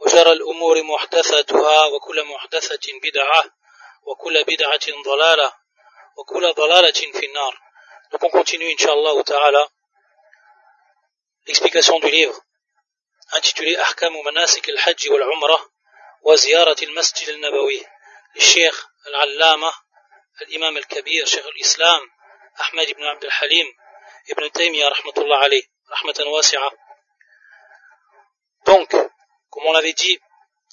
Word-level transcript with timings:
وشر 0.00 0.32
الأمور 0.32 0.82
محدثاتها 0.82 1.86
وكل 1.86 2.24
محدثة 2.24 2.86
بدعة 3.02 3.44
وكل 4.02 4.44
بدعة 4.44 4.86
ضلالة 5.04 5.52
وكل 6.16 6.52
ضلالة 6.52 7.00
في 7.12 7.26
النار 7.26 7.58
Donc 8.10 8.24
on 8.24 8.30
continue, 8.30 8.70
Inch'Allah 8.70 9.22
Ta'ala, 9.22 9.68
l'explication 11.46 12.00
du 12.00 12.08
livre 12.10 12.40
intitulé 13.32 13.76
Ahkam 13.76 14.14
Manasik 14.24 14.66
al-Hajj 14.68 15.10
wal-Umrah 15.10 15.62
wa 16.22 16.36
Ziyarat 16.36 16.80
al-Masjid 16.82 17.28
al-Nabawi. 17.28 17.84
Le 18.34 18.40
Cheikh 18.40 18.76
Al-Allama, 19.08 19.72
l'imam 20.48 20.76
Al-Kabir, 20.76 21.26
Cheikh 21.26 21.44
Al-Islam, 21.44 22.02
Ahmed 22.56 22.88
ibn 22.88 23.04
Abd 23.04 23.24
al-Halim, 23.24 23.68
Ibn 24.32 24.50
Taymiyyah, 24.50 24.90
rahmatullah 24.90 25.40
alayh, 25.44 25.62
rahmatan 25.90 26.28
wasi'a. 26.28 26.70
Donc, 28.66 28.90
comme 29.50 29.66
on 29.66 29.72
l'avait 29.72 29.92
dit 29.92 30.18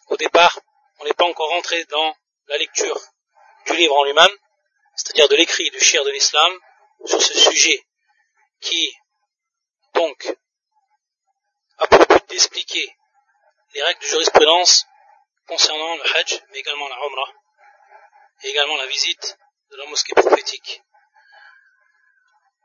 au 0.07 0.17
départ, 0.17 0.59
on 0.99 1.05
n'est 1.05 1.13
pas 1.13 1.25
encore 1.25 1.49
rentré 1.49 1.83
dans 1.85 2.15
la 2.47 2.57
lecture 2.57 2.99
du 3.65 3.75
livre 3.75 3.95
en 3.97 4.03
lui-même, 4.03 4.37
c'est-à-dire 4.95 5.27
de 5.27 5.35
l'écrit 5.35 5.69
du 5.71 5.79
shir 5.79 6.03
de 6.03 6.11
l'islam 6.11 6.59
sur 7.05 7.21
ce 7.21 7.33
sujet 7.33 7.83
qui, 8.61 8.95
donc, 9.93 10.35
a 11.77 11.87
pour 11.87 12.05
but 12.05 12.29
d'expliquer 12.29 12.95
les 13.73 13.83
règles 13.83 14.01
de 14.01 14.05
jurisprudence 14.07 14.85
concernant 15.47 15.95
le 15.95 16.15
hajj, 16.15 16.41
mais 16.51 16.59
également 16.59 16.87
la 16.87 16.95
umrah, 16.95 17.33
et 18.43 18.49
également 18.49 18.77
la 18.77 18.87
visite 18.87 19.37
de 19.71 19.77
la 19.77 19.85
mosquée 19.85 20.13
prophétique. 20.13 20.81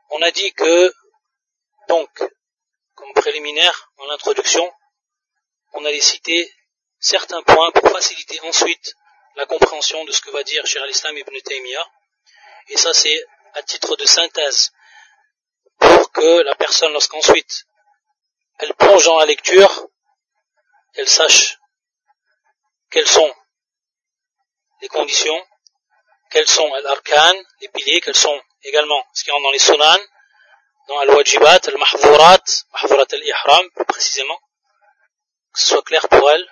On 0.09 0.21
a 0.21 0.31
dit 0.31 0.53
que, 0.53 0.93
donc, 1.87 2.23
comme 2.95 3.13
préliminaire, 3.13 3.91
en 3.97 4.09
introduction, 4.09 4.71
on 5.73 5.85
allait 5.85 5.99
citer 5.99 6.51
certains 6.99 7.41
points 7.43 7.71
pour 7.71 7.89
faciliter 7.89 8.39
ensuite 8.41 8.95
la 9.35 9.45
compréhension 9.45 10.03
de 10.05 10.11
ce 10.11 10.21
que 10.21 10.31
va 10.31 10.43
dire 10.43 10.65
Cheikh 10.65 10.83
al-Islam 10.83 11.17
ibn 11.17 11.39
Taymiyyah. 11.41 11.87
Et 12.67 12.77
ça, 12.77 12.93
c'est 12.93 13.25
à 13.53 13.63
titre 13.63 13.95
de 13.95 14.05
synthèse, 14.05 14.71
pour 15.79 16.11
que 16.11 16.41
la 16.43 16.55
personne, 16.55 16.93
lorsqu'ensuite 16.93 17.65
elle 18.59 18.73
plonge 18.75 19.05
dans 19.05 19.17
la 19.17 19.25
lecture, 19.25 19.87
qu'elle 20.93 21.09
sache 21.09 21.57
quelles 22.91 23.07
sont 23.07 23.33
les 24.81 24.87
conditions, 24.89 25.47
quels 26.29 26.47
sont 26.47 26.71
l'arkan, 26.83 27.33
les 27.61 27.69
piliers, 27.69 28.01
quels 28.01 28.15
sont 28.15 28.39
également 28.63 29.03
ce 29.13 29.23
qui 29.23 29.31
rentre 29.31 29.43
dans 29.43 29.51
les 29.51 29.59
sunan, 29.59 29.99
dans 30.87 30.99
al-wajibat, 30.99 31.61
al-mahvurat, 31.67 32.43
mahvurat 32.73 33.05
al-ihram, 33.11 33.69
plus 33.75 33.85
précisément, 33.85 34.39
ce 35.59 35.65
soit 35.67 35.81
clair 35.83 36.07
pour 36.07 36.29
elle 36.31 36.47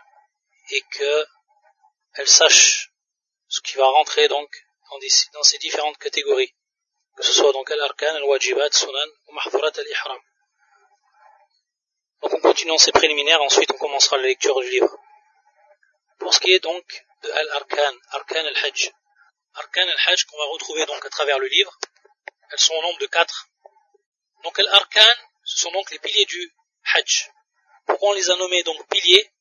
et 0.72 0.81
qu'elle 0.92 2.28
sache 2.28 2.92
ce 3.47 3.61
qui 3.61 3.78
va 3.78 3.88
rentrer 3.88 4.28
donc 4.28 4.50
dans, 5.33 5.44
ces 5.44 5.58
différentes 5.59 5.97
catégories, 5.97 6.53
que 7.16 7.23
ce 7.23 7.33
soit 7.33 7.52
donc 7.53 7.69
al-arkan, 7.72 8.16
al-wajibat, 8.16 8.72
sunan 8.72 9.09
ou 9.28 9.33
mahvurat 9.33 9.72
al-ihram. 9.78 10.19
Donc 12.22 12.34
on 12.34 12.40
continue 12.40 12.78
ces 12.78 12.91
préliminaires, 12.91 13.41
ensuite 13.41 13.72
on 13.72 13.78
commencera 13.78 14.18
la 14.18 14.23
lecture 14.23 14.59
du 14.62 14.69
livre. 14.69 14.97
Pour 16.19 16.34
ce 16.34 16.40
qui 16.40 16.53
est 16.53 16.59
donc 16.59 16.84
de 17.23 17.31
al-arkan, 17.31 17.94
arkan 18.12 18.46
al-hajj. 18.46 18.91
Arkan 19.53 19.88
al-hajj 19.88 20.25
qu'on 20.25 20.38
va 20.38 20.46
retrouver 20.46 20.85
donc 20.85 21.06
à 21.06 21.09
travers 21.09 21.40
le 21.40 21.47
livre, 21.47 21.78
elles 22.52 22.59
sont 22.59 22.73
au 22.73 22.81
nombre 22.81 23.00
de 23.00 23.07
quatre. 23.07 23.47
Donc 24.44 24.57
al-arkan, 24.59 25.16
ce 25.44 25.57
sont 25.59 25.72
donc 25.72 25.90
les 25.91 26.00
piliers 26.00 26.25
du 26.25 26.53
hajj. 26.94 27.31
Pourquoi 27.89 28.09
on 28.11 28.13
les 28.13 28.29
a 28.29 28.35
nommés 28.35 28.61
donc 28.61 28.88
piliers 28.88 29.31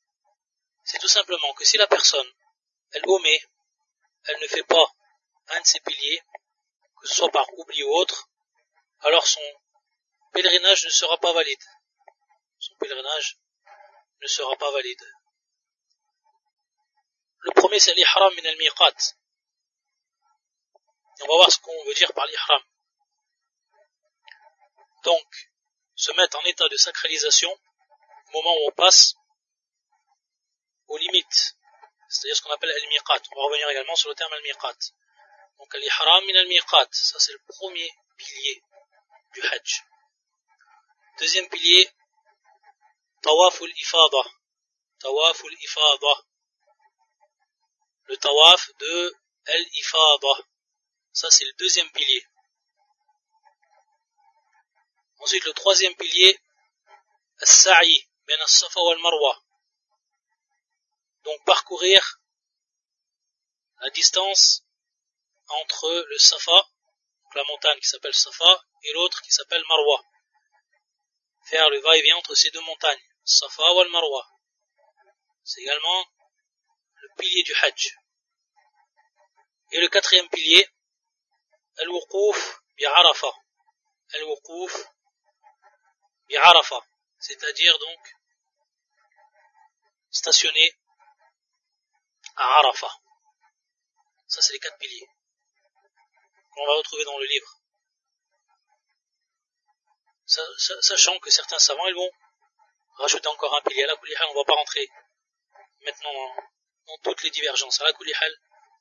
C'est 0.82 0.98
tout 0.98 1.08
simplement 1.08 1.52
que 1.52 1.66
si 1.66 1.76
la 1.76 1.86
personne, 1.86 2.26
elle 2.92 3.02
omet, 3.06 3.42
elle 4.24 4.40
ne 4.40 4.48
fait 4.48 4.62
pas 4.62 4.86
un 5.48 5.60
de 5.60 5.66
ces 5.66 5.80
piliers, 5.80 6.22
que 6.98 7.06
ce 7.06 7.14
soit 7.14 7.30
par 7.30 7.46
oubli 7.58 7.82
ou 7.82 7.94
autre, 7.94 8.30
alors 9.00 9.26
son 9.26 9.42
pèlerinage 10.32 10.86
ne 10.86 10.90
sera 10.90 11.18
pas 11.18 11.34
valide. 11.34 11.62
Son 12.58 12.74
pèlerinage 12.76 13.38
ne 14.22 14.26
sera 14.26 14.56
pas 14.56 14.70
valide. 14.70 15.04
Le 17.40 17.50
premier 17.52 17.78
c'est 17.78 17.94
l'ihram 17.94 18.34
min 18.34 18.48
al-miqat. 18.48 19.14
On 21.20 21.26
va 21.26 21.34
voir 21.34 21.52
ce 21.52 21.58
qu'on 21.58 21.84
veut 21.84 21.94
dire 21.94 22.14
par 22.14 22.26
l'ihram. 22.26 22.62
Donc, 25.04 25.50
se 25.94 26.12
mettre 26.12 26.38
en 26.38 26.44
état 26.44 26.68
de 26.68 26.76
sacralisation 26.78 27.54
moment 28.32 28.54
où 28.54 28.68
on 28.68 28.72
passe 28.72 29.14
aux 30.88 30.96
limites, 30.96 31.56
c'est-à-dire 32.08 32.36
ce 32.36 32.42
qu'on 32.42 32.52
appelle 32.52 32.70
al-miqat. 32.70 33.22
On 33.32 33.36
va 33.36 33.46
revenir 33.46 33.68
également 33.68 33.96
sur 33.96 34.08
le 34.08 34.14
terme 34.14 34.32
al-miqat. 34.32 34.78
Donc 35.58 35.74
al-ihram 35.74 36.24
min 36.24 36.36
al-miqat, 36.36 36.88
ça 36.92 37.18
c'est 37.18 37.32
le 37.32 37.42
premier 37.46 37.90
pilier 38.16 38.62
du 39.34 39.42
hajj. 39.42 39.84
Deuxième 41.18 41.48
pilier, 41.48 41.90
tawaf 43.22 43.60
al-ifada. 43.62 44.30
Tawaf 45.00 45.44
al-ifada. 45.44 46.22
Le 48.04 48.16
tawaf 48.16 48.70
de 48.78 49.14
al-ifada. 49.46 50.42
Ça 51.12 51.30
c'est 51.30 51.44
le 51.44 51.52
deuxième 51.58 51.90
pilier. 51.90 52.26
Ensuite 55.18 55.44
le 55.44 55.52
troisième 55.52 55.94
pilier, 55.96 56.40
al-sa'i. 57.40 58.07
Ben 58.28 58.46
Safa 58.46 58.80
wal 58.80 59.00
Donc 61.24 61.44
parcourir 61.46 62.20
la 63.80 63.88
distance 63.88 64.64
entre 65.48 66.04
le 66.10 66.18
Safa, 66.18 66.68
donc 67.22 67.34
la 67.36 67.44
montagne 67.44 67.78
qui 67.78 67.88
s'appelle 67.88 68.12
Safa, 68.12 68.66
et 68.82 68.92
l'autre 68.92 69.22
qui 69.22 69.32
s'appelle 69.32 69.64
Marwa. 69.66 70.04
Faire 71.46 71.70
le 71.70 71.80
va-et-vient 71.80 72.18
entre 72.18 72.34
ces 72.34 72.50
deux 72.50 72.60
montagnes, 72.60 73.02
Safa 73.24 73.72
wal 73.72 73.88
Marwa. 73.88 74.28
C'est 75.42 75.62
également 75.62 76.04
le 76.96 77.08
pilier 77.16 77.42
du 77.44 77.54
Hajj. 77.62 77.96
Et 79.70 79.80
le 79.80 79.88
quatrième 79.88 80.28
pilier, 80.28 80.68
Al-Wuquf 81.78 82.60
bi'arafa, 82.76 83.32
Al-Wuquf 84.12 84.84
bi'arafa, 86.28 86.86
C'est-à-dire 87.20 87.78
donc 87.78 88.17
stationné 90.10 90.72
à 92.36 92.44
Arafat. 92.58 92.92
Ça, 94.26 94.42
c'est 94.42 94.52
les 94.52 94.58
quatre 94.58 94.78
piliers 94.78 95.08
qu'on 96.52 96.66
va 96.66 96.74
retrouver 96.74 97.04
dans 97.04 97.18
le 97.18 97.26
livre. 97.26 97.54
Sachant 100.26 101.18
que 101.20 101.30
certains 101.30 101.58
savants, 101.58 101.86
ils 101.86 101.94
vont 101.94 102.10
rajouter 102.98 103.28
encore 103.28 103.54
un 103.56 103.62
pilier. 103.62 103.84
À 103.84 103.86
la 103.86 103.94
on 103.94 104.32
ne 104.32 104.38
va 104.38 104.44
pas 104.44 104.54
rentrer 104.54 104.86
maintenant 105.84 106.12
dans, 106.86 106.98
toutes 107.04 107.22
les 107.22 107.30
divergences. 107.30 107.80
À 107.80 107.84
la 107.84 107.92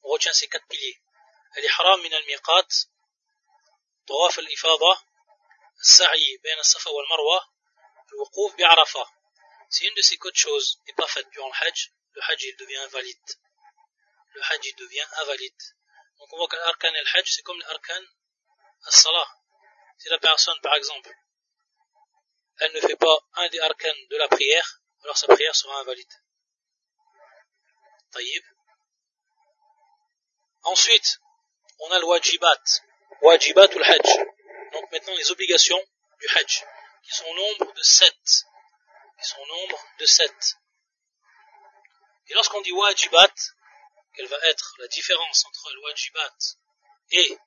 on 0.04 0.10
retient 0.10 0.34
ces 0.34 0.48
quatre 0.48 0.68
piliers. 0.68 1.00
Al-Ihram 1.56 2.02
min 2.02 2.12
al-Miqat, 2.12 2.68
Tawaf 4.06 4.38
al-Ifada, 4.38 5.02
Sa'i 5.80 6.38
bain 6.44 6.58
al-Safa 6.58 6.92
wal-Marwa, 6.92 7.46
al-Wuquf 8.12 8.56
bi-Arafat 8.58 9.17
si 9.70 9.86
une 9.86 9.94
de 9.96 10.02
ces 10.02 10.18
quatre 10.18 10.38
choses 10.38 10.82
n'est 10.88 10.94
pas 10.94 11.08
faite 11.08 11.28
durant 11.32 11.48
le 11.48 11.68
Hajj, 11.68 11.92
le 12.14 12.22
Hajj 12.22 12.44
il 12.44 12.56
devient 12.58 12.78
invalide. 12.78 13.30
Le 14.34 14.42
Hajj 14.42 14.66
il 14.66 14.76
devient 14.76 15.08
invalide. 15.22 15.62
Donc 16.20 16.34
on 16.34 16.38
voit 16.38 16.48
que 16.48 16.56
l'arkan 16.56 16.94
et 16.94 17.02
le 17.02 17.18
Hajj 17.18 17.32
c'est 17.36 17.42
comme 17.44 17.60
l'arkan 17.60 18.02
al-Salah. 18.86 19.28
Si 19.98 20.10
la 20.10 20.20
personne 20.20 20.60
par 20.62 20.76
exemple, 20.76 21.12
elle 22.60 22.72
ne 22.74 22.82
fait 22.82 22.96
pas 22.96 23.20
un 23.34 23.50
des 23.50 23.60
arkan 23.60 23.94
de 24.10 24.18
la 24.18 24.28
prière, 24.28 24.82
alors 25.04 25.18
sa 25.18 25.28
prière 25.28 25.56
sera 25.56 25.80
invalide. 25.82 26.14
Taïb. 28.12 28.44
Ensuite, 30.64 31.20
on 31.80 31.92
a 31.92 32.00
le 32.00 32.06
wajibat. 32.06 32.64
Wajibat 33.22 33.68
ou 33.76 33.80
le 33.80 33.86
Hajj. 33.86 34.18
Donc 34.74 34.92
maintenant 34.92 35.16
les 35.16 35.32
obligations 35.32 35.82
du 36.20 36.28
Hajj, 36.28 36.64
qui 37.04 37.12
sont 37.16 37.26
au 37.26 37.36
nombre 37.36 37.74
de 37.74 37.84
sept 37.84 38.47
sont 39.26 39.40
au 39.40 39.48
nombre 39.48 39.80
de 40.00 40.06
sept. 40.06 40.58
Et 42.28 42.34
lorsqu'on 42.34 42.62
dit 42.62 42.72
wajibat, 42.72 43.34
quelle 44.14 44.28
va 44.28 44.38
être 44.44 44.76
la 44.80 44.88
différence 44.88 45.46
entre 45.46 45.74
le 45.74 45.82
wajibat 45.82 46.34
et 47.12 47.38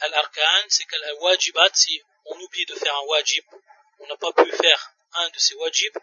al-arkan, 0.00 0.64
c'est 0.68 0.84
qu'al 0.84 1.14
wajibat, 1.20 1.70
si 1.74 2.00
on 2.26 2.38
oublie 2.38 2.66
de 2.66 2.74
faire 2.74 2.94
un 2.94 3.06
wajib, 3.06 3.44
on 4.00 4.06
n'a 4.06 4.16
pas 4.16 4.32
pu 4.32 4.50
faire 4.52 4.94
un 5.12 5.28
de 5.30 5.38
ces 5.38 5.54
wajib, 5.54 5.96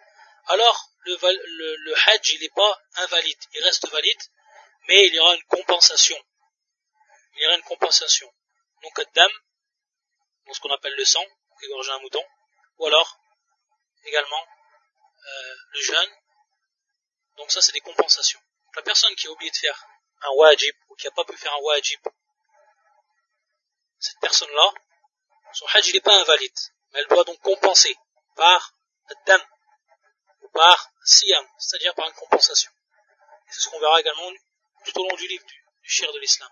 alors 0.48 0.92
le, 1.06 1.94
hajj 2.08 2.34
il 2.34 2.42
n'est 2.42 2.50
pas 2.50 2.82
invalide, 2.96 3.38
il 3.54 3.64
reste 3.64 3.88
valide, 3.90 4.22
mais 4.88 5.08
il 5.08 5.14
y 5.14 5.20
aura 5.20 5.36
une 5.36 5.44
compensation. 5.44 6.18
Il 7.36 7.44
y 7.44 7.46
aura 7.48 7.56
une 7.56 7.64
compensation. 7.64 8.32
Donc 8.82 9.02
dam, 9.14 9.32
ce 10.52 10.60
qu'on 10.60 10.74
appelle 10.74 10.96
le 10.96 11.06
sang, 11.06 11.26
qui 11.60 11.66
égorger 11.66 11.92
un 11.92 12.00
mouton, 12.00 12.24
ou 12.78 12.86
alors 12.88 13.20
également 14.04 14.46
euh, 15.26 15.56
le 15.70 15.82
jeûne. 15.82 16.12
Donc 17.38 17.52
ça 17.52 17.62
c'est 17.62 17.74
des 17.74 17.82
compensations. 17.82 18.40
la 18.76 18.82
personne 18.82 19.16
qui 19.16 19.28
a 19.28 19.32
oublié 19.32 19.52
de 19.52 19.58
faire 19.58 19.86
un 20.22 20.30
wajib 20.36 20.76
ou 20.90 20.96
qui 20.96 21.06
n'a 21.06 21.12
pas 21.12 21.26
pu 21.26 21.38
faire 21.38 21.54
un 21.54 21.62
wajib, 21.62 22.00
cette 24.00 24.20
personne-là, 24.20 24.74
son 25.54 25.66
hajj 25.74 25.94
n'est 25.94 26.02
pas 26.02 26.20
invalide, 26.20 26.58
mais 26.92 27.00
elle 27.00 27.08
doit 27.08 27.24
donc 27.24 27.40
compenser 27.42 27.96
par 28.36 28.74
dam 29.26 29.42
ou 30.42 30.50
par 30.50 30.92
siyam, 31.04 31.46
c'est-à-dire 31.58 31.94
par 31.96 32.08
une 32.08 32.14
compensation. 32.14 32.72
C'est 33.50 33.62
ce 33.62 33.70
qu'on 33.70 33.80
verra 33.80 34.00
également 34.00 34.32
tout 34.86 35.00
au 35.00 35.10
long 35.10 35.16
du 35.16 35.28
livre 35.28 35.46
du, 35.46 35.66
du 35.82 36.08
de 36.08 36.20
l'islam. 36.20 36.50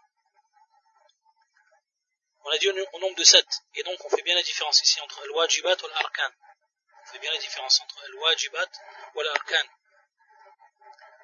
On 2.45 2.49
a 2.51 2.57
dit 2.57 2.69
au, 2.69 2.99
nombre 2.99 3.15
de 3.15 3.23
sept, 3.23 3.47
et 3.75 3.83
donc 3.83 4.03
on 4.03 4.09
fait 4.09 4.21
bien 4.21 4.35
la 4.35 4.43
différence 4.43 4.81
ici 4.81 4.99
entre 5.01 5.21
al-wajibat 5.21 5.77
ou 5.81 5.85
al-arkan. 5.85 6.31
Fait 7.13 7.19
bien 7.19 7.31
la 7.31 7.37
différence 7.37 7.79
entre 7.79 8.03
al-wajibat 8.05 8.71
ou 9.13 9.19
al-arkan. 9.19 9.67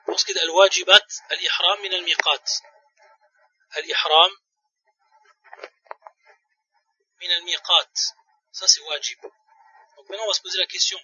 Pour 0.05 0.19
ce 0.19 0.25
qui 0.25 0.33
est 0.33 0.39
al-wajibat, 0.39 1.07
al-ihram 1.29 1.81
min 1.81 1.93
al-miqat. 1.93 2.45
Al-ihram 3.71 4.31
min 7.21 7.31
al-miqat. 7.31 7.93
Ça 8.51 8.67
c'est 8.67 8.81
wajib. 8.81 9.19
Donc 9.23 10.09
maintenant 10.09 10.25
on 10.25 10.27
va 10.27 10.33
se 10.33 10.41
poser 10.41 10.59
la 10.59 10.67
question. 10.67 10.99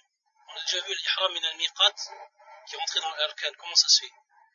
On 0.50 0.54
a 0.54 0.60
déjà 0.60 0.80
vu 0.86 0.94
l'ihram 0.94 1.32
min 1.32 1.44
al-miqat 1.50 1.94
qui 2.68 2.76
est 2.76 3.00
dans 3.00 3.14
l'arkan. 3.16 3.52
Comment 3.58 3.74
ça 3.74 3.88
se 3.88 4.02
fait? 4.02 4.12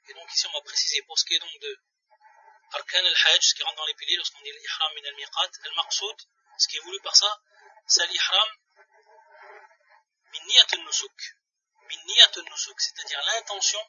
Et 0.07 0.13
donc 0.13 0.33
ici 0.33 0.47
on 0.47 0.53
va 0.53 0.61
préciser 0.61 1.01
pour 1.07 1.19
ce 1.19 1.25
qui 1.25 1.35
est 1.35 1.39
donc 1.39 1.59
de 1.59 1.77
arkan 2.71 2.99
al-hajj, 2.99 3.49
ce 3.49 3.53
qui 3.53 3.63
rentre 3.63 3.75
dans 3.75 3.85
les 3.85 3.95
piliers 3.95 4.15
lorsqu'on 4.15 4.39
dit 4.43 4.51
l'ihram 4.53 4.93
min 4.95 5.09
al-miqat, 5.09 5.51
al-maqsoud, 5.65 6.15
ce 6.57 6.67
qui 6.69 6.77
est 6.77 6.81
voulu 6.87 7.01
par 7.01 7.17
ça, 7.17 7.37
c'est 7.85 8.07
l'ihram 8.07 8.49
al-nusuk, 12.37 12.81
c'est-à-dire 12.81 13.21
l'intention 13.25 13.79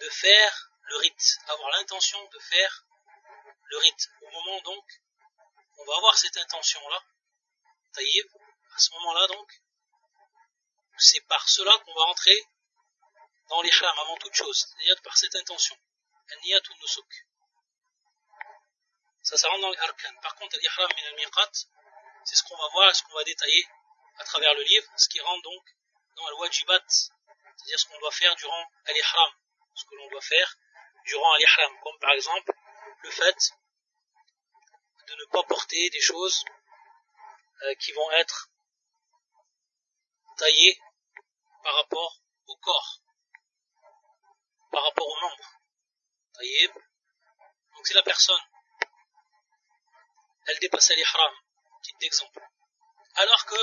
de 0.00 0.08
faire 0.10 0.70
le 0.82 0.96
rite, 0.96 1.38
avoir 1.48 1.70
l'intention 1.70 2.24
de 2.28 2.38
faire 2.38 2.84
le 3.64 3.78
rite. 3.78 4.08
Au 4.22 4.30
moment 4.30 4.60
donc, 4.62 4.84
on 5.78 5.84
va 5.84 5.96
avoir 5.96 6.16
cette 6.16 6.36
intention-là, 6.36 7.02
taïb, 7.92 8.26
à 8.74 8.78
ce 8.78 8.92
moment-là 8.94 9.26
donc, 9.28 9.52
c'est 10.98 11.20
par 11.26 11.48
cela 11.48 11.72
qu'on 11.78 11.94
va 11.94 12.04
rentrer 12.04 12.46
dans 13.48 13.62
l'ihram 13.62 13.98
avant 14.00 14.16
toute 14.16 14.34
chose, 14.34 14.58
c'est-à-dire 14.58 15.00
par 15.02 15.16
cette 15.16 15.34
intention. 15.36 15.76
Nusuk. 16.82 17.26
Ça, 19.22 19.36
ça 19.36 19.48
rentre 19.48 19.62
dans 19.62 19.70
l'arkan. 19.70 20.14
Par 20.22 20.34
contre, 20.36 20.58
l'ihram 20.58 20.90
min 20.94 21.06
al-miqat, 21.08 21.50
c'est 22.24 22.36
ce 22.36 22.42
qu'on 22.42 22.56
va 22.56 22.68
voir, 22.68 22.94
ce 22.94 23.02
qu'on 23.02 23.14
va 23.14 23.24
détailler 23.24 23.66
à 24.18 24.24
travers 24.24 24.54
le 24.54 24.62
livre, 24.62 24.86
ce 24.96 25.08
qui 25.08 25.20
rentre 25.20 25.42
donc 25.42 25.62
dans 26.16 26.26
al-wajibat, 26.26 26.82
c'est-à-dire 26.88 27.78
ce 27.78 27.86
qu'on 27.86 27.98
doit 27.98 28.12
faire 28.12 28.34
durant 28.36 28.64
l'ihram 28.88 29.32
ce 29.78 29.84
que 29.84 29.94
l'on 29.94 30.08
doit 30.08 30.20
faire 30.20 30.56
durant 31.04 31.36
l'ihram, 31.36 31.72
comme 31.82 31.98
par 32.00 32.10
exemple 32.12 32.52
le 33.02 33.10
fait 33.10 33.52
de 35.06 35.14
ne 35.14 35.24
pas 35.30 35.42
porter 35.44 35.88
des 35.90 36.00
choses 36.00 36.44
euh, 37.62 37.74
qui 37.76 37.92
vont 37.92 38.10
être 38.12 38.50
taillées 40.36 40.80
par 41.62 41.74
rapport 41.76 42.20
au 42.46 42.56
corps, 42.56 43.00
par 44.72 44.82
rapport 44.82 45.06
aux 45.06 45.20
membres. 45.20 45.50
Taillées. 46.34 46.68
Donc 46.68 47.86
si 47.86 47.94
la 47.94 48.02
personne, 48.02 48.40
elle 50.46 50.58
dépasse 50.58 50.90
l'ihram, 50.90 51.34
petit 51.82 52.06
exemple, 52.06 52.40
alors 53.14 53.46
que 53.46 53.56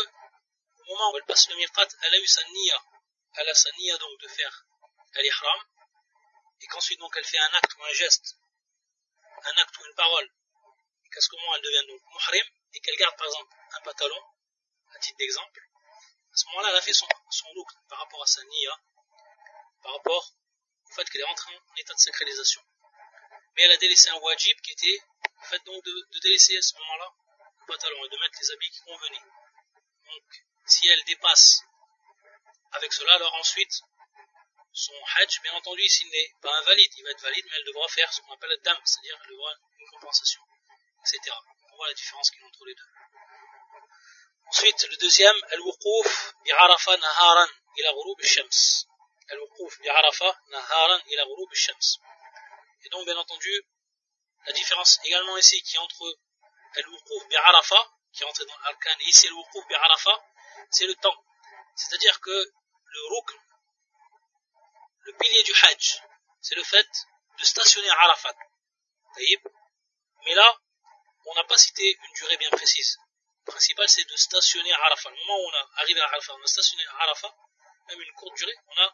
au 0.88 0.94
moment 0.94 1.12
où 1.12 1.18
elle 1.18 1.26
passe 1.26 1.50
le 1.50 1.56
miqat, 1.56 1.88
elle 2.02 2.16
a 2.16 2.18
eu 2.18 2.28
sa 2.28 2.44
niya, 2.50 2.84
elle 3.36 3.50
a 3.50 3.56
sa 3.56 3.72
niya 3.72 3.98
donc 3.98 4.20
de 4.20 4.28
faire 4.28 4.66
l'ihram, 5.16 5.62
et 6.62 6.68
qu'ensuite 6.68 7.00
donc 7.00 7.14
elle 7.18 7.26
fait 7.26 7.40
un 7.40 7.54
acte 7.54 7.74
ou 7.78 7.84
un 7.84 7.94
geste, 7.94 8.38
un 9.44 9.62
acte 9.62 9.78
ou 9.80 9.86
une 9.86 9.96
parole, 9.96 10.30
et 11.06 11.10
qu'à 11.10 11.22
ce 11.22 11.30
moment 11.36 11.56
elle 11.56 11.62
devient 11.62 11.88
donc 11.88 12.02
muhrim, 12.14 12.46
et 12.74 12.80
qu'elle 12.82 12.98
garde 12.98 13.16
par 13.18 13.28
exemple 13.28 13.56
un 13.72 13.82
pantalon, 13.82 14.22
à 14.94 15.00
titre 15.00 15.18
d'exemple, 15.18 15.62
à 16.34 16.38
ce 16.38 16.46
moment-là 16.48 16.70
elle 16.70 16.78
a 16.78 16.82
fait 16.82 16.94
son, 16.94 17.08
look 17.56 17.70
par 17.90 18.00
rapport 18.00 18.22
à 18.22 18.28
sa 18.28 18.44
niya, 18.44 18.80
par 19.82 19.94
rapport 19.94 20.34
au 20.86 20.94
fait 20.94 21.10
qu'elle 21.10 21.22
est 21.22 21.26
rentrée 21.26 21.56
en 21.56 21.76
état 21.78 21.94
de 21.94 22.00
sacralisation. 22.00 22.62
Mais 23.56 23.64
elle 23.64 23.72
a 23.72 23.78
délaissé 23.78 24.10
un 24.10 24.18
wajib 24.18 24.60
qui 24.62 24.74
était 24.74 25.00
le 25.24 25.48
fait 25.48 25.64
donc 25.66 25.84
de, 25.84 25.92
de 25.92 26.20
délaisser 26.20 26.58
à 26.58 26.62
ce 26.62 26.78
moment-là 26.78 27.10
le 27.60 27.66
pantalon 27.66 28.06
et 28.06 28.10
de 28.10 28.18
mettre 28.18 28.38
les 28.42 28.52
habits 28.52 28.70
qui 28.70 28.82
convenaient. 28.82 29.24
Donc 30.06 30.46
si 30.66 30.88
elle 30.88 31.04
dépasse 31.06 31.62
avec 32.74 32.92
cela, 32.94 33.14
alors 33.16 33.34
ensuite 33.36 33.82
son 34.76 34.94
hajj, 35.16 35.42
bien 35.42 35.54
entendu, 35.54 35.88
s'il 35.88 36.10
n'est 36.10 36.34
pas 36.42 36.54
invalide, 36.60 36.92
il 36.98 37.04
va 37.04 37.12
être 37.12 37.22
valide, 37.22 37.46
mais 37.46 37.58
elle 37.58 37.64
devra 37.64 37.88
faire 37.88 38.12
ce 38.12 38.20
qu'on 38.22 38.34
appelle 38.34 38.50
le 38.50 38.58
dam, 38.58 38.78
c'est-à-dire 38.84 39.18
elle 39.24 39.32
devra 39.32 39.54
une 39.80 39.88
compensation, 39.88 40.42
etc. 41.02 41.36
On 41.72 41.76
voit 41.78 41.88
la 41.88 41.94
différence 41.94 42.30
qu'il 42.30 42.42
y 42.42 42.44
a 42.44 42.48
entre 42.48 42.66
les 42.66 42.76
deux. 42.76 42.90
Ensuite, 44.48 44.88
le 44.90 44.98
deuxième, 44.98 45.36
al-wuquf 45.52 46.34
bi'arafa 46.44 46.98
naharan 46.98 47.48
ila 47.78 47.94
ghurub 47.94 48.20
al-shams. 48.20 48.86
Al-wuquf 49.30 49.80
bi'arafa 49.80 50.40
naharan 50.50 51.02
ila 51.08 51.26
ghurub 51.26 51.52
al-shams. 51.52 51.88
Et 52.84 52.90
donc, 52.90 53.06
bien 53.06 53.18
entendu, 53.18 53.64
la 54.46 54.54
différence 54.54 55.00
également 55.06 55.38
ici 55.38 55.62
qui 55.64 55.78
est 55.78 55.80
entre 55.80 56.20
al-wuquf 56.76 57.28
bi'arafa, 57.30 57.92
qui 58.14 58.24
est 58.24 58.28
entré 58.28 58.46
dans 58.46 58.58
l'arkan, 58.60 58.92
et 59.00 59.10
ici 59.10 59.28
al-wuquf 59.28 59.66
bi'arafa, 59.68 60.24
c'est 60.72 60.88
le 60.88 60.96
temps. 60.96 61.24
C'est-à-dire 61.76 62.20
que 62.22 62.32
le 62.32 63.02
rukn, 63.16 63.40
le 65.02 65.14
pilier 65.14 65.44
du 65.44 65.54
Hajj, 65.64 66.02
c'est 66.42 66.56
le 66.56 66.64
fait 66.64 66.88
de 67.40 67.44
stationner 67.44 67.90
à 67.90 68.00
Arafat. 68.04 68.36
Mais 70.26 70.34
là, 70.34 70.60
on 71.26 71.36
n'a 71.36 71.44
pas 71.44 71.58
cité 71.58 71.98
une 72.04 72.14
durée 72.14 72.38
bien 72.38 72.50
précise. 72.52 72.98
Le 73.46 73.52
principal, 73.52 73.88
c'est 73.90 74.08
de 74.10 74.16
stationner 74.16 74.72
à 74.74 74.86
Arafat. 74.86 75.10
Le 75.10 75.18
moment 75.18 75.40
où 75.40 75.48
on 75.48 75.54
a 75.54 75.82
arrivé 75.82 76.02
à 76.02 76.06
Arafat, 76.06 76.34
on 76.34 76.44
a 76.44 76.48
stationné 76.48 76.84
à 76.88 77.04
Arafat, 77.04 77.36
même 77.90 78.02
une 78.02 78.14
courte 78.14 78.36
durée, 78.36 78.56
on 78.68 78.82
a 78.82 78.94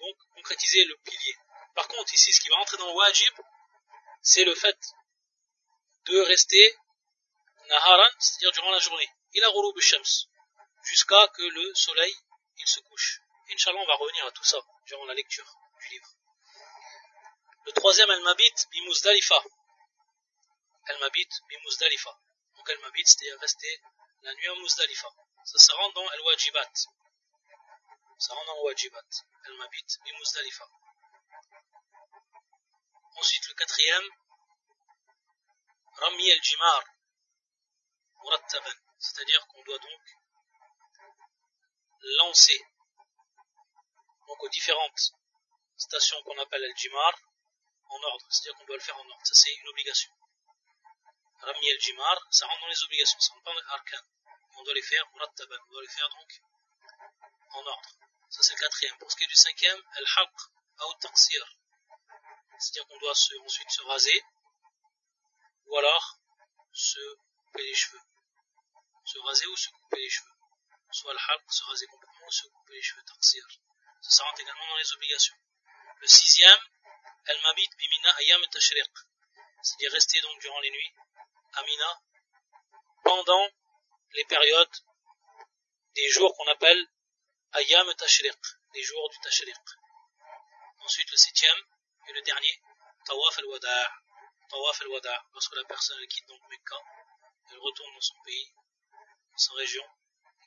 donc 0.00 0.16
concrétisé 0.34 0.84
le 0.84 0.96
pilier. 1.04 1.36
Par 1.74 1.88
contre, 1.88 2.12
ici, 2.12 2.32
ce 2.32 2.40
qui 2.40 2.48
va 2.48 2.56
entrer 2.56 2.76
dans 2.78 2.86
le 2.86 2.92
wajib, 2.92 3.34
c'est 4.22 4.44
le 4.44 4.54
fait 4.54 4.78
de 6.06 6.20
rester 6.20 6.76
naharan, 7.68 8.10
c'est-à-dire 8.18 8.52
durant 8.52 8.70
la 8.70 8.78
journée. 8.78 9.08
Il 9.32 9.44
a 9.44 9.50
ghurub 9.50 9.78
shams, 9.80 10.04
jusqu'à 10.86 11.28
que 11.28 11.42
le 11.42 11.74
soleil, 11.74 12.14
il 12.58 12.66
se 12.66 12.80
couche. 12.80 13.20
Inch'Allah, 13.50 13.80
on 13.80 13.86
va 13.86 13.94
revenir 13.96 14.24
à 14.26 14.30
tout 14.32 14.44
ça 14.44 14.58
durant 14.86 15.04
la 15.04 15.14
lecture 15.14 15.46
du 15.80 15.88
livre. 15.88 16.08
Le 17.66 17.72
troisième, 17.72 18.10
Al-Mabit 18.10 18.54
Bimuzdalifa. 18.70 19.42
Al-Mabit 20.86 21.28
Bimuzdalifa. 21.48 22.18
Donc 22.56 22.70
Al-Mabit, 22.70 23.04
c'était 23.04 23.32
rester 23.40 23.80
la 24.22 24.34
nuit 24.34 24.48
à 24.48 24.54
Muzdalifa. 24.54 25.08
Ça, 25.44 25.58
ça 25.58 25.74
rentre 25.74 25.94
dans 25.94 26.08
Al-Wajibat. 26.08 26.72
Ça 28.18 28.34
rentre 28.34 28.46
dans 28.46 28.58
Al-Wajibat. 28.58 29.08
Al-Mabit 29.44 29.86
Bimuzdalifa. 30.04 30.68
Ensuite, 33.16 33.48
le 33.48 33.54
quatrième, 33.54 34.08
Rami. 35.94 36.30
Murattaban. 38.22 38.70
C'est-à-dire 38.98 39.46
qu'on 39.48 39.62
doit 39.62 39.78
donc 39.78 40.00
lancer 42.02 42.60
donc 44.26 44.42
aux 44.42 44.48
différentes 44.48 45.12
stations 45.76 46.22
qu'on 46.24 46.38
appelle 46.38 46.64
el-jimar 46.64 47.12
en 47.88 48.02
ordre, 48.02 48.26
c'est-à-dire 48.30 48.58
qu'on 48.58 48.66
doit 48.66 48.76
le 48.76 48.82
faire 48.82 48.96
en 48.96 49.08
ordre. 49.08 49.24
Ça, 49.24 49.34
c'est 49.34 49.54
une 49.54 49.68
obligation. 49.68 50.10
Rami 51.40 51.68
el-jimar, 51.68 52.18
ça 52.30 52.46
rentre 52.46 52.60
dans 52.60 52.68
les 52.68 52.82
obligations, 52.84 53.20
ça 53.20 53.32
rentre 53.34 53.44
dans 53.44 53.54
les 53.54 53.66
arkan. 53.68 54.02
On 54.58 54.62
doit 54.64 54.74
les 54.74 54.82
faire 54.82 55.04
on 55.14 55.18
doit 55.72 55.82
les 55.82 55.88
faire 55.88 56.08
donc 56.08 56.40
en 57.50 57.66
ordre. 57.66 57.90
Ça, 58.30 58.42
c'est 58.42 58.54
le 58.54 58.60
quatrième. 58.60 58.98
Pour 58.98 59.10
ce 59.10 59.16
qui 59.16 59.24
est 59.24 59.28
du 59.28 59.36
cinquième, 59.36 59.82
el-haq 59.98 60.30
ou 60.88 60.94
taqsir. 61.00 61.56
C'est-à-dire 62.58 62.86
qu'on 62.88 62.98
doit 62.98 63.12
ensuite 63.12 63.70
se 63.70 63.82
raser, 63.82 64.24
ou 65.66 65.76
alors 65.76 66.16
se 66.72 67.00
couper 67.44 67.62
les 67.62 67.74
cheveux. 67.74 68.00
Se 69.04 69.18
raser 69.18 69.46
ou 69.46 69.56
se 69.56 69.70
couper 69.70 69.98
les 69.98 70.10
cheveux. 70.10 70.35
Soit 70.90 71.12
le 71.12 71.18
haq, 71.18 71.42
se 71.48 71.64
raser 71.64 71.86
complètement, 71.86 72.30
se 72.30 72.46
couper 72.46 72.74
les 72.74 72.82
cheveux, 72.82 73.02
taqsir. 73.04 73.44
Ça, 74.02 74.24
rentre 74.24 74.40
également 74.40 74.66
dans 74.68 74.76
les 74.76 74.92
obligations. 74.92 75.36
Le 76.00 76.06
sixième, 76.06 76.60
Al-Mabit 77.26 77.68
bimina 77.76 78.10
ayam 78.18 78.46
tashriq. 78.50 78.92
C'est-à-dire 79.62 79.92
rester 79.92 80.20
donc 80.20 80.40
durant 80.40 80.60
les 80.60 80.70
nuits 80.70 80.94
à 81.54 81.62
Mina 81.64 82.00
pendant 83.02 83.48
les 84.12 84.24
périodes 84.26 84.76
des 85.94 86.08
jours 86.10 86.32
qu'on 86.36 86.48
appelle 86.52 86.86
ayam 87.54 87.92
tashriq, 87.94 88.38
les 88.74 88.82
jours 88.82 89.10
du 89.10 89.18
tashriq. 89.20 89.56
Ensuite 90.78 91.10
le 91.10 91.16
septième 91.16 91.60
et 92.08 92.12
le 92.12 92.22
dernier, 92.22 92.62
tawaf 93.04 93.38
al-wada'. 93.38 93.92
Tawaf 94.50 94.80
al-wada', 94.82 95.24
lorsque 95.32 95.56
la 95.56 95.64
personne 95.64 96.06
quitte 96.06 96.28
donc 96.28 96.40
Mecca, 96.48 96.76
elle 97.50 97.58
retourne 97.58 97.92
dans 97.92 98.00
son 98.00 98.22
pays, 98.24 98.52
dans 99.32 99.38
sa 99.38 99.52
région, 99.54 99.84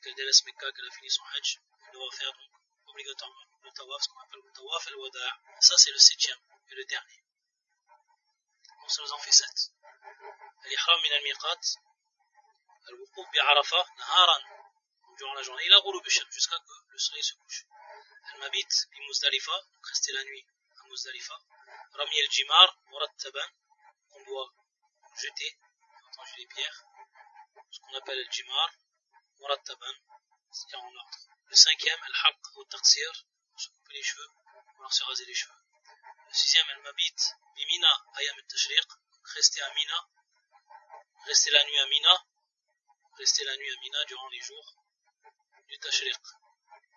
qu'elle 0.01 0.15
délaisse 0.15 0.43
Mecca, 0.45 0.71
qu'elle 0.71 0.87
a 0.87 0.91
fini 0.91 1.09
son 1.09 1.23
hajj, 1.23 1.59
elle 1.85 1.93
doit 1.93 2.11
faire 2.11 2.31
donc 2.33 2.51
obligatoirement 2.87 3.45
le 3.63 3.71
tawaf, 3.71 4.01
ce 4.01 4.09
qu'on 4.09 4.19
appelle 4.19 4.41
le 4.43 4.51
tawaf 4.51 4.87
al-wada'. 4.87 5.39
Ça 5.59 5.75
c'est 5.77 5.91
le 5.91 5.99
septième 5.99 6.39
et 6.69 6.75
le 6.75 6.85
dernier. 6.85 7.23
On 8.83 8.89
se 8.89 9.01
nous 9.01 9.11
en 9.11 9.19
fait 9.19 9.31
sept. 9.31 9.71
Al-ihram 10.63 11.01
min 11.01 11.15
al-miqat, 11.15 11.61
al-wuquf 12.87 13.29
bi-arafa, 13.31 13.85
naharan, 13.97 14.43
durant 15.17 15.33
la 15.33 15.43
journée, 15.43 15.65
il 15.65 15.73
a 15.73 15.81
ghurub 15.81 16.07
jusqu'à 16.07 16.57
que 16.57 16.73
le 16.91 16.97
soleil 16.97 17.23
se 17.23 17.35
couche. 17.35 17.65
Al-mabit 18.33 18.69
bi-muzdalifa, 18.91 19.51
donc 19.73 19.85
rester 19.87 20.11
la 20.13 20.23
nuit 20.23 20.45
à 20.77 20.87
Muzdalifa. 20.87 21.35
Rami 21.93 22.21
al-jimar, 22.21 22.77
murattaban, 22.89 23.49
qu'on 24.09 24.23
doit 24.23 24.53
jeter, 25.21 25.57
entendu 26.07 26.31
les 26.37 26.47
pierres, 26.47 26.85
ce 27.71 27.79
qu'on 27.81 27.97
appelle 27.97 28.17
le 28.17 28.29
murattaban, 29.39 29.93
c'est-à-dire 30.51 30.83
en. 30.83 30.91
Le 31.49 31.55
cinquième, 31.55 31.99
al-haq 32.03 32.37
ou 32.57 32.63
taqsir, 32.65 33.11
se 33.57 33.69
couper 33.69 33.93
les 33.93 34.03
cheveux, 34.03 34.29
ou 34.75 34.79
alors 34.79 34.93
se 34.93 35.03
raser 35.03 35.25
les 35.25 35.33
cheveux. 35.33 35.61
Le 36.27 36.33
sixième, 36.33 36.69
al-mabit, 36.69 37.15
bimina, 37.55 38.05
ayam 38.17 38.37
al-tashriq, 38.37 38.87
rester 39.35 39.61
à 39.61 39.73
Mina, 39.73 40.07
rester 41.25 41.49
la 41.51 41.63
nuit 41.63 41.79
à 41.79 41.85
Mina, 41.87 42.25
rester 43.17 43.43
la 43.45 43.57
nuit 43.57 43.71
à 43.71 43.79
Mina 43.81 44.05
durant 44.05 44.27
les 44.29 44.41
jours 44.41 44.75
du 45.67 45.79
tashriq. 45.79 46.21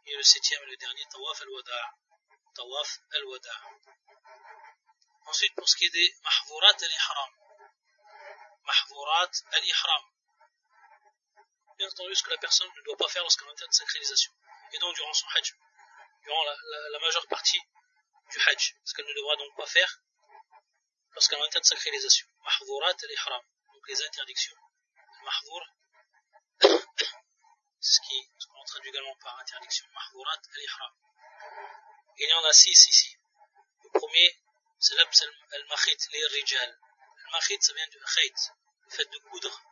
Et 0.06 0.16
le 0.16 0.22
septième 0.22 0.62
et 0.64 0.66
le 0.66 0.76
dernier, 0.76 1.06
tawaf 1.10 1.40
al-wada'. 1.40 1.94
Tawaf 2.54 2.98
al-wada'. 3.12 3.60
Ensuite, 5.26 5.54
pour 5.54 5.68
ce 5.68 5.76
qui 5.76 5.86
est 5.86 5.90
des 5.90 6.14
mahvourat 6.22 6.74
al-ihram. 6.74 7.30
Mahvourat 8.64 9.30
al-ihram. 9.52 10.04
Bien 11.82 11.90
entendu, 11.90 12.14
ce 12.14 12.22
que 12.22 12.30
la 12.30 12.38
personne 12.38 12.70
ne 12.76 12.82
doit 12.82 12.96
pas 12.96 13.08
faire 13.08 13.22
lorsqu'elle 13.22 13.48
est 13.48 13.64
en 13.64 13.66
de 13.66 13.72
sacralisation. 13.72 14.32
Et 14.72 14.78
donc, 14.78 14.94
durant 14.94 15.12
son 15.14 15.26
hajj, 15.34 15.52
durant 16.22 16.44
la, 16.44 16.98
majeure 17.00 17.26
partie 17.26 17.60
du 18.30 18.38
hajj, 18.46 18.76
ce 18.84 18.94
qu'elle 18.94 19.04
ne 19.04 19.14
devra 19.14 19.34
donc 19.34 19.56
pas 19.56 19.66
faire 19.66 19.98
lorsqu'elle 21.10 21.40
est 21.40 21.56
en 21.56 21.58
de 21.58 21.64
sacralisation. 21.64 22.28
Mahvourat 22.44 22.94
al-ihram. 23.02 23.42
Donc, 23.74 23.88
les 23.88 24.00
interdictions. 24.00 24.54
Mahvour, 25.24 25.62
ce 27.80 28.00
qu'on 28.46 28.64
traduit 28.64 28.90
également 28.90 29.16
par 29.16 29.40
interdiction. 29.40 29.84
Mahvourat 29.92 30.38
al-ihram. 30.54 30.92
Il 32.18 32.28
y 32.28 32.32
en 32.32 32.44
a 32.44 32.52
six 32.52 32.86
ici. 32.86 33.16
Le 33.82 33.90
premier, 33.98 34.38
c'est 34.78 34.94
l'abs 34.94 35.22
al-makhit, 35.50 35.98
les 36.12 36.26
rijal. 36.28 36.78
Al-makhit, 37.24 37.60
ça 37.60 37.72
vient 37.74 37.88
du 37.88 37.98
khayt, 38.14 38.52
le 38.84 38.90
fait 38.90 39.10
de 39.10 39.18
coudre 39.18 39.62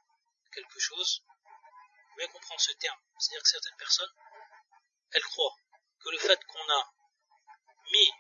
quelque 0.53 0.81
chose. 0.81 1.23
Bien 2.21 2.29
comprendre 2.29 2.61
ce 2.61 2.73
terme. 2.73 2.99
C'est-à-dire 3.19 3.43
que 3.43 3.49
certaines 3.49 3.77
personnes, 3.79 4.13
elles 5.13 5.23
croient 5.23 5.57
que 6.05 6.11
le 6.11 6.19
fait 6.19 6.39
qu'on 6.45 6.69
a 6.69 6.93
mis 7.91 8.13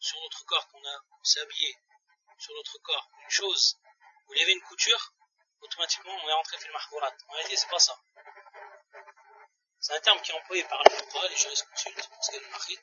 sur 0.00 0.20
notre 0.20 0.44
corps, 0.44 0.68
qu'on 0.68 0.84
a, 0.84 1.00
habillé 1.40 1.74
sur 2.38 2.54
notre 2.54 2.76
corps 2.82 3.08
une 3.22 3.30
chose 3.30 3.78
où 4.26 4.34
il 4.34 4.40
y 4.40 4.42
avait 4.42 4.52
une 4.52 4.60
couture, 4.60 5.14
automatiquement 5.62 6.12
on 6.12 6.28
est 6.28 6.32
rentré 6.34 6.58
dans 6.58 6.66
le 6.66 6.72
mahvourat. 6.74 7.10
En 7.28 7.32
réalité, 7.32 7.56
c'est 7.56 7.70
pas 7.70 7.78
ça. 7.78 7.98
C'est 9.80 9.94
un 9.94 10.00
terme 10.00 10.20
qui 10.20 10.30
est 10.30 10.34
employé 10.34 10.64
par 10.64 10.82
le 10.84 10.90
fuqaha, 10.90 11.28
les 11.28 11.36
jurisconsultes, 11.36 12.06
pour 12.06 12.24
ce 12.24 12.30
qui 12.30 12.36
est 12.36 12.40
le 12.40 12.48
makhit. 12.50 12.80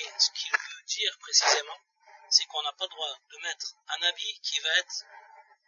Et 0.00 0.12
ce 0.18 0.30
qu'il 0.32 0.50
veut 0.50 0.82
dire 0.86 1.16
précisément, 1.20 1.78
c'est 2.30 2.46
qu'on 2.46 2.62
n'a 2.62 2.72
pas 2.72 2.84
le 2.86 2.90
droit 2.90 3.16
de 3.30 3.38
mettre 3.42 3.76
un 3.90 4.02
habit 4.08 4.40
qui 4.42 4.58
va 4.58 4.76
être 4.78 5.04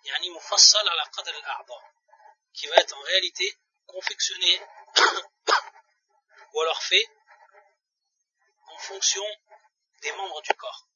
yani 0.03 0.31
mufassal 0.31 0.89
ala 0.89 1.07
qadr 1.15 1.31
al-a'da, 1.31 1.79
qui 2.53 2.67
va 2.67 2.77
être 2.77 2.97
en 2.97 3.03
réalité 3.03 3.57
confectionné 3.87 4.61
ou 6.53 6.61
alors 6.61 6.83
fait 6.83 7.07
en 8.67 8.79
fonction 8.79 9.25
des 10.03 10.13
membres 10.13 10.43
du 10.43 10.55
corps. 10.55 10.89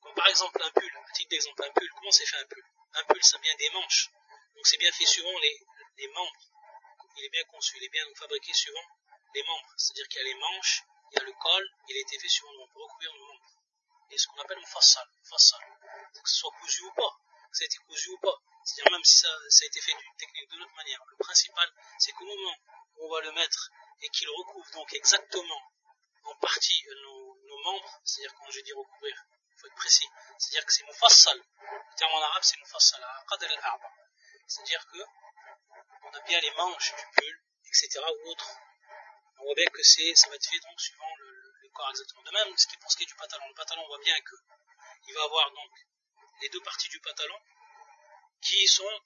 Comme 0.00 0.14
par 0.14 0.28
exemple 0.28 0.62
un 0.62 0.70
pull, 0.70 0.96
à 0.96 1.12
titre 1.12 1.30
d'exemple, 1.30 1.64
un 1.64 1.72
pull, 1.72 1.88
comment 1.90 2.10
c'est 2.10 2.26
fait 2.26 2.36
un 2.36 2.46
pull 2.46 2.64
Un 2.94 3.04
pull, 3.04 3.24
ça 3.24 3.38
vient 3.38 3.54
des 3.56 3.70
manches, 3.70 4.10
donc 4.54 4.66
c'est 4.66 4.78
bien 4.78 4.92
fait 4.92 5.06
suivant 5.06 5.38
les, 5.38 5.60
les 5.98 6.08
membres. 6.08 6.50
Il 7.16 7.24
est 7.24 7.30
bien 7.30 7.44
conçu, 7.44 7.76
il 7.78 7.84
est 7.84 7.88
bien 7.88 8.04
fabriqué 8.14 8.52
suivant 8.52 8.86
les 9.34 9.42
membres, 9.42 9.72
c'est-à-dire 9.76 10.08
qu'il 10.08 10.18
y 10.18 10.24
a 10.24 10.24
les 10.24 10.34
manches, 10.34 10.82
il 11.12 11.18
y 11.18 11.20
a 11.20 11.24
le 11.24 11.32
col, 11.32 11.68
il 11.88 11.96
a 11.96 12.00
été 12.00 12.18
fait 12.18 12.28
suivant, 12.28 12.50
on 12.60 12.68
peut 12.68 12.82
recouvrir 12.82 13.12
le 13.12 13.20
membre. 13.20 13.46
Et 14.10 14.18
ce 14.18 14.26
qu'on 14.28 14.40
appelle 14.40 14.58
mufassal, 14.58 15.06
mufassal, 15.18 15.60
que 16.14 16.28
ce 16.28 16.36
soit 16.36 16.52
cousu 16.60 16.82
ou 16.82 16.92
pas, 16.92 17.16
ça 17.52 17.62
a 17.62 17.66
été 17.66 17.78
cousu 17.78 18.10
ou 18.10 18.18
pas, 18.18 18.36
c'est-à-dire 18.64 18.92
même 18.92 19.04
si 19.04 19.18
ça, 19.18 19.28
ça 19.48 19.64
a 19.64 19.66
été 19.66 19.80
fait 19.80 19.92
d'une 19.92 20.16
technique 20.18 20.50
de 20.50 20.58
l'autre 20.58 20.74
manière. 20.76 21.00
Le 21.08 21.16
principal, 21.16 21.68
c'est 21.98 22.12
qu'au 22.12 22.24
moment 22.24 22.56
où 22.96 23.06
on 23.06 23.14
va 23.14 23.20
le 23.22 23.32
mettre 23.32 23.70
et 24.02 24.08
qu'il 24.10 24.28
recouvre 24.28 24.70
donc 24.72 24.92
exactement 24.94 25.62
en 26.24 26.34
partie 26.36 26.84
nos, 27.02 27.38
nos 27.46 27.58
membres, 27.64 28.00
c'est-à-dire 28.04 28.34
quand 28.34 28.50
je 28.50 28.60
dis 28.60 28.72
recouvrir, 28.72 29.16
il 29.50 29.60
faut 29.60 29.66
être 29.68 29.76
précis, 29.76 30.08
c'est-à-dire 30.38 30.66
que 30.66 30.72
c'est 30.72 30.84
mufassal. 30.84 31.38
Le 31.38 31.96
terme 31.96 32.12
en 32.12 32.22
arabe 32.22 32.42
c'est 32.42 32.58
mufassal, 32.58 33.02
c'est-à-dire 34.48 34.86
que 34.92 34.98
on 36.02 36.10
a 36.10 36.20
bien 36.20 36.40
les 36.40 36.50
manches 36.52 36.94
du 36.94 37.04
pull, 37.14 37.40
etc. 37.66 38.00
ou 38.00 38.30
autre. 38.30 38.58
On 39.38 39.44
voit 39.44 39.54
bien 39.54 39.66
que 39.66 39.82
c'est, 39.82 40.14
ça 40.14 40.28
va 40.28 40.36
être 40.36 40.48
fait 40.48 40.60
donc 40.60 40.80
suivant 40.80 41.14
le, 41.18 41.52
le, 41.62 41.68
corps 41.70 41.90
exactement. 41.90 42.22
De 42.22 42.30
même, 42.30 42.56
ce 42.56 42.66
qui 42.66 42.76
pour 42.78 42.90
ce 42.90 42.96
qui 42.96 43.02
est 43.02 43.06
du 43.06 43.14
pantalon, 43.14 43.44
le 43.48 43.54
pantalon, 43.54 43.82
on 43.84 43.88
voit 43.88 44.04
bien 44.04 44.16
que 44.20 44.36
il 45.08 45.14
va 45.14 45.22
avoir 45.24 45.50
donc 45.50 45.70
les 46.40 46.48
deux 46.48 46.60
parties 46.60 46.88
du 46.88 47.00
pantalon 47.00 47.38
qui 48.40 48.66
sont 48.66 49.00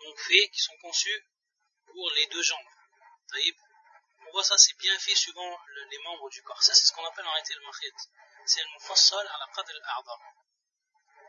donc 0.00 0.18
faits, 0.20 0.50
qui 0.52 0.60
sont 0.60 0.76
pour 1.86 2.10
les 2.12 2.26
deux 2.26 2.42
jambes. 2.42 2.66
On 4.26 4.30
voit 4.32 4.44
ça, 4.44 4.58
c'est 4.58 4.76
bien 4.78 4.98
fait 4.98 5.14
suivant 5.14 5.58
le, 5.66 5.84
les 5.84 5.98
membres 5.98 6.28
du 6.30 6.42
corps. 6.42 6.62
Ça, 6.62 6.74
c'est 6.74 6.84
ce 6.84 6.92
qu'on 6.92 7.04
appelle 7.04 7.26
en 7.26 7.32
réalité 7.32 7.54
le 7.54 7.60
mahid. 7.60 7.94
C'est 8.46 8.62
le 8.62 8.68
mufassal 8.74 9.26
à 9.26 9.38
la 9.38 9.46
al-a'da. 9.46 10.16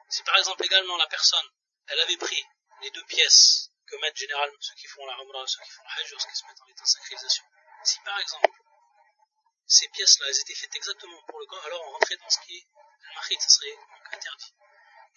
Si 0.10 0.24
par 0.24 0.38
exemple 0.38 0.66
également 0.66 0.98
la 0.98 1.08
personne, 1.08 1.46
elle 1.88 2.00
avait 2.00 2.18
pris 2.18 2.44
les 2.82 2.92
deux 2.92 3.06
pièces 3.06 3.72
que 3.86 3.96
mettent 3.98 4.18
généralement 4.18 4.58
ceux 4.60 4.76
qui 4.76 4.88
font 4.88 5.06
la 5.06 5.14
umrah, 5.16 5.46
ceux 5.48 5.62
qui 5.64 5.70
font 5.72 5.84
le 5.84 6.02
hajj, 6.02 6.12
lorsqu'ils 6.12 6.36
se 6.36 6.46
mettent 6.46 6.62
en 6.62 6.68
état 6.68 6.84
de 6.84 6.88
sacralisation. 6.88 7.44
Si 7.84 8.00
par 8.06 8.20
exemple, 8.20 8.50
ces 9.66 9.88
pièces-là, 9.90 10.26
elles 10.30 10.40
étaient 10.40 10.56
faites 10.56 10.76
exactement 10.76 11.22
pour 11.28 11.40
le 11.40 11.46
corps, 11.46 11.66
alors 11.66 11.82
on 11.88 11.92
rentrait 11.92 12.18
dans 12.18 12.30
ce 12.30 12.40
qui 12.40 12.58
est 12.58 12.68
le 13.02 13.16
mahid, 13.16 13.40
ça 13.42 13.50
serait 13.50 13.76
donc 13.76 14.14
interdit. 14.14 14.54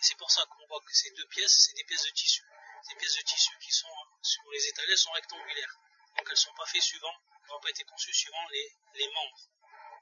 C'est 0.02 0.16
pour 0.16 0.32
ça 0.32 0.44
qu'on 0.46 0.66
voit 0.66 0.80
que 0.80 0.92
ces 0.92 1.12
deux 1.12 1.26
pièces, 1.28 1.56
c'est 1.64 1.74
des 1.74 1.84
pièces 1.84 2.02
de 2.02 2.10
tissu. 2.10 2.42
Ces 2.82 2.96
pièces 2.96 3.16
de 3.18 3.22
tissu 3.22 3.56
qui 3.60 3.70
sont 3.70 3.94
sur 4.20 4.42
les 4.50 4.66
étalés 4.66 4.96
sont 4.96 5.12
rectangulaires. 5.12 5.78
Donc 6.16 6.26
elles 6.26 6.32
ne 6.32 6.34
sont 6.34 6.54
pas 6.54 6.66
faites 6.66 6.82
suivant, 6.82 7.14
elles 7.30 7.50
n'ont 7.50 7.60
pas 7.60 7.70
été 7.70 7.84
conçues 7.84 8.12
suivant 8.12 8.44
les, 8.50 9.08
membres, 9.14 9.38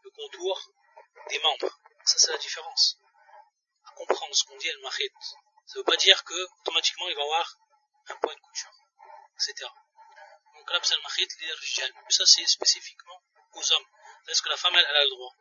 le 0.03 0.11
contour 0.11 0.73
des 1.29 1.39
membres. 1.41 1.79
Ça 2.07 2.19
c'est 2.19 2.33
la 2.33 2.39
différence. 2.39 2.97
À 3.85 3.91
comprendre 3.91 4.35
ce 4.35 4.45
qu'on 4.45 4.57
dit 4.57 4.71
al 4.71 4.79
mahid. 4.79 5.13
Ça 5.67 5.75
ne 5.75 5.81
veut 5.81 5.85
pas 5.85 5.97
dire 5.97 6.25
que 6.25 6.49
automatiquement 6.61 7.07
il 7.11 7.15
va 7.15 7.21
y 7.21 7.25
avoir 7.25 7.59
un 8.09 8.17
point 8.17 8.35
de 8.35 8.41
couture, 8.41 8.73
etc. 9.35 9.69
Donc 10.55 10.71
rijal. 11.61 11.93
Ça 12.09 12.25
c'est 12.25 12.47
spécifiquement 12.47 13.23
aux 13.53 13.73
hommes. 13.75 13.87
Est-ce 14.29 14.41
que 14.41 14.49
la 14.49 14.57
femme 14.57 14.75
elle, 14.77 14.87
elle 14.89 14.97
a 14.97 15.05
le 15.05 15.11
droit 15.11 15.35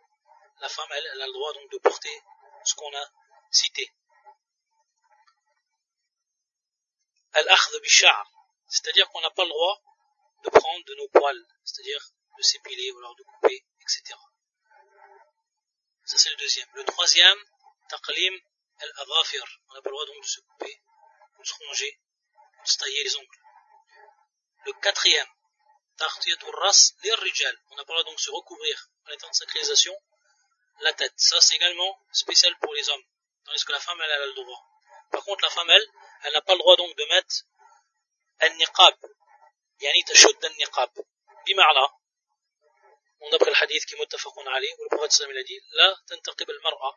La 0.59 0.67
femme 0.67 0.89
elle, 0.91 1.09
elle 1.13 1.21
a 1.21 1.27
le 1.27 1.33
droit 1.33 1.53
donc 1.53 1.71
de 1.71 1.77
porter 1.77 2.23
ce 2.65 2.75
qu'on 2.75 2.93
a 2.93 3.09
cité. 3.51 3.89
Bishar, 7.81 8.31
c'est-à-dire 8.67 9.09
qu'on 9.09 9.21
n'a 9.21 9.29
pas 9.31 9.43
le 9.43 9.49
droit 9.49 9.81
de 10.43 10.49
prendre 10.49 10.85
de 10.85 10.95
nos 10.95 11.07
poils, 11.09 11.45
c'est-à-dire 11.63 12.01
de 12.37 12.43
s'épiler 12.43 12.91
ou 12.91 12.97
alors 12.99 13.15
de 13.15 13.23
couper, 13.23 13.65
etc. 13.81 14.15
Ça 16.05 16.17
c'est 16.17 16.29
le 16.29 16.37
deuxième. 16.37 16.67
Le 16.73 16.83
troisième, 16.85 17.37
taqlim 17.89 18.33
al-adhafir, 18.79 19.43
on 19.69 19.73
n'a 19.73 19.81
pas 19.81 19.89
le 19.89 19.95
droit 19.95 20.05
donc 20.05 20.21
de 20.21 20.27
se 20.27 20.39
couper, 20.41 20.81
de 21.39 21.43
se 21.43 21.53
ronger, 21.53 21.99
de 22.63 22.69
se 22.69 22.77
tailler 22.77 23.03
les 23.03 23.15
ongles. 23.15 23.39
Le 24.65 24.73
quatrième, 24.73 25.27
taghtiyatul 25.97 26.55
ras 26.55 26.93
rijal, 27.03 27.57
on 27.69 27.75
n'a 27.75 27.85
pas 27.85 27.93
le 27.93 27.99
droit 27.99 28.11
donc 28.11 28.17
de 28.17 28.21
se 28.21 28.31
recouvrir 28.31 28.89
en 29.07 29.11
étant 29.11 29.29
de 29.29 29.35
sacralisation 29.35 29.95
la 30.81 30.93
tête. 30.93 31.13
Ça 31.17 31.39
c'est 31.41 31.55
également 31.55 31.99
spécial 32.11 32.55
pour 32.61 32.73
les 32.73 32.89
hommes, 32.89 33.03
tandis 33.45 33.65
que 33.65 33.71
la 33.71 33.79
femme 33.79 33.99
elle, 34.01 34.11
elle 34.11 34.21
a 34.21 34.25
le 34.25 34.33
droit. 34.33 34.65
Par 35.11 35.23
contre 35.23 35.43
la 35.43 35.49
femme 35.49 35.69
elle, 35.69 35.87
elle 36.22 36.32
n'a 36.32 36.42
pas 36.42 36.54
le 36.54 36.58
droit 36.58 36.76
donc 36.76 36.94
de 36.96 37.04
mettre 37.04 37.36
un 38.40 38.50
niqab 38.50 38.96
يعني 39.80 40.02
تشد 40.02 40.44
النقاب 40.44 40.92
بمعنى 41.46 41.86
on 43.20 43.30
d'après 43.30 43.50
le 43.50 43.56
hadith 43.56 43.86
qui 43.86 43.94
est 43.94 43.98
muttafaqun 43.98 44.46
alayh 44.46 44.72
où 44.78 44.82
le 44.84 44.88
prophète 44.88 45.12
sallam 45.12 45.32
il 45.32 45.38
a 45.38 45.42
dit 45.42 45.60
لا 45.72 45.96
تنتقب 46.06 46.50
المرأة 46.50 46.96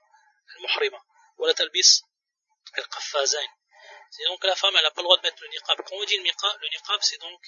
المحرمة 0.56 1.02
ولا 1.38 1.54
تلبس 1.54 2.04
القفازين 2.78 3.50
c'est 4.10 4.26
donc 4.26 4.44
la 4.44 4.56
femme 4.56 4.76
elle 4.76 4.84
n'a 4.84 4.92
pas 4.92 5.02
le 5.02 5.08
droit 5.08 5.18
de 5.18 5.24
mettre 5.24 5.42
le 5.42 5.50
niqab 5.50 5.78
quand 5.86 5.96
on 5.96 6.04
dit 6.06 6.18
le 6.18 6.24
niqab, 6.24 6.56
le 6.62 6.68
niqab 6.70 7.00
c'est 7.02 7.18
donc 7.18 7.42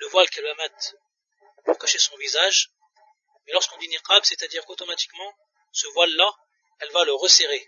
le 0.00 0.06
voile 0.08 0.28
qu'elle 0.30 0.44
va 0.44 0.54
mettre 0.54 0.94
pour 1.64 1.78
cacher 1.78 1.98
son 1.98 2.16
visage 2.16 2.70
mais 3.44 3.52
lorsqu'on 3.52 3.78
dit 3.78 3.88
niqab 3.88 4.22
c'est 4.24 4.42
à 4.42 4.48
dire 4.48 4.64
qu'automatiquement 4.66 5.30
ce 5.72 5.86
voile 5.88 6.14
là 6.14 6.30
elle 6.80 6.90
va 6.90 7.04
le 7.04 7.14
resserrer 7.14 7.66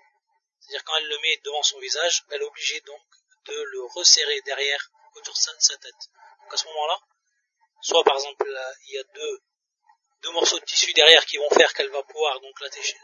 c'est 0.59 0.69
à 0.69 0.71
dire 0.71 0.83
quand 0.83 0.95
elle 0.97 1.07
le 1.07 1.19
met 1.19 1.37
devant 1.43 1.63
son 1.63 1.79
visage 1.79 2.23
elle 2.31 2.41
est 2.41 2.45
obligée 2.45 2.81
donc 2.81 3.01
de 3.45 3.53
le 3.53 3.83
resserrer 3.95 4.41
derrière 4.41 4.91
autour 5.15 5.33
de 5.33 5.39
sa, 5.39 5.77
tête 5.77 6.09
donc 6.41 6.53
à 6.53 6.57
ce 6.57 6.65
moment 6.65 6.87
là 6.87 6.99
soit 7.81 8.03
par 8.03 8.15
exemple 8.15 8.45
il 8.87 8.93
y 8.93 8.97
a 8.97 9.03
deux 9.03 9.41
deux 10.21 10.31
morceaux 10.31 10.59
de 10.59 10.65
tissu 10.65 10.91
derrière 10.93 11.25
qui 11.25 11.37
vont 11.37 11.49
faire 11.49 11.73
qu'elle 11.73 11.89
va 11.89 12.03
pouvoir 12.03 12.39
donc 12.41 12.59
l'attacher. 12.59 12.97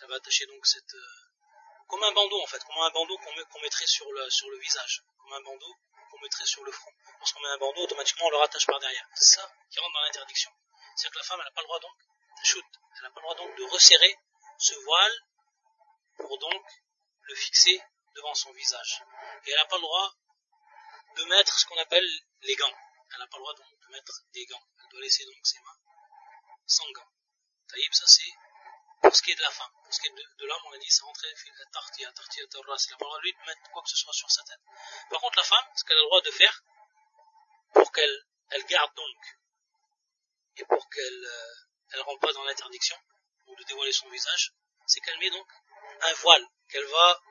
Elle 0.00 0.08
va 0.08 0.16
attacher 0.16 0.46
donc 0.46 0.64
cette 0.66 0.94
euh, 0.94 1.86
comme 1.88 2.02
un 2.04 2.12
bandeau 2.12 2.40
en 2.42 2.46
fait, 2.46 2.62
comme 2.64 2.78
un 2.78 2.90
bandeau 2.90 3.18
qu'on 3.18 3.60
mettrait 3.60 3.86
sur 3.86 4.10
le 4.12 4.30
sur 4.30 4.48
le 4.50 4.58
visage, 4.58 5.02
comme 5.18 5.32
un 5.32 5.40
bandeau 5.40 5.74
qu'on 6.10 6.20
mettrait 6.20 6.46
sur 6.46 6.62
le 6.64 6.72
front. 6.72 6.92
Lorsqu'on 7.18 7.40
met 7.40 7.48
un 7.48 7.58
bandeau, 7.58 7.82
automatiquement 7.82 8.26
on 8.26 8.30
le 8.30 8.36
rattache 8.36 8.66
par 8.66 8.78
derrière. 8.78 9.06
C'est 9.14 9.36
ça 9.36 9.50
qui 9.70 9.80
rentre 9.80 9.94
dans 9.94 10.02
l'interdiction. 10.02 10.50
C'est-à-dire 10.96 11.12
que 11.12 11.18
la 11.18 11.24
femme, 11.24 11.38
elle 11.40 11.44
n'a 11.46 11.50
pas 11.52 11.60
le 11.62 11.66
droit 11.66 11.80
donc, 11.80 11.96
elle 12.54 13.02
n'a 13.02 13.10
pas 13.10 13.20
le 13.20 13.22
droit 13.22 13.34
donc 13.34 13.56
de 13.56 13.64
resserrer 13.64 14.16
ce 14.58 14.74
voile 14.74 15.12
pour 16.18 16.38
donc 16.38 16.64
le 17.22 17.34
fixer 17.34 17.82
devant 18.14 18.34
son 18.34 18.52
visage. 18.52 19.02
Et 19.46 19.50
elle 19.50 19.56
n'a 19.56 19.66
pas 19.66 19.76
le 19.76 19.82
droit 19.82 20.14
de 21.16 21.24
mettre 21.24 21.58
ce 21.58 21.66
qu'on 21.66 21.78
appelle 21.78 22.08
les 22.42 22.54
gants. 22.54 22.76
Elle 23.12 23.18
n'a 23.18 23.26
pas 23.26 23.38
le 23.38 23.42
droit 23.42 23.54
donc 23.54 23.80
de 23.80 23.88
mettre 23.92 24.12
des 24.32 24.44
gants. 24.46 24.66
Elle 24.80 24.88
doit 24.90 25.00
laisser 25.00 25.24
donc 25.24 25.36
ses 25.42 25.58
mains 25.60 25.78
sans 26.66 26.90
gants. 26.92 27.10
Taïb, 27.68 27.92
ça 27.92 28.06
c'est 28.06 28.32
pour 29.02 29.14
ce 29.14 29.22
qui 29.22 29.32
est 29.32 29.36
de 29.36 29.42
la 29.42 29.50
femme. 29.50 29.70
Pour 29.84 29.94
ce 29.94 30.00
qui 30.00 30.08
est 30.08 30.10
de, 30.10 30.46
l'homme, 30.46 30.62
on 30.66 30.72
a 30.72 30.78
dit, 30.78 30.90
c'est 30.90 31.02
rentrer 31.02 31.28
tartia, 31.72 32.12
tartia, 32.12 32.46
tarra, 32.48 32.76
c'est 32.76 32.90
la 32.90 32.96
parole 32.96 33.20
lui 33.22 33.32
de 33.32 33.38
mettre 33.46 33.70
quoi 33.72 33.82
que 33.82 33.88
ce 33.88 33.96
soit 33.96 34.12
sur 34.12 34.30
sa 34.30 34.42
tête. 34.42 34.60
Par 35.10 35.20
contre, 35.20 35.38
la 35.38 35.44
femme, 35.44 35.64
ce 35.76 35.84
qu'elle 35.84 35.96
a 35.96 36.00
le 36.00 36.06
droit 36.06 36.20
de 36.20 36.30
faire, 36.30 36.62
pour 37.72 37.92
qu'elle 37.92 38.26
elle 38.50 38.64
garde 38.64 38.94
donc, 38.94 39.38
et 40.56 40.64
pour 40.64 40.88
qu'elle 40.90 41.24
euh, 41.24 41.54
elle 41.92 42.00
rentre 42.00 42.20
pas 42.20 42.32
dans 42.32 42.44
l'interdiction, 42.44 42.96
ou 43.46 43.56
de 43.56 43.64
dévoiler 43.64 43.92
son 43.92 44.08
visage, 44.08 44.52
c'est 44.86 45.00
qu'elle 45.00 45.18
met 45.18 45.30
donc 45.30 45.48
un 46.02 46.12
voile 46.14 46.46
qu'elle 46.70 46.86
va 46.86 47.22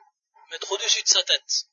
mettre 0.50 0.70
au-dessus 0.72 1.02
de 1.02 1.08
sa 1.08 1.22
tête. 1.24 1.66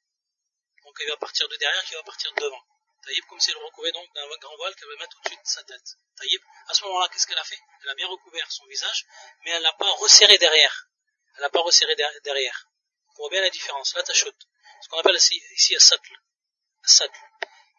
Donc 0.84 0.96
elle 1.02 1.10
va 1.10 1.18
partir 1.18 1.48
de 1.48 1.56
derrière, 1.58 1.84
qui 1.86 1.94
va 1.96 2.04
partir 2.04 2.32
de 2.34 2.42
devant. 2.42 2.62
Taïb, 3.04 3.24
comme 3.26 3.40
si 3.40 3.52
elle 3.52 3.58
recouvrait 3.58 3.92
donc 3.92 4.12
d'un 4.14 4.28
grand 4.38 4.56
voile 4.58 4.76
qu'elle 4.76 4.90
va 4.90 4.96
mettre 4.98 5.18
au-dessus 5.20 5.36
de 5.36 5.48
sa 5.48 5.64
tête. 5.64 5.98
Taïb, 6.18 6.42
à 6.68 6.74
ce 6.74 6.84
moment-là, 6.86 7.08
qu'est-ce 7.10 7.28
qu'elle 7.28 7.38
a 7.38 7.44
fait? 7.44 7.60
Elle 7.84 7.90
a 7.90 7.96
bien 7.96 8.08
recouvert 8.08 8.52
son 8.52 8.66
visage, 8.66 9.06
mais 9.44 9.52
elle 9.52 9.62
n'a 9.62 9.74
pas 9.74 9.92
resserré 9.92 10.38
derrière. 10.38 10.90
Elle 11.36 11.42
n'a 11.42 11.50
pas 11.50 11.62
resserré 11.62 11.96
derrière. 12.24 12.70
On 13.10 13.24
voit 13.24 13.30
bien 13.30 13.42
la 13.42 13.50
différence. 13.50 13.94
La 13.96 14.04
tachut. 14.04 14.36
Ce 14.82 14.90
qu'on 14.90 15.00
appelle 15.00 15.16
ici, 15.16 15.42
ici 15.56 15.76
as-satl. 15.76 16.14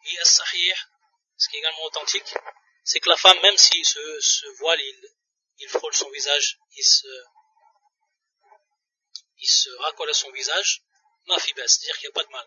Et 0.05 0.19
as-sahih, 0.19 0.73
ce 1.37 1.49
qui 1.49 1.57
est 1.57 1.59
également 1.59 1.83
authentique, 1.83 2.33
c'est 2.83 2.99
que 2.99 3.09
la 3.09 3.17
femme, 3.17 3.39
même 3.41 3.57
si 3.57 3.83
ce, 3.83 4.19
ce 4.21 4.45
voile, 4.59 4.79
il, 4.79 5.09
il 5.59 5.69
frôle 5.69 5.93
son 5.93 6.09
visage, 6.11 6.57
il 6.75 6.83
se, 6.83 7.07
il 9.39 9.47
se 9.47 9.69
racole 9.81 10.09
à 10.09 10.13
son 10.13 10.31
visage, 10.31 10.81
mafibes, 11.27 11.57
c'est-à-dire 11.57 11.97
qu'il 11.97 12.09
n'y 12.09 12.13
a 12.13 12.19
pas 12.19 12.23
de 12.23 12.31
mal. 12.31 12.45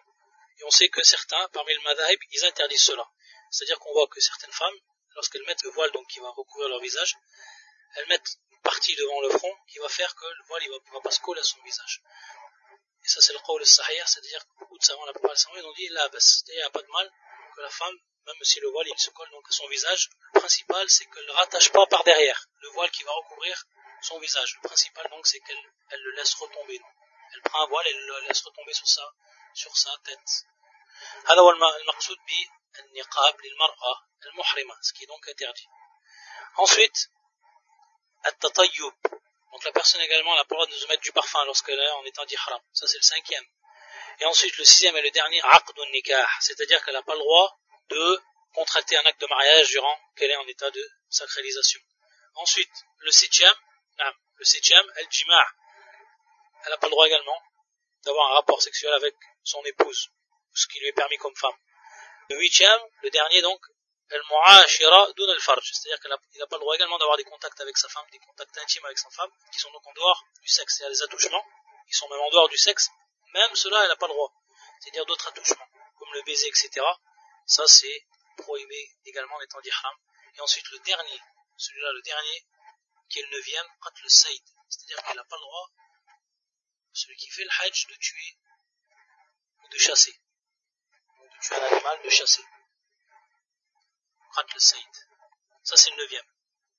Et 0.58 0.64
on 0.64 0.70
sait 0.70 0.88
que 0.88 1.02
certains, 1.02 1.48
parmi 1.52 1.72
le 1.74 1.80
madhaib, 1.80 2.20
ils 2.32 2.44
interdisent 2.44 2.84
cela. 2.84 3.08
C'est-à-dire 3.50 3.78
qu'on 3.78 3.92
voit 3.92 4.08
que 4.08 4.20
certaines 4.20 4.52
femmes, 4.52 4.78
lorsqu'elles 5.14 5.44
mettent 5.44 5.62
le 5.62 5.70
voile 5.70 5.90
donc 5.92 6.06
qui 6.08 6.20
va 6.20 6.30
recouvrir 6.30 6.68
leur 6.68 6.80
visage, 6.80 7.16
elles 7.96 8.06
mettent 8.08 8.38
une 8.50 8.60
partie 8.60 8.94
devant 8.96 9.20
le 9.22 9.30
front 9.30 9.54
qui 9.68 9.78
va 9.78 9.88
faire 9.88 10.14
que 10.14 10.26
le 10.26 10.44
voile 10.46 10.62
il 10.62 10.70
va, 10.70 11.00
pas 11.00 11.10
se 11.10 11.20
coller 11.20 11.40
à 11.40 11.44
son 11.44 11.60
visage. 11.62 12.02
Et 13.02 13.08
ça 13.08 13.20
c'est 13.20 13.32
le 13.32 13.38
qawl 13.40 13.64
sahih, 13.64 14.02
c'est-à-dire 14.06 14.44
que 14.44 14.58
beaucoup 14.60 14.78
de 14.78 14.84
savants, 14.84 15.04
la 15.06 15.12
plupart 15.12 15.32
des 15.32 15.40
ils 15.56 15.66
ont 15.66 15.72
dit 15.72 15.88
là, 15.88 16.08
il 16.12 16.54
n'y 16.54 16.62
a 16.62 16.70
pas 16.70 16.82
de 16.82 16.88
mal 16.88 17.10
que 17.56 17.60
la 17.62 17.70
femme, 17.70 17.96
même 18.26 18.36
si 18.42 18.60
le 18.60 18.68
voile 18.68 18.86
il 18.88 18.98
se 18.98 19.10
colle 19.10 19.30
donc 19.30 19.48
à 19.48 19.52
son 19.52 19.66
visage, 19.68 20.10
le 20.34 20.40
principal 20.40 20.88
c'est 20.88 21.06
qu'elle 21.06 21.26
ne 21.26 21.32
rattache 21.32 21.72
pas 21.72 21.86
par 21.86 22.04
derrière 22.04 22.46
le 22.60 22.68
voile 22.70 22.90
qui 22.90 23.02
va 23.02 23.12
recouvrir 23.12 23.64
son 24.01 24.19
visage. 24.19 24.55
Le 24.61 24.67
principal 24.67 25.07
donc 25.09 25.25
c'est 25.27 25.39
qu'elle 25.39 25.63
elle 25.89 26.01
le 26.01 26.11
laisse 26.11 26.33
retomber. 26.35 26.79
Elle 27.33 27.41
prend 27.41 27.61
un 27.63 27.67
voile 27.67 27.87
et 27.87 27.93
le 27.93 28.19
laisse 28.27 28.41
retomber 28.41 28.73
sur 28.73 28.87
sa, 28.87 29.13
sur 29.53 29.75
sa 29.75 29.91
tête. 30.03 30.45
هذا 31.27 31.41
هو 31.41 31.49
المقصود 31.49 32.17
بالنقاب 32.27 33.35
للمرأة 33.41 33.93
المحرمة 34.25 34.75
ce 34.81 34.93
qui 34.93 35.03
est 35.03 35.07
donc 35.07 35.27
interdit 35.27 35.67
ensuite 36.57 37.09
التطيب 38.25 38.93
donc 39.51 39.63
la 39.63 39.71
personne 39.71 40.01
également 40.01 40.33
a 40.33 40.45
pas 40.45 40.55
le 40.55 40.55
droit 40.55 40.67
de 40.67 40.73
se 40.73 40.87
mettre 40.87 41.01
du 41.01 41.11
parfum 41.11 41.43
lorsqu'elle 41.45 41.79
est 41.79 41.91
en 41.91 42.05
étant 42.05 42.25
d'ihram 42.25 42.61
ça 42.73 42.87
c'est 42.87 42.97
le 42.97 43.03
cinquième 43.03 43.45
et 44.19 44.25
ensuite 44.25 44.57
le 44.57 44.65
sixième 44.65 44.95
et 44.97 45.01
le 45.01 45.11
dernier 45.11 45.41
aqdun 45.43 45.89
nikah 45.91 46.27
c'est-à-dire 46.39 46.83
qu'elle 46.83 46.93
n'a 46.93 47.03
pas 47.03 47.13
le 47.13 47.19
droit 47.19 47.59
de 47.89 48.21
contracter 48.53 48.97
un 48.97 49.05
acte 49.05 49.21
de 49.21 49.27
mariage 49.27 49.67
durant 49.69 49.97
qu'elle 50.15 50.31
est 50.31 50.41
en 50.43 50.47
état 50.47 50.71
de 50.71 50.83
sacralisation 51.09 51.81
ensuite 52.35 52.75
le 52.99 53.11
septième 53.11 53.55
le 54.36 54.44
septième 54.44 54.86
el 54.96 55.06
jima' 55.10 55.46
elle 56.64 56.70
n'a 56.70 56.78
pas 56.78 56.86
le 56.86 56.90
droit 56.90 57.06
également 57.06 57.42
d'avoir 58.04 58.30
un 58.32 58.34
rapport 58.34 58.60
sexuel 58.60 58.92
avec 58.94 59.14
son 59.42 59.62
épouse, 59.64 60.10
ce 60.54 60.66
qui 60.66 60.80
lui 60.80 60.88
est 60.88 60.92
permis 60.92 61.16
comme 61.18 61.34
femme. 61.36 61.56
Le 62.28 62.36
huitième, 62.36 62.80
le 63.02 63.10
dernier 63.10 63.42
donc, 63.42 63.60
el 64.10 64.22
mu'ashira 64.28 65.12
dun 65.16 65.28
al 65.28 65.40
farj, 65.40 65.70
c'est-à-dire 65.72 66.00
qu'il 66.00 66.40
n'a 66.40 66.46
pas 66.46 66.56
le 66.56 66.60
droit 66.60 66.74
également 66.74 66.98
d'avoir 66.98 67.16
des 67.16 67.24
contacts 67.24 67.60
avec 67.60 67.76
sa 67.78 67.88
femme, 67.88 68.04
des 68.10 68.18
contacts 68.18 68.56
intimes 68.58 68.84
avec 68.84 68.98
sa 68.98 69.10
femme, 69.10 69.30
qui 69.52 69.58
sont 69.58 69.70
donc 69.70 69.86
en 69.86 69.92
dehors 69.92 70.24
du 70.42 70.48
sexe, 70.48 70.76
c'est-à-dire 70.76 70.96
des 70.96 71.02
attouchements, 71.02 71.44
qui 71.86 71.94
sont 71.94 72.08
même 72.08 72.20
en 72.20 72.30
dehors 72.30 72.48
du 72.48 72.58
sexe, 72.58 72.90
même 73.32 73.54
cela, 73.54 73.82
elle 73.82 73.88
n'a 73.88 73.96
pas 73.96 74.06
le 74.06 74.14
droit, 74.14 74.32
c'est-à-dire 74.80 75.06
d'autres 75.06 75.28
attouchements, 75.28 75.68
comme 75.98 76.12
le 76.12 76.22
baiser, 76.22 76.48
etc. 76.48 76.84
Ça, 77.46 77.66
c'est 77.66 78.06
prohibé 78.36 78.90
également 79.04 79.36
en 79.36 79.40
étant 79.40 79.60
d'ihram. 79.60 79.94
Et 80.36 80.40
ensuite, 80.40 80.68
le 80.70 80.78
dernier, 80.80 81.20
celui-là, 81.56 81.92
le 81.92 82.02
dernier, 82.02 82.44
qui 83.10 83.18
est 83.18 83.22
le 83.22 83.30
neuvième, 83.30 83.66
le 84.02 84.08
saïd, 84.08 84.42
c'est-à-dire 84.68 85.02
qu'elle 85.04 85.16
n'a 85.16 85.24
pas 85.24 85.36
le 85.36 85.42
droit 85.42 85.70
celui 86.92 87.16
qui 87.16 87.28
fait 87.28 87.44
le 87.44 87.50
hajj 87.50 87.86
de 87.86 87.94
tuer 87.96 88.36
ou 89.62 89.68
de 89.68 89.78
chasser. 89.78 90.12
de 90.12 91.40
tuer 91.40 91.54
un 91.56 91.62
animal, 91.62 92.02
de 92.02 92.10
chasser. 92.10 92.44
Khat 94.34 94.46
le 94.54 94.60
Saïd. 94.60 94.94
Ça 95.64 95.76
c'est 95.76 95.90
le 95.90 95.96
neuvième. 95.96 96.26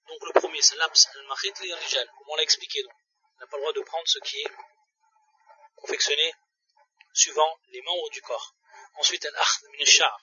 Donc 0.08 0.20
le 0.26 0.39
premier 0.39 0.62
c'est 0.62 0.76
l'abs 0.76 1.08
al-mahit 1.15 1.58
rijal, 1.58 2.08
comme 2.17 2.30
on 2.30 2.36
l'a 2.36 2.44
expliqué 2.44 2.82
donc. 2.84 2.94
On 3.36 3.39
n'a 3.39 3.48
pas 3.48 3.58
le 3.58 3.63
droit 3.63 3.74
de 3.74 3.82
prendre 3.82 4.08
ce 4.08 4.20
qui 4.20 4.38
est 4.41 4.52
confectionné 5.76 6.34
suivant 7.13 7.60
les 7.70 7.82
membres 7.82 8.10
du 8.10 8.22
corps. 8.22 8.56
Ensuite 8.96 9.26
al-akhd 9.26 9.63
min 9.72 10.06
al 10.06 10.13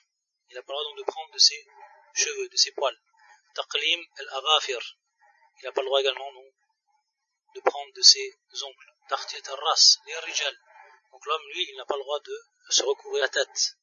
Il 0.49 0.55
n'a 0.55 0.63
pas 0.63 0.73
le 0.73 0.77
droit 0.77 0.83
donc 0.83 0.97
de 0.97 1.03
prendre 1.03 1.31
de 1.33 1.39
ses 1.39 1.67
cheveux, 2.13 2.49
de 2.49 2.57
ses 2.57 2.71
poils. 2.71 2.99
Taqlim 3.55 4.01
al-adhafir. 4.17 4.97
Il 5.61 5.65
n'a 5.65 5.71
pas 5.71 5.81
le 5.81 5.87
droit 5.87 5.99
également 5.99 6.31
de 7.55 7.61
prendre 7.61 7.93
de 7.93 8.01
ses 8.01 8.39
ongles. 8.63 8.93
Donc 11.11 11.25
l'homme, 11.25 11.47
lui, 11.53 11.65
il 11.69 11.77
n'a 11.77 11.85
pas 11.85 11.95
le 11.95 12.03
droit 12.03 12.19
de 12.19 12.43
se 12.69 12.83
recouvrir 12.83 13.23
la 13.23 13.29
tête. 13.29 13.77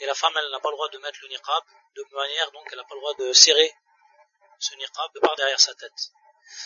Et 0.00 0.06
la 0.06 0.14
femme, 0.14 0.36
elle 0.36 0.50
n'a 0.50 0.60
pas 0.60 0.70
le 0.70 0.76
droit 0.76 0.88
de 0.88 0.98
mettre 0.98 1.18
le 1.22 1.28
niqab 1.28 1.64
de 1.94 2.04
manière, 2.12 2.50
donc 2.50 2.66
elle 2.70 2.78
n'a 2.78 2.84
pas 2.84 2.94
le 2.94 3.00
droit 3.00 3.14
de 3.14 3.32
serrer 3.32 3.72
ce 4.58 4.74
niqab 4.74 5.12
de 5.14 5.20
par 5.20 5.36
derrière 5.36 5.60
sa 5.60 5.74
tête. 5.74 6.10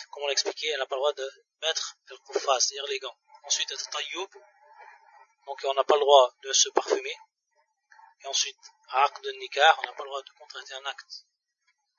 Comme 0.09 0.23
on 0.23 0.27
l'a 0.27 0.33
expliqué, 0.33 0.67
elle 0.69 0.79
n'a 0.79 0.87
pas 0.87 0.95
le 0.95 1.01
droit 1.01 1.13
de 1.13 1.31
mettre 1.61 1.95
le 2.07 2.17
kufa, 2.17 2.59
c'est-à-dire 2.59 2.87
les 2.87 2.99
gants. 2.99 3.17
Ensuite, 3.43 3.71
tayyub, 3.91 4.29
donc 5.45 5.61
on 5.63 5.73
n'a 5.73 5.83
pas 5.83 5.95
le 5.95 6.01
droit 6.01 6.33
de 6.43 6.51
se 6.53 6.69
parfumer. 6.69 7.15
Et 8.21 8.27
ensuite, 8.27 8.57
aqd 8.89 9.23
de 9.23 9.31
nikah, 9.31 9.77
on 9.79 9.83
n'a 9.83 9.93
pas 9.93 10.03
le 10.03 10.09
droit 10.09 10.21
de 10.23 10.31
contracter 10.31 10.73
un 10.73 10.85
acte 10.85 11.25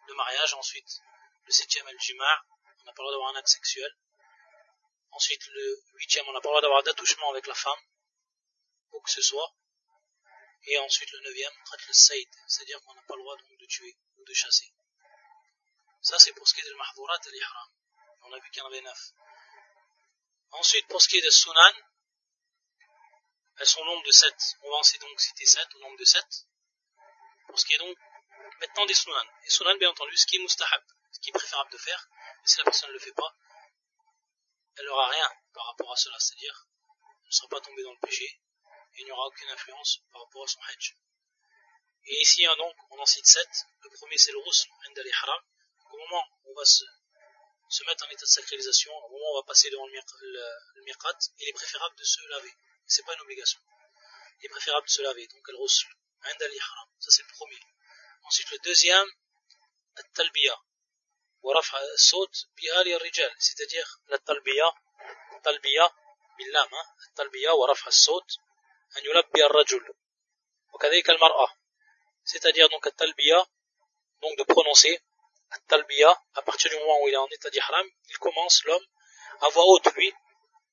de 0.09 0.15
mariage. 0.15 0.55
Ensuite, 0.55 1.01
le 1.45 1.53
septième, 1.53 1.89
el 1.89 1.99
jima' 2.01 2.45
on 2.83 2.87
n'a 2.87 2.93
pas 2.93 3.03
le 3.03 3.09
droit 3.09 3.13
d'avoir 3.13 3.31
un 3.35 3.39
acte 3.39 3.49
sexuel. 3.49 3.95
Ensuite, 5.13 5.47
le 5.49 5.83
huitième, 5.95 6.27
on 6.29 6.33
n'a 6.33 6.41
pas 6.41 6.49
le 6.49 6.53
droit 6.53 6.61
d'avoir 6.63 6.83
d'attouchement 6.83 7.31
avec 7.31 7.47
la 7.47 7.55
femme, 7.55 7.81
où 8.93 9.01
que 9.01 9.11
ce 9.11 9.23
soit. 9.23 9.55
Et 10.65 10.79
ensuite, 10.79 11.11
le 11.13 11.21
neuvième, 11.21 11.53
le 11.89 11.93
saïd, 11.93 12.29
c'est-à-dire 12.47 12.81
qu'on 12.83 12.95
n'a 12.95 13.03
pas 13.03 13.17
le 13.17 13.23
droit 13.23 13.37
donc 13.37 13.59
de 13.59 13.67
tuer 13.67 13.97
ou 14.19 14.25
de 14.25 14.35
chasser. 14.35 14.73
Ça, 16.03 16.19
c'est 16.19 16.33
pour 16.33 16.47
ce 16.49 16.55
qui 16.55 16.61
est 16.61 16.65
de 16.65 16.71
l'mahdurat 16.71 17.19
et 17.27 17.31
l'ihram. 17.31 17.69
On 18.23 18.33
a 18.33 18.39
vu 18.39 18.51
qu'il 18.51 18.59
y 18.59 18.63
en 18.63 18.67
avait 18.67 18.81
neuf. 18.81 19.13
Ensuite, 20.53 20.87
pour 20.89 21.01
ce 21.01 21.09
qui 21.09 21.19
est 21.19 21.25
de 21.25 21.31
sunan, 21.31 21.75
elles 23.59 23.67
sont 23.67 23.81
au 23.81 23.85
nombre 23.85 24.05
de 24.05 24.13
sept. 24.13 24.57
On 24.63 24.71
va 24.71 24.77
en 24.77 24.99
donc 25.01 25.21
citer 25.21 25.47
sept, 25.47 25.75
au 25.75 25.81
nombre 25.81 25.99
de 25.99 26.05
sept. 26.05 26.47
Pour 27.47 27.59
ce 27.59 27.65
qui 27.65 27.75
est 27.75 27.79
donc 27.79 27.97
maintenant 28.61 28.87
des 28.87 28.95
sunan. 28.95 29.27
Et 29.45 29.51
sunan, 29.51 29.77
bien 29.77 29.91
entendu, 29.91 30.17
ce 30.17 30.27
qui 30.27 30.37
est 30.37 30.41
mustahab, 30.41 30.83
ce 31.13 31.21
qui 31.21 31.31
est 31.31 31.33
préférable 31.33 31.71
de 31.71 31.79
faire, 31.79 32.09
mais 32.43 32.49
si 32.49 32.59
la 32.59 32.65
personne 32.65 32.89
ne 32.89 32.95
le 32.95 33.01
fait 33.01 33.13
pas, 33.13 33.37
elle 34.77 34.87
n'aura 34.87 35.09
rien 35.09 35.31
par 35.53 35.67
rapport 35.67 35.93
à 35.93 35.97
cela, 35.97 36.17
c'est-à-dire 36.19 36.67
elle 37.23 37.29
ne 37.29 37.33
sera 37.33 37.49
pas 37.49 37.61
tombée 37.61 37.83
dans 37.83 37.93
le 37.93 38.07
péché 38.07 38.25
et 38.25 39.03
il 39.03 39.05
n'y 39.05 39.13
aura 39.13 39.27
aucune 39.27 39.49
influence 39.51 40.01
par 40.13 40.23
rapport 40.23 40.45
à 40.45 40.47
son 40.47 40.61
hajj. 40.69 40.97
Et 42.07 42.21
ici, 42.23 42.45
hein, 42.47 42.57
donc, 42.57 42.75
on 42.91 42.99
en 42.99 43.07
cite 43.07 43.27
sept. 43.27 43.67
Le 43.83 43.91
premier, 43.91 44.17
c'est 44.17 44.33
le 44.33 44.39
rousse, 44.39 44.67
haram. 45.23 45.43
Au 45.93 45.99
moment 45.99 46.25
où 46.45 46.53
on 46.53 46.55
va 46.55 46.65
se, 46.65 46.85
mettre 47.87 48.05
en 48.07 48.09
état 48.09 48.23
de 48.23 48.27
sacralisation, 48.27 48.93
au 48.93 49.11
moment 49.11 49.33
où 49.33 49.37
on 49.37 49.41
va 49.41 49.47
passer 49.47 49.71
devant 49.71 49.87
le, 49.87 49.93
le, 49.93 50.85
il 51.39 51.49
est 51.49 51.53
préférable 51.53 51.97
de 51.97 52.05
se 52.05 52.27
laver. 52.29 52.53
C'est 52.87 53.05
pas 53.05 53.15
une 53.15 53.21
obligation. 53.21 53.61
Il 54.41 54.47
est 54.47 54.49
préférable 54.49 54.87
de 54.87 54.93
se 54.93 55.03
laver. 55.03 55.27
Donc, 55.27 55.49
le 55.49 55.57
rousse, 55.57 55.85
haram. 56.23 56.89
Ça, 56.99 57.11
c'est 57.11 57.23
le 57.23 57.29
premier. 57.29 57.61
Ensuite, 58.25 58.51
le 58.51 58.59
deuxième, 58.59 59.09
le 59.97 60.03
talbiya. 60.15 60.59
ورفع 61.42 61.78
الصوت 61.94 62.36
بآل 62.58 62.88
الرجال 62.94 63.32
c'est-à-dire 63.40 64.00
la 64.08 64.18
talbiya 64.18 64.68
talbiya 65.44 65.92
باللام 66.38 66.70
التلبية 67.10 67.50
ورفع 67.50 67.88
الصوت 67.88 68.30
أن 68.98 69.06
يلبي 69.06 69.46
الرجل 69.46 69.94
وكذلك 70.74 71.10
المرأة 71.10 71.48
c'est-à-dire 72.26 72.68
donc 72.70 72.88
التلبية 72.88 73.46
donc 74.22 74.38
de 74.38 74.44
prononcer 74.44 75.00
التلبية 75.54 76.12
à 76.36 76.42
partir 76.42 76.72
du 76.72 76.78
moment 76.78 77.00
où 77.02 77.08
il 77.08 77.14
est 77.14 77.18
en 77.18 77.28
état 77.28 77.50
d'ihram 77.50 77.88
il 78.10 78.18
commence 78.18 78.64
l'homme 78.66 78.86
à 79.42 79.50
voix 79.50 79.64
haute 79.66 79.94
lui 79.96 80.14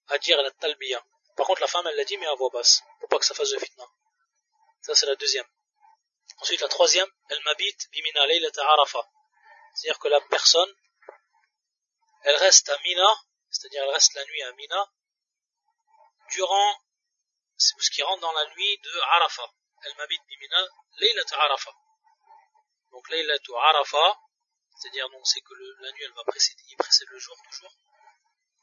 à 0.08 0.18
dire 0.18 0.42
la 0.42 0.50
talbiya 0.50 1.04
par 1.36 1.46
contre 1.46 1.60
la 1.60 1.68
femme 1.68 1.86
elle 1.86 1.96
l'a 1.96 2.04
dit 2.04 2.16
mais 2.16 2.26
à 2.26 2.34
voix 2.34 2.50
basse 2.50 2.82
pour 2.98 3.08
pas 3.08 3.18
que 3.18 3.24
ça 3.24 3.34
fasse 3.34 3.50
de 3.50 3.58
fitna 3.58 3.84
ça 4.80 4.94
c'est 4.94 5.06
la 5.06 5.16
deuxième 5.16 5.46
Ensuite, 6.42 6.60
la 6.60 6.68
troisième, 6.68 7.08
elle 7.28 7.40
m'habite 7.44 7.88
bimina 7.92 8.26
laylata 8.26 8.62
arafa. 8.72 9.06
C'est-à-dire 9.77 9.99
que 9.99 10.07
la 10.07 10.21
personne, 10.21 10.73
elle 12.23 12.35
reste 12.37 12.67
à 12.67 12.79
Mina, 12.79 13.13
c'est-à-dire 13.51 13.83
elle 13.83 13.91
reste 13.91 14.11
la 14.15 14.25
nuit 14.25 14.41
à 14.41 14.51
Mina, 14.53 14.91
durant, 16.31 16.81
ce 17.57 17.91
qui 17.91 18.01
rentre 18.01 18.21
dans 18.21 18.31
la 18.31 18.45
nuit 18.55 18.77
de 18.79 18.99
Arafa. 19.01 19.53
Elle 19.83 19.95
m'habite 19.97 20.21
bimina 20.27 20.67
laylata 20.97 21.39
arafa. 21.39 21.71
Donc 22.89 23.07
laylatu 23.09 23.53
arafa, 23.55 24.19
c'est-à-dire 24.79 25.07
donc 25.09 25.21
c'est 25.27 25.41
que 25.41 25.53
la 25.53 25.91
nuit 25.91 26.03
elle 26.05 26.13
va 26.13 26.23
précéder, 26.23 26.63
il 26.69 26.77
précède 26.77 27.09
le 27.09 27.19
jour 27.19 27.35
toujours. 27.43 27.71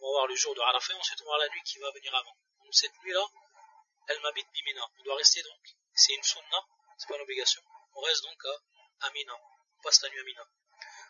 On 0.00 0.07
va 0.07 0.11
voir 0.18 0.27
le 0.27 0.35
jour 0.35 0.53
de 0.57 0.61
Arafa 0.62 0.94
et 0.94 0.96
ensuite 0.96 1.20
on 1.20 1.27
va 1.27 1.29
voir 1.29 1.38
la 1.38 1.48
nuit 1.48 1.62
qui 1.62 1.79
va 1.79 1.92
venir 1.92 2.12
avant. 2.12 2.37
Donc 2.64 2.74
cette 2.74 2.92
nuit-là, 3.05 3.24
elle 4.09 4.20
m'habite 4.20 4.50
bimina. 4.53 4.85
On 4.98 5.03
doit 5.05 5.16
rester 5.16 5.44
donc, 5.44 5.62
c'est 5.94 6.14
une 6.14 6.24
sunna, 6.24 6.61
c'est 6.98 7.07
pas 7.07 7.14
une 7.14 7.22
obligation. 7.22 7.62
On 7.94 8.00
reste 8.00 8.24
donc 8.24 8.44
à 8.46 9.07
Amina. 9.07 9.35
On 9.79 9.83
passe 9.83 10.03
la 10.03 10.09
nuit 10.09 10.18
à 10.18 10.22
Amina. 10.22 10.44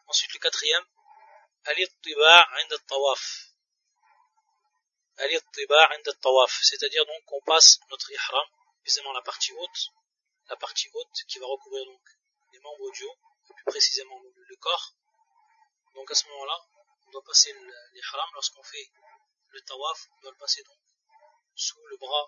Ensuite, 0.07 0.33
le 0.35 0.39
quatrième, 0.39 0.85
Al-Ittiba' 1.65 2.47
tawaf 2.87 3.51
Al-Ittiba' 5.17 5.89
tawaf 6.21 6.61
C'est-à-dire 6.63 7.07
donc 7.07 7.25
qu'on 7.25 7.41
passe 7.43 7.79
notre 7.91 8.11
ihram, 8.11 8.47
précisément 8.81 9.13
la 9.13 9.23
partie 9.23 9.53
haute, 9.53 9.89
la 10.49 10.57
partie 10.57 10.91
haute 10.93 11.25
qui 11.29 11.39
va 11.39 11.47
recouvrir 11.47 11.85
donc 11.87 12.03
les 12.53 12.59
membres 12.61 12.91
du 12.93 13.05
haut, 13.05 13.19
plus 13.55 13.65
précisément 13.65 14.21
le 14.23 14.57
corps. 14.57 14.95
Donc 15.95 16.11
à 16.11 16.15
ce 16.15 16.27
moment-là, 16.29 16.59
on 17.07 17.11
doit 17.11 17.25
passer 17.25 17.53
l'ihram 17.93 18.29
lorsqu'on 18.35 18.63
fait 18.63 18.91
le 19.49 19.61
tawaf, 19.63 20.09
on 20.19 20.21
doit 20.23 20.33
le 20.33 20.39
passer 20.39 20.63
donc 20.65 20.79
sous 21.55 21.87
le 21.87 21.97
bras 21.97 22.27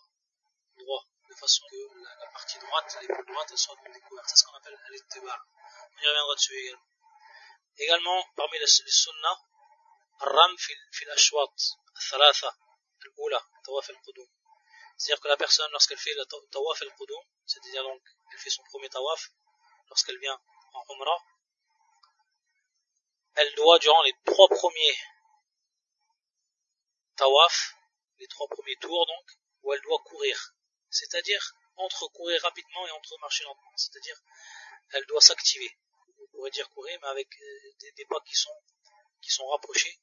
droit 0.78 1.04
de 1.28 1.34
façon 1.34 1.64
que 1.70 1.76
la, 2.20 2.26
partie 2.32 2.58
droite, 2.58 2.98
l'épaule 3.02 3.26
droite, 3.26 3.48
elle 3.50 3.58
soit 3.58 3.76
découverte. 3.92 4.28
C'est 4.28 4.36
ce 4.36 4.44
qu'on 4.44 4.56
appelle 4.56 4.78
l'ittiba. 4.90 5.44
On 5.98 6.02
y 6.02 6.06
reviendra 6.06 6.34
dessus 6.34 6.54
également. 6.54 6.82
Également, 7.78 8.24
parmi 8.36 8.58
les, 8.58 8.66
sunnah, 8.66 9.38
ram 10.18 10.56
fil 10.58 11.10
ashwat, 11.10 11.54
thalatha, 12.10 12.48
al 12.48 13.40
tawaf 13.64 13.90
al-qudum. 13.90 14.28
C'est-à-dire 14.96 15.20
que 15.20 15.28
la 15.28 15.36
personne, 15.36 15.70
lorsqu'elle 15.72 15.98
fait 15.98 16.14
le 16.14 16.24
tawaf 16.50 16.82
al-qudum, 16.82 17.22
c'est-à-dire 17.44 17.82
donc, 17.82 18.02
elle 18.32 18.38
fait 18.38 18.50
son 18.50 18.62
premier 18.64 18.88
tawaf, 18.88 19.30
lorsqu'elle 19.88 20.18
vient 20.18 20.40
en 20.72 20.94
umrah, 20.94 21.22
elle 23.34 23.54
doit, 23.54 23.78
durant 23.78 24.02
les 24.02 24.14
trois 24.24 24.48
premiers 24.48 24.98
tawaf, 27.16 27.74
les 28.18 28.26
trois 28.28 28.48
premiers 28.48 28.76
tours 28.76 29.06
donc, 29.06 29.26
où 29.62 29.72
elle 29.72 29.82
doit 29.82 30.02
courir 30.04 30.56
c'est-à-dire 30.90 31.54
entre 31.76 32.08
courir 32.08 32.40
rapidement 32.42 32.86
et 32.86 32.90
entre 32.92 33.18
marcher 33.20 33.44
lentement, 33.44 33.76
c'est-à-dire 33.76 34.16
elle 34.92 35.04
doit 35.06 35.20
s'activer. 35.20 35.70
Pourrait 36.36 36.50
dire 36.50 36.68
courir, 36.68 36.98
mais 37.00 37.08
avec 37.08 37.28
euh, 37.40 37.72
des, 37.96 38.04
pas 38.04 38.20
qui 38.20 38.34
sont, 38.34 38.62
qui 39.22 39.30
sont 39.30 39.46
rapprochés, 39.48 39.98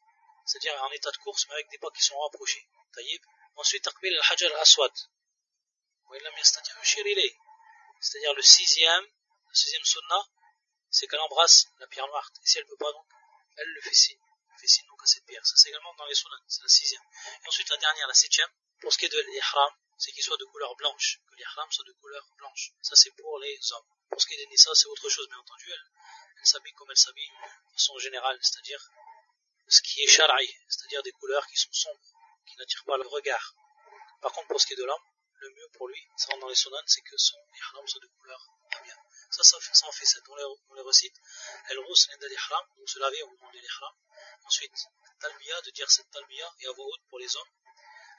c'est-à-dire 0.48 0.82
en 0.82 0.92
état 0.92 1.12
de 1.12 1.18
course, 1.18 1.46
mais 1.48 1.54
avec 1.54 1.70
des 1.70 1.78
pas 1.78 1.92
qui 1.92 2.02
sont 2.02 2.18
rapprochés. 2.20 2.68
Ensuite, 3.56 3.84
takbil 3.84 4.16
al-hajar 4.16 4.50
al-aswad. 4.52 4.92
C'est-à-dire 8.02 8.34
le 8.34 8.42
sixième, 8.42 9.06
le 9.06 9.54
sixième 9.54 9.84
sunnah, 9.84 10.26
c'est 10.90 11.06
qu'elle 11.08 11.20
embrasse 11.20 11.68
la 11.78 11.86
pierre 11.86 12.08
noire. 12.08 12.32
Et 12.44 12.48
si 12.48 12.58
elle 12.58 12.64
ne 12.64 12.70
peut 12.70 12.78
pas, 12.78 12.92
donc, 12.92 13.06
elle 13.58 13.68
le 13.68 13.82
fait 13.82 13.94
signe. 13.94 14.18
Elle 14.50 14.60
fait 14.60 14.68
signe 14.68 14.88
donc 14.88 15.04
à 15.04 15.06
cette 15.06 15.26
pierre. 15.26 15.46
Ça, 15.46 15.54
c'est 15.56 15.70
également 15.70 15.94
dans 15.94 16.06
les 16.08 16.16
sunnahs. 16.16 16.44
C'est 16.48 16.64
la 16.64 16.70
sixième. 16.70 17.04
Et 17.44 17.48
ensuite, 17.48 17.70
la 17.70 17.78
dernière, 17.78 18.08
la 18.08 18.14
septième, 18.16 18.50
pour 18.82 18.92
ce 18.92 18.98
qui 18.98 19.06
est 19.06 19.10
de 19.10 19.20
l'ihram, 19.20 19.74
c'est 19.98 20.12
qu'il 20.12 20.24
soit 20.24 20.38
de 20.38 20.46
couleur 20.46 20.76
blanche, 20.76 21.20
que 21.30 21.36
l'ihram 21.36 21.72
soit 21.72 21.86
de 21.86 21.94
couleur 21.94 22.28
blanche. 22.38 22.72
Ça, 22.82 22.96
c'est 22.96 23.12
pour 23.12 23.40
les 23.40 23.60
hommes. 23.72 23.88
Pour 24.10 24.22
ce 24.22 24.28
qui 24.28 24.34
est 24.36 24.46
des 24.46 24.58
c'est 24.58 24.88
autre 24.88 25.10
chose, 25.10 25.28
bien 25.28 25.38
entendu. 25.38 25.72
Elle, 25.72 25.92
elle 26.40 26.46
s'habille 26.46 26.74
comme 26.74 26.92
elle 26.92 26.98
s'habille 26.98 27.30
de 27.30 27.74
façon 27.74 27.98
générale, 28.00 28.38
c'est-à-dire 28.42 28.82
ce 29.68 29.82
qui 29.82 30.04
est 30.04 30.08
shara'i, 30.08 30.50
c'est-à-dire 30.68 31.02
des 31.04 31.12
couleurs 31.14 31.48
qui 31.48 31.58
sont 31.58 31.72
sombres, 31.72 32.14
qui 32.46 32.58
n'attirent 32.58 32.86
pas 32.86 32.98
le 32.98 33.08
regard. 33.08 33.56
Par 34.22 34.32
contre, 34.34 34.48
pour 34.48 34.62
ce 34.62 34.68
qui 34.68 34.74
est 34.74 34.78
de 34.78 34.86
l'homme, 34.86 35.06
le 35.36 35.50
mieux 35.50 35.70
pour 35.74 35.88
lui, 35.88 36.02
ça 36.18 36.28
rentre 36.28 36.42
dans 36.42 36.50
les 36.50 36.56
sunan, 36.56 36.82
c'est 36.86 37.02
que 37.02 37.18
son 37.18 37.38
ihram 37.56 37.88
soit 37.88 38.02
de 38.02 38.08
couleur 38.08 38.40
bien. 38.82 38.96
Ça, 39.30 39.44
ça, 39.44 39.58
ça 39.60 39.88
en 39.88 39.92
fait 39.92 40.06
ça. 40.06 40.20
On 40.30 40.36
les, 40.36 40.44
on 40.70 40.74
les 40.76 40.82
recite. 40.82 41.16
Elle 41.70 41.80
rousse 41.80 42.08
l'inde 42.10 42.24
l'ihram, 42.30 42.66
donc 42.78 42.90
se 42.90 43.00
laver 43.00 43.22
au 43.24 43.28
moment 43.28 43.52
de 43.52 43.60
l'ihram. 43.60 43.94
Ensuite, 44.46 44.78
talbiya, 45.20 45.62
de 45.62 45.72
dire 45.72 45.90
cette 45.90 46.10
talbiya, 46.12 46.54
et 46.60 46.68
à 46.68 46.72
voix 46.72 46.86
haute 46.86 47.02
pour 47.10 47.20
les 47.20 47.36
hommes. 47.36 47.50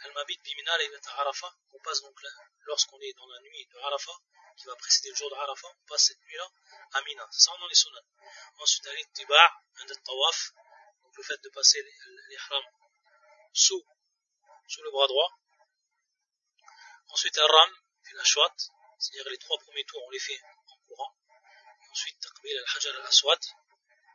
Al-Mabit 0.04 0.38
Bimina 0.44 0.72
Arafa, 1.16 1.56
on 1.72 1.80
passe 1.80 2.02
donc 2.02 2.20
lorsqu'on 2.66 3.00
est 3.00 3.12
dans 3.14 3.26
la 3.26 3.40
nuit 3.40 3.66
de 3.66 3.78
Arafa, 3.78 4.12
qui 4.56 4.66
va 4.66 4.76
précéder 4.76 5.10
le 5.10 5.16
jour 5.16 5.30
de 5.30 5.34
Arafa, 5.34 5.68
on 5.68 5.86
passe 5.86 6.06
cette 6.08 6.20
nuit-là 6.26 6.48
à 6.92 7.02
Mina. 7.02 7.26
Ça, 7.30 7.52
on 7.54 7.58
dans 7.58 7.66
les. 7.66 7.76
Ensuite, 8.58 8.86
Al-Ittiba' 8.86 9.52
un 9.76 9.86
tawaf, 9.86 10.52
donc 11.02 11.16
le 11.16 11.22
fait 11.22 11.40
de 11.42 11.48
passer 11.48 11.82
l'ihram 12.28 12.64
sous, 13.52 13.82
sous 14.68 14.82
le 14.82 14.90
bras 14.90 15.06
droit. 15.06 15.30
Ensuite, 17.08 17.38
Al-Ram, 17.38 17.70
fil 18.02 18.18
ashwat, 18.18 18.54
c'est-à-dire 18.98 19.30
les 19.30 19.38
trois 19.38 19.58
premiers 19.58 19.84
tours, 19.84 20.02
on 20.04 20.10
les 20.10 20.20
fait 20.20 20.40
en 20.66 20.76
courant. 20.86 21.16
Ensuite, 21.90 22.20
Taqbil 22.20 22.58
al-Hajar 22.58 22.96
al-Aswad, 22.96 23.40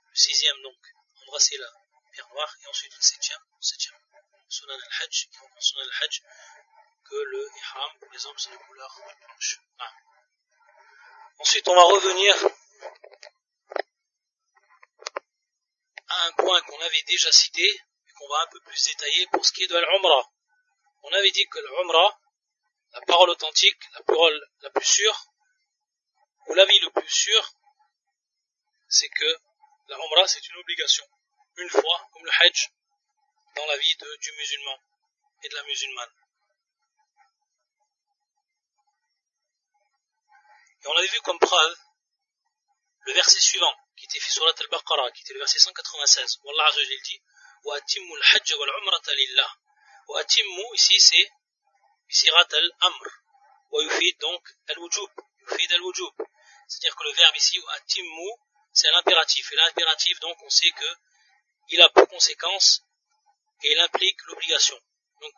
le 0.09 0.15
sixième 0.15 0.61
donc, 0.61 0.79
embrasser 1.21 1.57
la 1.57 1.71
pierre 2.11 2.27
noire, 2.29 2.55
et 2.61 2.67
ensuite 2.67 2.95
le 2.95 3.01
septième, 3.01 3.39
le 3.39 3.61
septième 3.61 3.98
Sunan 4.49 4.79
al-Hajj, 4.87 5.29
qui 5.29 5.37
Sunan 5.59 5.83
al-Hajj, 5.83 6.21
que 7.07 7.15
le 7.15 7.41
ihram 7.59 7.91
les 8.11 8.25
hommes 8.25 8.37
c'est 8.37 8.51
de 8.51 8.57
couleur 8.57 8.91
blanche. 9.21 9.59
Ah. 9.77 9.93
Ensuite, 11.39 11.67
on 11.67 11.75
va 11.75 11.83
revenir 11.83 12.33
à 16.07 16.25
un 16.25 16.31
point 16.31 16.61
qu'on 16.61 16.81
avait 16.81 17.03
déjà 17.03 17.31
cité 17.31 17.63
et 17.63 18.11
qu'on 18.17 18.27
va 18.27 18.41
un 18.41 18.47
peu 18.47 18.59
plus 18.61 18.83
détailler 18.85 19.27
pour 19.27 19.45
ce 19.45 19.51
qui 19.51 19.63
est 19.63 19.67
de 19.67 19.77
l'Umrah. 19.77 20.31
On 21.03 21.13
avait 21.13 21.31
dit 21.31 21.47
que 21.47 21.59
l'Umrah, 21.59 22.19
la 22.93 23.01
parole 23.01 23.29
authentique, 23.29 23.81
la 23.93 24.03
parole 24.03 24.41
la 24.61 24.71
plus 24.71 24.85
sûre, 24.85 25.25
ou 26.47 26.55
l'avis 26.55 26.79
le 26.79 26.89
plus 26.89 27.09
sûr, 27.09 27.53
c'est 28.87 29.09
que 29.09 29.37
la 29.87 30.27
c'est 30.27 30.47
une 30.49 30.57
obligation. 30.57 31.05
Une 31.57 31.69
fois, 31.69 32.09
comme 32.11 32.25
le 32.25 32.31
Hajj, 32.31 32.69
dans 33.55 33.65
la 33.65 33.77
vie 33.77 33.95
du 34.21 34.31
musulman 34.33 34.79
et 35.43 35.49
de 35.49 35.55
la 35.55 35.63
musulmane. 35.63 36.13
Et 40.81 40.87
on 40.87 40.97
avait 40.97 41.07
vu 41.07 41.21
comme 41.21 41.39
preuve 41.39 41.77
le 43.01 43.13
verset 43.13 43.39
suivant, 43.39 43.75
qui 43.97 44.05
était 44.05 44.19
Surat 44.19 44.53
al-Baqarah, 44.57 45.11
qui 45.11 45.21
était 45.23 45.33
le 45.33 45.39
verset 45.39 45.59
196, 45.59 46.39
où 46.43 46.49
Allah 46.51 46.65
Azzawajal 46.67 47.01
dit 47.03 47.21
Wa 47.63 47.75
atimmu 47.75 48.15
al-hajj 48.15 48.53
wal 48.53 48.69
umrata 48.81 49.13
lillah. 49.13 49.51
Wa 50.07 50.19
atimmu, 50.21 50.65
ici 50.75 50.99
c'est 50.99 51.31
sirat 52.07 52.47
al-amr. 52.51 53.07
Wa 53.71 53.83
yufid 53.83 54.19
donc 54.19 54.43
al-wujub. 54.67 55.11
Yufid 55.41 55.73
al-wujub. 55.73 56.13
C'est-à-dire 56.67 56.95
que 56.95 57.03
le 57.03 57.11
verbe 57.13 57.35
ici, 57.35 57.59
wa 57.59 57.73
atimmu, 57.73 58.29
c'est 58.71 58.91
l'impératif. 58.91 59.51
Et 59.51 59.55
l'impératif, 59.55 60.19
donc, 60.19 60.37
on 60.43 60.49
sait 60.49 60.71
que 60.71 60.89
il 61.69 61.81
a 61.81 61.89
pour 61.89 62.07
conséquence 62.07 62.83
et 63.63 63.71
il 63.71 63.79
implique 63.79 64.21
l'obligation. 64.27 64.79
Donc, 65.21 65.33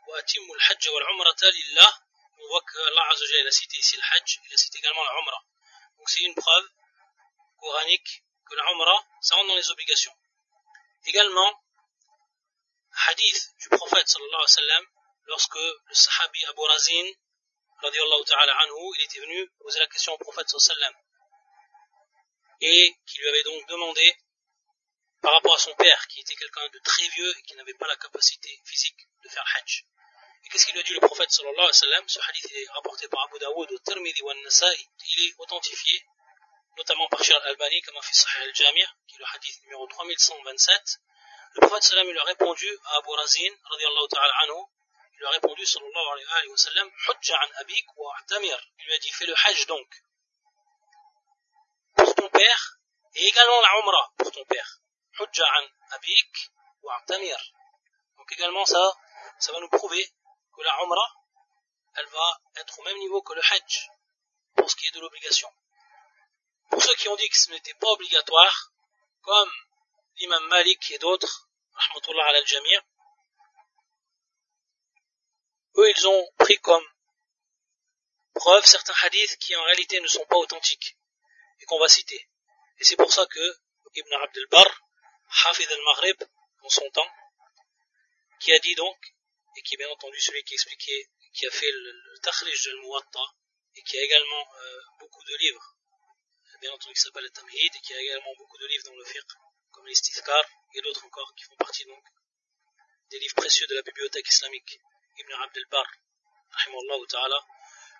on 2.41 2.47
voit 2.47 2.61
que 2.61 2.79
Allah 2.87 3.05
Azzawajal 3.11 3.47
a 3.47 3.51
cité 3.51 3.77
ici 3.77 3.95
le 3.95 4.01
hajj, 4.01 4.39
il 4.45 4.53
a 4.53 4.57
cité 4.57 4.77
également 4.79 5.03
la 5.03 5.11
umrah. 5.19 5.43
Donc 5.97 6.09
c'est 6.09 6.23
une 6.23 6.35
preuve 6.35 6.67
coranique 7.59 8.23
que 8.49 8.55
la 8.55 8.71
umrah, 8.71 9.05
ça 9.21 9.35
rentre 9.35 9.49
dans 9.49 9.55
les 9.55 9.69
obligations. 9.69 10.15
Également, 11.05 11.63
hadith 13.07 13.53
du 13.59 13.69
prophète 13.69 14.07
sallallahu 14.07 14.33
alayhi 14.35 14.43
wa 14.43 14.61
sallam, 14.61 14.85
lorsque 15.25 15.55
le 15.55 15.93
sahabi 15.93 16.45
Abu 16.45 16.61
Razin, 16.61 17.11
radiallahu 17.83 18.25
ta'ala 18.25 18.53
anhu, 18.63 18.91
il 18.97 19.01
était 19.03 19.19
venu 19.19 19.49
poser 19.59 19.79
la 19.79 19.87
question 19.87 20.13
au 20.13 20.17
prophète 20.17 20.49
sallallahu 20.49 20.71
alayhi 20.71 20.81
wa 20.81 20.89
sallam, 20.89 20.95
et 22.61 22.95
qui 23.05 23.17
lui 23.19 23.29
avait 23.29 23.43
donc 23.43 23.67
demandé 23.67 24.15
par 25.21 25.33
rapport 25.33 25.55
à 25.55 25.59
son 25.59 25.73
père, 25.75 26.07
qui 26.07 26.21
était 26.21 26.35
quelqu'un 26.35 26.67
de 26.69 26.79
très 26.79 27.07
vieux 27.09 27.37
et 27.37 27.41
qui 27.43 27.55
n'avait 27.55 27.75
pas 27.75 27.87
la 27.87 27.95
capacité 27.95 28.49
physique 28.65 29.07
de 29.23 29.29
faire 29.29 29.45
hajj. 29.55 29.85
Et 30.43 30.49
qu'est-ce 30.49 30.65
qu'il 30.65 30.79
a 30.79 30.83
dit 30.83 30.93
le 30.93 30.99
prophète 30.99 31.31
sallallahu 31.31 31.59
alayhi 31.59 31.67
wa 31.67 31.73
sallam? 31.73 32.09
Ce 32.09 32.19
hadith 32.27 32.51
est 32.51 32.69
rapporté 32.71 33.07
par 33.07 33.23
Abu 33.25 33.37
Dawood 33.39 33.71
au 33.71 33.79
Tirmidhi 33.79 34.21
wa 34.23 34.33
Nasa'i. 34.33 34.87
Il 35.15 35.27
est 35.27 35.35
authentifié, 35.37 36.03
notamment 36.77 37.07
par 37.09 37.23
Shir 37.23 37.37
al-Albani, 37.37 37.81
comme 37.81 37.97
a 37.97 38.01
fait 38.01 38.13
Sahih 38.13 38.43
al-Jami' 38.43 38.85
qui 39.07 39.15
est 39.15 39.19
le 39.19 39.25
hadith 39.33 39.61
numéro 39.63 39.85
3127. 39.87 40.99
Le 41.53 41.67
prophète 41.67 41.83
sallam 41.83 42.07
il 42.09 42.17
a 42.17 42.23
répondu 42.23 42.77
à 42.85 42.97
Abu 42.97 43.09
Razin, 43.11 43.53
radiallahu 43.65 44.07
ta'ala 44.09 44.33
anhu, 44.41 44.63
il 45.13 45.17
lui 45.19 45.25
a 45.25 45.29
répondu 45.29 45.65
sallallahu 45.65 46.07
alayhi 46.07 46.47
wa 46.47 46.57
sallam, 46.57 46.91
Hujja 47.07 47.37
an 47.37 47.49
abik 47.59 47.85
wa. 47.97 48.15
Il 48.31 48.85
lui 48.85 48.93
a 48.93 48.97
dit, 48.97 49.11
fais 49.11 49.25
le 49.27 49.35
hajj 49.45 49.67
donc. 49.67 49.87
Pour 51.95 52.15
ton 52.15 52.29
père, 52.29 52.79
et 53.13 53.27
également 53.27 53.61
la 53.61 53.79
umrah 53.79 54.13
pour 54.17 54.31
ton 54.31 54.45
père. 54.45 54.81
Hujja 55.19 55.45
abik 55.91 56.51
wa. 56.83 57.03
Donc 58.17 58.31
également 58.31 58.65
ça, 58.65 58.97
ça 59.39 59.51
va 59.51 59.59
nous 59.59 59.69
prouver 59.69 60.05
que 60.55 60.61
la 60.61 60.83
Umrah, 60.83 61.13
elle 61.95 62.07
va 62.07 62.41
être 62.55 62.79
au 62.79 62.83
même 62.83 62.97
niveau 62.97 63.21
que 63.21 63.33
le 63.33 63.41
Hajj, 63.41 63.89
pour 64.55 64.69
ce 64.69 64.75
qui 64.75 64.87
est 64.87 64.91
de 64.91 64.99
l'obligation. 64.99 65.49
Pour 66.69 66.81
ceux 66.81 66.95
qui 66.95 67.09
ont 67.09 67.15
dit 67.15 67.29
que 67.29 67.37
ce 67.37 67.51
n'était 67.51 67.73
pas 67.73 67.89
obligatoire, 67.89 68.71
comme 69.21 69.51
l'imam 70.17 70.47
Malik 70.47 70.91
et 70.91 70.99
d'autres, 70.99 71.49
rahmatullah 71.73 72.27
al 72.27 72.45
jamir 72.47 72.81
eux 75.77 75.89
ils 75.89 76.07
ont 76.07 76.27
pris 76.37 76.57
comme 76.59 76.85
preuve 78.33 78.65
certains 78.65 78.93
hadiths 79.03 79.37
qui 79.37 79.55
en 79.55 79.63
réalité 79.63 79.99
ne 79.99 80.07
sont 80.07 80.25
pas 80.25 80.37
authentiques 80.37 80.97
et 81.59 81.65
qu'on 81.65 81.79
va 81.79 81.87
citer. 81.87 82.27
Et 82.79 82.83
c'est 82.83 82.95
pour 82.95 83.11
ça 83.11 83.25
que 83.25 83.57
Ibn 83.93 84.13
Abd 84.13 84.37
al-Barr, 84.37 84.81
Hafid 85.45 85.71
al-Maghrib, 85.71 86.23
en 86.61 86.69
son 86.69 86.89
temps, 86.91 87.11
qui 88.39 88.51
a 88.53 88.59
dit 88.59 88.75
donc 88.75 88.97
et 89.55 89.61
qui 89.63 89.75
est 89.75 89.77
bien 89.77 89.89
entendu 89.89 90.19
celui 90.19 90.43
qui 90.43 90.53
expliquait, 90.53 91.09
qui 91.33 91.45
a 91.45 91.51
fait 91.51 91.71
le, 91.71 91.91
le 91.91 92.19
Takhrij 92.19 92.63
de 92.63 92.75
Muwatta, 92.81 93.23
et 93.75 93.81
qui 93.83 93.97
a 93.97 94.03
également 94.03 94.45
euh, 94.55 94.81
beaucoup 94.99 95.23
de 95.23 95.35
livres, 95.37 95.77
bien 96.61 96.71
entendu 96.71 96.93
qui 96.93 97.01
s'appelle 97.01 97.23
le 97.23 97.31
Tamhid, 97.31 97.75
et 97.75 97.79
qui 97.79 97.93
a 97.93 98.01
également 98.01 98.33
beaucoup 98.37 98.57
de 98.57 98.67
livres 98.67 98.83
dans 98.85 98.95
le 98.95 99.05
fiqh, 99.05 99.31
comme 99.71 99.87
l'Istifkar, 99.87 100.43
et 100.75 100.81
d'autres 100.81 101.05
encore, 101.05 101.33
qui 101.35 101.43
font 101.45 101.55
partie 101.55 101.85
donc 101.85 102.03
des 103.09 103.19
livres 103.19 103.35
précieux 103.35 103.67
de 103.67 103.75
la 103.75 103.81
bibliothèque 103.81 104.27
islamique, 104.27 104.79
Ibn 105.17 105.33
Abd 105.33 105.57
al-Bar, 105.57 105.87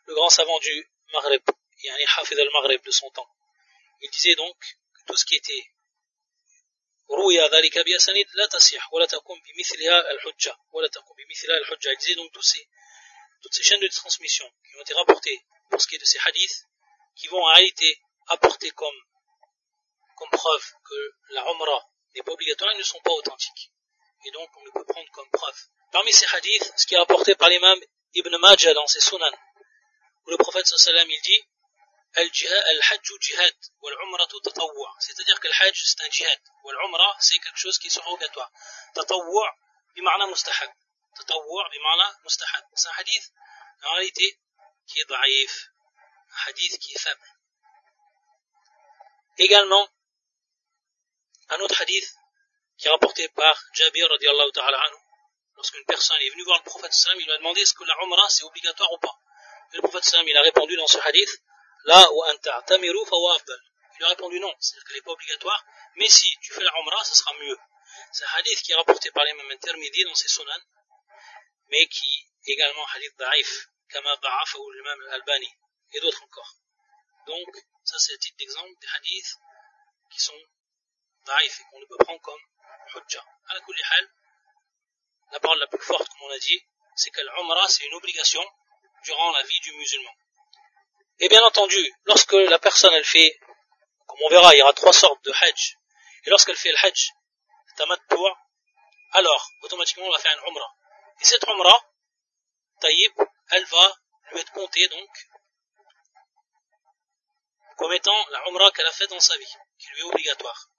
le 0.06 0.13
grand 0.13 0.30
savant 0.30 0.60
du 0.60 0.89
Maghreb, 1.13 1.44
yani 1.84 2.06
Hafid 2.17 2.39
al-Maghreb 2.39 2.82
de 2.84 2.91
son 2.91 3.10
temps. 3.12 3.30
Il 4.02 4.10
disait 4.10 4.36
donc 4.36 4.58
que 4.94 5.02
tout 5.08 5.17
ce 5.17 5.26
qui 5.26 5.36
était 5.36 5.63
روي 7.11 7.40
ذلك 7.40 7.79
بأسانيد 7.79 8.26
لا 8.35 8.46
تصح 8.46 8.92
ولا 8.92 9.07
تكون 9.07 9.40
بمثلها 9.46 10.11
الحجة 10.11 10.57
ولا 10.72 10.88
تكون 10.88 11.16
بمثلها 11.16 11.59
الحجة 11.59 11.90
il 11.92 11.98
disait 11.98 12.14
donc 12.16 12.33
tous 12.33 12.42
ces, 12.42 12.68
toutes 13.42 13.55
ces 13.55 13.62
chaînes 13.62 13.81
de 13.81 13.88
transmission 13.88 14.46
qui 14.64 14.76
ont 14.76 14.83
été 14.83 14.94
rapportées 14.94 15.38
pour 15.70 15.81
ce 15.81 15.87
qui 15.87 15.94
est 15.96 15.98
de 15.98 16.05
ces 16.05 16.18
hadiths 16.24 16.66
qui 17.16 17.29
vont 17.29 17.42
en 17.42 17.55
réalité 17.55 18.00
apporter 18.29 18.70
comme 18.70 18.98
comme 20.16 20.31
preuve 20.31 20.64
que 20.88 21.14
la 21.31 21.42
Umrah 21.50 21.85
n'est 22.14 22.22
pas 22.22 22.33
obligatoire, 22.33 22.72
ils 22.72 22.79
ne 22.79 22.83
sont 22.83 23.00
pas 23.00 23.12
authentiques. 23.12 23.70
Et 24.24 24.31
donc, 24.31 24.48
on 24.57 24.64
ne 24.64 24.70
peut 24.70 24.85
prendre 24.87 25.11
comme 25.12 25.31
preuve. 25.31 25.59
Parmi 25.92 26.12
ces 26.12 26.26
hadiths, 26.35 26.72
ce 26.76 26.87
qui 26.87 26.94
est 26.94 26.98
rapporté 26.98 27.35
par 27.35 27.50
l'imam 27.50 27.79
Ibn 28.14 28.37
Majah 28.38 28.72
dans 28.74 28.87
ses 28.87 29.00
sunan, 29.00 29.31
où 30.26 30.31
le 30.31 30.38
prophète 30.38 30.66
sallam 30.66 31.09
il 31.09 31.20
dit, 31.22 31.42
Al-Hajj 32.13 33.08
jihad, 33.21 33.56
wal-Umrah 33.82 34.28
tatawwa. 34.28 34.95
C'est-à-dire 35.00 35.39
que 35.39 35.47
le 35.47 35.54
Hajj 35.62 35.82
c'est 35.86 36.02
un 36.02 36.10
jihad, 36.10 36.39
wal-Umrah 36.63 37.15
c'est 37.19 37.39
quelque 37.39 37.58
chose 37.58 37.78
qui 37.80 37.88
est 37.88 37.91
surrogatoire. 37.91 38.52
Tatawwa, 38.93 39.56
bima'na 39.95 40.28
mustahab. 40.28 40.71
Tatawwa, 41.15 41.69
bima'na 41.71 42.17
mustahab. 42.24 42.65
C'est 42.76 42.89
un 42.89 42.93
hadith, 42.97 43.32
en 43.84 43.93
réalité, 43.93 44.39
qui 44.88 45.00
est 45.00 45.06
daïf, 45.06 45.69
un 46.32 46.50
hadith 46.50 46.80
qui 46.80 46.93
est 46.93 47.00
faible. 47.00 47.28
Également, 49.38 49.88
un 51.50 51.60
autre 51.60 51.82
hadith 51.82 52.15
qui 52.78 52.88
est 52.88 52.91
rapporté 52.91 53.28
par 53.30 53.58
Jabir 53.74 54.10
radiallahu 54.10 54.52
ta'ala 54.52 54.78
anhu, 54.78 54.97
lorsqu'une 55.56 55.86
personne 55.86 56.17
est 56.21 56.30
venue 56.32 56.43
voir 56.43 56.58
le 56.60 56.63
prophète 56.63 56.93
sallam, 56.93 57.19
il 57.19 57.26
lui 57.26 57.32
a 57.32 57.38
demandé 57.38 57.62
est-ce 57.62 57.74
que 57.74 57.84
la 57.84 57.95
Umrah 58.04 58.28
c'est 58.30 58.43
obligatoire 58.43 58.91
ou 58.91 58.97
pas. 58.97 59.15
Et 59.74 59.78
le 59.78 59.82
prophète 59.84 60.04
sallam, 60.04 60.28
il 60.28 60.36
a 60.36 60.41
répondu 60.41 60.76
dans 60.76 60.88
ce 60.88 60.97
hadith, 60.97 61.30
là. 61.86 62.08
Il 64.00 64.06
a 64.06 64.08
répondu 64.08 64.39
non, 64.39 64.54
c'est-à-dire 64.60 64.88
qu'elle 64.88 64.96
n'est 64.96 65.02
pas 65.04 65.12
obligatoire, 65.12 65.65
mais 65.96 66.10
si 66.10 66.30
tu 66.41 66.54
fais 66.54 66.63
la 66.63 66.72
Umrah, 66.80 67.04
ce 67.04 67.15
sera 67.15 67.34
mieux. 67.36 67.58
C'est 68.12 68.26
un 68.26 68.34
hadith 68.38 68.62
qui 68.63 68.72
est 68.72 68.76
rapporté 68.76 69.12
par 69.12 69.24
l'imam 69.26 69.52
intermédiaire 69.52 70.08
dans 70.08 70.15
ses 70.15 70.28
sunan, 70.28 70.60
mais 71.70 71.86
qui 71.88 72.28
est 72.48 72.54
également 72.54 72.84
un 72.88 72.96
hadith 72.96 73.15
da'if, 73.17 73.67
kama 73.89 74.15
da'afa 74.17 74.58
ou 74.58 74.72
l'imam 74.72 75.02
al-Albani, 75.08 75.54
et 75.94 76.00
d'autres 76.00 76.24
encore. 76.24 76.56
Donc, 77.28 77.48
ça 77.84 78.00
c'est 78.00 78.13
un 78.13 78.17
titre 78.17 78.38
d'exemple 78.38 78.74
des 78.82 78.88
hadiths 78.88 79.38
qui 80.12 80.20
sont 80.20 80.41
daif 81.26 81.60
et 81.60 81.63
qu'on 81.70 81.80
ne 81.80 81.86
peut 81.86 81.98
prendre 82.04 82.22
comme 82.22 82.41
hujja. 82.96 83.24
À 83.50 83.54
la 83.54 83.62
la 85.32 85.39
parole 85.39 85.60
la 85.60 85.67
plus 85.67 85.84
forte, 85.84 86.08
comme 86.10 86.24
on 86.24 86.32
a 86.32 86.39
dit, 86.39 86.60
c'est 86.96 87.12
que 87.12 87.22
l'umrah 87.22 87.67
c'est 87.67 87.86
une 87.86 87.94
obligation 87.94 88.44
durant 89.04 89.32
la 89.32 89.44
vie 89.44 89.60
du 89.62 89.74
musulman. 89.74 90.13
Et 91.21 91.29
bien 91.29 91.43
entendu, 91.43 91.93
lorsque 92.05 92.34
la 92.34 92.57
personne 92.57 92.93
elle 92.93 93.05
fait, 93.05 93.39
comme 94.07 94.19
on 94.23 94.29
verra, 94.29 94.53
il 94.55 94.60
y 94.60 94.62
aura 94.63 94.73
trois 94.73 94.91
sortes 94.91 95.23
de 95.23 95.31
hajj, 95.31 95.77
et 96.25 96.29
lorsqu'elle 96.31 96.57
fait 96.57 96.71
le 96.71 96.77
hajj, 96.84 97.12
alors 99.13 99.49
automatiquement 99.62 100.05
on 100.05 100.12
va 100.12 100.17
faire 100.17 100.34
une 100.34 100.51
umrah. 100.51 100.75
Et 101.19 101.25
cette 101.25 101.47
umrah, 101.47 101.79
taïb, 102.79 103.13
elle 103.51 103.65
va 103.65 103.95
lui 104.31 104.39
être 104.39 104.51
comptée 104.51 104.88
donc 104.88 105.10
comme 107.77 107.93
étant 107.93 108.29
la 108.29 108.47
umrah 108.47 108.71
qu'elle 108.71 108.86
a 108.86 108.91
fait 108.91 109.07
dans 109.07 109.19
sa 109.19 109.38
vie, 109.38 109.53
qui 109.79 109.88
lui 109.89 110.01
est 110.01 110.03
obligatoire. 110.03 110.69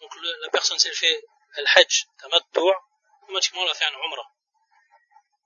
Donc 0.00 0.10
la 0.42 0.48
personne, 0.50 0.78
si 0.78 0.88
elle 0.88 0.94
fait 0.94 1.24
le 1.56 1.64
hajj 1.74 2.06
tamattu', 2.18 2.60
automatiquement 3.22 3.62
elle 3.62 3.68
va 3.68 3.74
faire 3.74 3.92
une 3.92 4.04
umrah. 4.04 4.30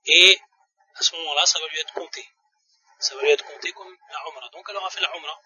Et 0.05 0.39
à 0.95 1.03
ce 1.03 1.15
moment-là, 1.15 1.45
ça 1.45 1.59
va 1.59 1.67
lui 1.67 1.79
être 1.79 1.93
compté. 1.93 2.25
Ça 3.05 3.15
va 3.15 3.21
lui 3.21 3.29
être 3.29 3.45
compté 3.45 3.71
comme 3.73 3.95
la 4.09 4.19
umrah. 4.29 4.49
Donc 4.49 4.65
elle 4.67 4.77
aura 4.77 4.89
fait 4.89 5.01
la 5.01 5.15
umrah 5.15 5.39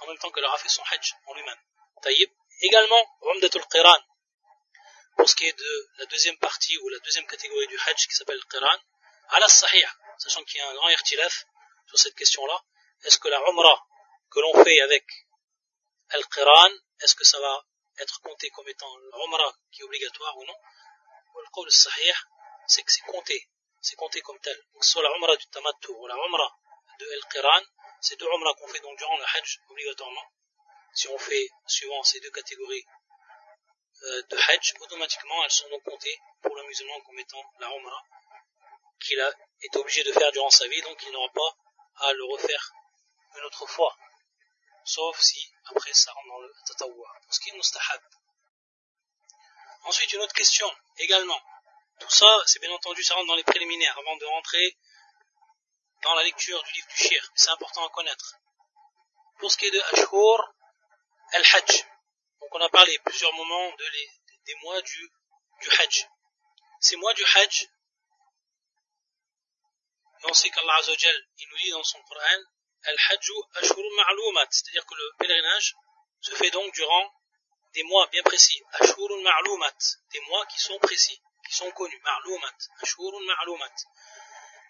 en 0.00 0.06
même 0.08 0.18
temps 0.18 0.30
qu'elle 0.30 0.44
aura 0.44 0.58
fait 0.58 0.68
son 0.68 0.82
hajj 0.90 1.14
en 1.26 1.34
lui-même. 1.34 1.62
Taïb. 2.02 2.30
Également, 2.60 3.02
umdatul 3.32 3.64
qiran. 3.72 4.00
Pour 5.16 5.26
ce 5.30 5.34
qui 5.34 5.46
est 5.46 5.58
de 5.58 5.88
la 6.00 6.06
deuxième 6.06 6.36
partie 6.36 6.76
ou 6.78 6.88
la 6.90 6.98
deuxième 6.98 7.26
catégorie 7.26 7.66
du 7.68 7.78
hajj 7.78 8.06
qui 8.08 8.14
s'appelle 8.14 8.36
le 8.36 8.48
qiran, 8.50 8.78
ala 9.30 9.48
sahih, 9.48 9.86
sachant 10.18 10.44
qu'il 10.44 10.58
y 10.58 10.60
a 10.60 10.68
un 10.68 10.74
grand 10.74 10.90
irtilaf 10.90 11.46
sur 11.86 11.98
cette 11.98 12.14
question-là, 12.14 12.60
est-ce 13.04 13.18
que 13.18 13.28
la 13.28 13.40
umrah 13.48 13.86
que 14.30 14.40
l'on 14.40 14.64
fait 14.64 14.80
avec 14.80 15.04
Al-Qiran, 16.10 16.72
est-ce 17.00 17.14
que 17.14 17.24
ça 17.24 17.40
va 17.40 17.64
être 17.98 18.20
compté 18.20 18.50
comme 18.50 18.68
étant 18.68 18.94
l'Umrah 18.98 19.52
qui 19.70 19.80
est 19.80 19.84
obligatoire 19.84 20.36
ou 20.36 20.44
non? 20.44 20.56
Le 21.64 21.70
sahih, 21.70 22.12
c'est 22.66 22.82
que 22.82 22.92
c'est 22.92 23.06
compté, 23.06 23.48
c'est 23.80 23.96
compté 23.96 24.20
comme 24.20 24.38
tel. 24.40 24.56
Donc 24.74 24.84
soit 24.84 25.02
la 25.02 25.10
Umrah 25.16 25.36
du 25.36 25.46
Tamattu 25.48 25.88
ou 25.88 26.06
la 26.06 26.14
Umrah 26.14 26.52
de 26.98 27.06
Al-Qiran, 27.12 27.62
c'est 28.00 28.16
deux 28.16 28.26
Umrah 28.26 28.54
qu'on 28.54 28.68
fait 28.68 28.80
donc 28.80 28.96
durant 28.98 29.16
le 29.16 29.24
Hajj 29.24 29.60
obligatoirement. 29.68 30.24
Si 30.92 31.08
on 31.08 31.18
fait 31.18 31.50
suivant 31.66 32.02
ces 32.02 32.20
deux 32.20 32.30
catégories 32.30 32.84
euh, 34.02 34.22
de 34.30 34.36
Hajj, 34.36 34.74
automatiquement 34.80 35.44
elles 35.44 35.50
sont 35.50 35.68
donc 35.68 35.82
comptées 35.84 36.18
pour 36.42 36.54
le 36.56 36.62
musulman 36.64 37.00
comme 37.02 37.18
étant 37.18 37.42
la 37.60 37.68
Umrah 37.68 38.02
qu'il 39.00 39.20
a 39.20 39.32
été 39.62 39.78
obligé 39.78 40.02
de 40.02 40.12
faire 40.12 40.32
durant 40.32 40.50
sa 40.50 40.66
vie, 40.66 40.82
donc 40.82 41.00
il 41.02 41.12
n'aura 41.12 41.32
pas 41.32 42.06
à 42.06 42.12
le 42.12 42.24
refaire 42.24 42.72
une 43.36 43.44
autre 43.44 43.66
fois 43.66 43.96
sauf 44.88 45.20
si 45.20 45.52
après 45.66 45.92
ça 45.92 46.12
rentre 46.12 46.28
dans 46.28 46.40
le 46.40 46.52
tatawwa, 46.66 47.08
ce 47.30 47.40
qui 47.40 47.50
est 47.50 47.52
mustahab. 47.52 48.00
Ensuite, 49.84 50.12
une 50.14 50.20
autre 50.20 50.32
question 50.32 50.70
également. 50.96 51.40
Tout 52.00 52.10
ça, 52.10 52.42
c'est 52.46 52.58
bien 52.60 52.70
entendu, 52.72 53.02
ça 53.04 53.14
rentre 53.14 53.26
dans 53.26 53.34
les 53.34 53.44
préliminaires 53.44 53.98
avant 53.98 54.16
de 54.16 54.24
rentrer 54.24 54.76
dans 56.02 56.14
la 56.14 56.22
lecture 56.22 56.62
du 56.62 56.72
livre 56.74 56.88
du 56.88 56.96
shir. 56.96 57.30
C'est 57.34 57.50
important 57.50 57.86
à 57.86 57.90
connaître. 57.90 58.36
Pour 59.38 59.50
ce 59.52 59.56
qui 59.56 59.66
est 59.66 59.70
de 59.70 59.80
Ashur 59.92 60.54
al-Hajj, 61.32 61.86
donc 62.40 62.54
on 62.54 62.60
a 62.60 62.68
parlé 62.68 62.98
plusieurs 63.04 63.32
moments 63.34 63.72
des 64.46 64.54
mois 64.62 64.80
du, 64.82 65.10
Hajj. 65.78 66.08
Ces 66.80 66.96
mois 66.96 67.14
du 67.14 67.24
Hajj, 67.24 67.68
et 70.20 70.26
on 70.30 70.34
sait 70.34 70.50
qu'Allah 70.50 70.80
il 70.88 71.48
nous 71.50 71.56
dit 71.58 71.70
dans 71.70 71.84
son 71.84 72.02
Coran, 72.02 72.42
Al-Hajju 72.84 73.34
Ashurun 73.56 73.94
Ma'lumat, 73.96 74.46
c'est-à-dire 74.50 74.86
que 74.86 74.94
le 74.94 75.10
pèlerinage 75.18 75.76
se 76.20 76.34
fait 76.34 76.50
donc 76.50 76.72
durant 76.74 77.12
des 77.74 77.82
mois 77.84 78.06
bien 78.08 78.22
précis. 78.22 78.62
Ashurun 78.72 79.20
Ma'lumat, 79.22 79.78
des 80.12 80.20
mois 80.20 80.46
qui 80.46 80.60
sont 80.60 80.78
précis, 80.78 81.20
qui 81.46 81.54
sont 81.54 81.70
connus. 81.72 82.00
Ma'lumat, 82.02 82.56
Ashurun 82.82 83.20
Ma'lumat. 83.20 83.74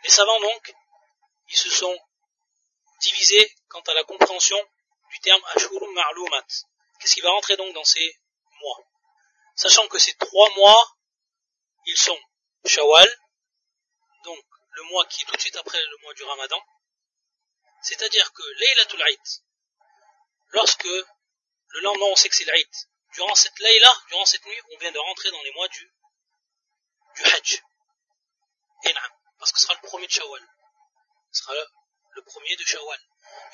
Les 0.05 0.11
savants 0.11 0.41
donc, 0.41 0.75
ils 1.49 1.57
se 1.57 1.71
sont 1.71 1.99
divisés 3.01 3.55
quant 3.69 3.81
à 3.81 3.95
la 3.95 4.05
compréhension 4.05 4.59
du 5.11 5.19
terme 5.21 5.43
Ashurun 5.55 5.93
Ma'lumat. 5.93 6.47
Qu'est-ce 7.01 7.15
qui 7.15 7.21
va 7.21 7.31
rentrer 7.31 7.57
donc 7.57 7.73
dans 7.75 7.85
ces 7.85 8.19
mois? 8.61 8.79
Sachant 9.57 9.89
que 9.89 9.99
ces 9.99 10.15
trois 10.15 10.51
mois, 10.55 10.97
ils 11.87 11.97
sont 11.97 12.19
Shawwal, 12.65 13.09
donc 14.25 14.45
le 14.71 14.83
mois 14.85 15.07
qui 15.07 15.23
est 15.23 15.27
tout 15.27 15.37
de 15.37 15.41
suite 15.41 15.57
après 15.57 15.81
le 15.81 15.97
mois 16.03 16.15
du 16.15 16.23
Ramadan, 16.25 16.63
c'est-à-dire 17.83 18.33
que 18.33 18.43
Laylatul 18.43 19.03
Eid, 19.09 19.21
lorsque 20.49 20.85
le 20.85 21.81
lendemain 21.81 22.07
on 22.07 22.17
sait 22.17 22.29
que 22.29 22.35
c'est 22.35 22.45
l'Eid, 22.45 22.69
durant 23.15 23.35
cette 23.35 23.59
Layla, 23.59 23.93
durant 24.09 24.25
cette 24.27 24.45
nuit, 24.45 24.61
on 24.73 24.79
vient 24.79 24.93
de 24.93 24.99
rentrer 24.99 25.31
dans 25.31 25.43
les 25.43 25.53
mois 25.53 25.69
du, 25.69 25.93
du 27.17 27.25
Hajj. 27.25 27.63
parce 29.39 29.53
que 29.53 29.59
ce 29.61 29.67
sera 29.67 29.75
le 29.81 29.89
premier 29.89 30.07
de 30.07 30.13
Shawwal. 30.13 30.47
Ce 31.33 31.43
sera 31.43 31.55
le 32.11 32.23
premier 32.23 32.57
de 32.57 32.65
Shawwal. 32.65 33.01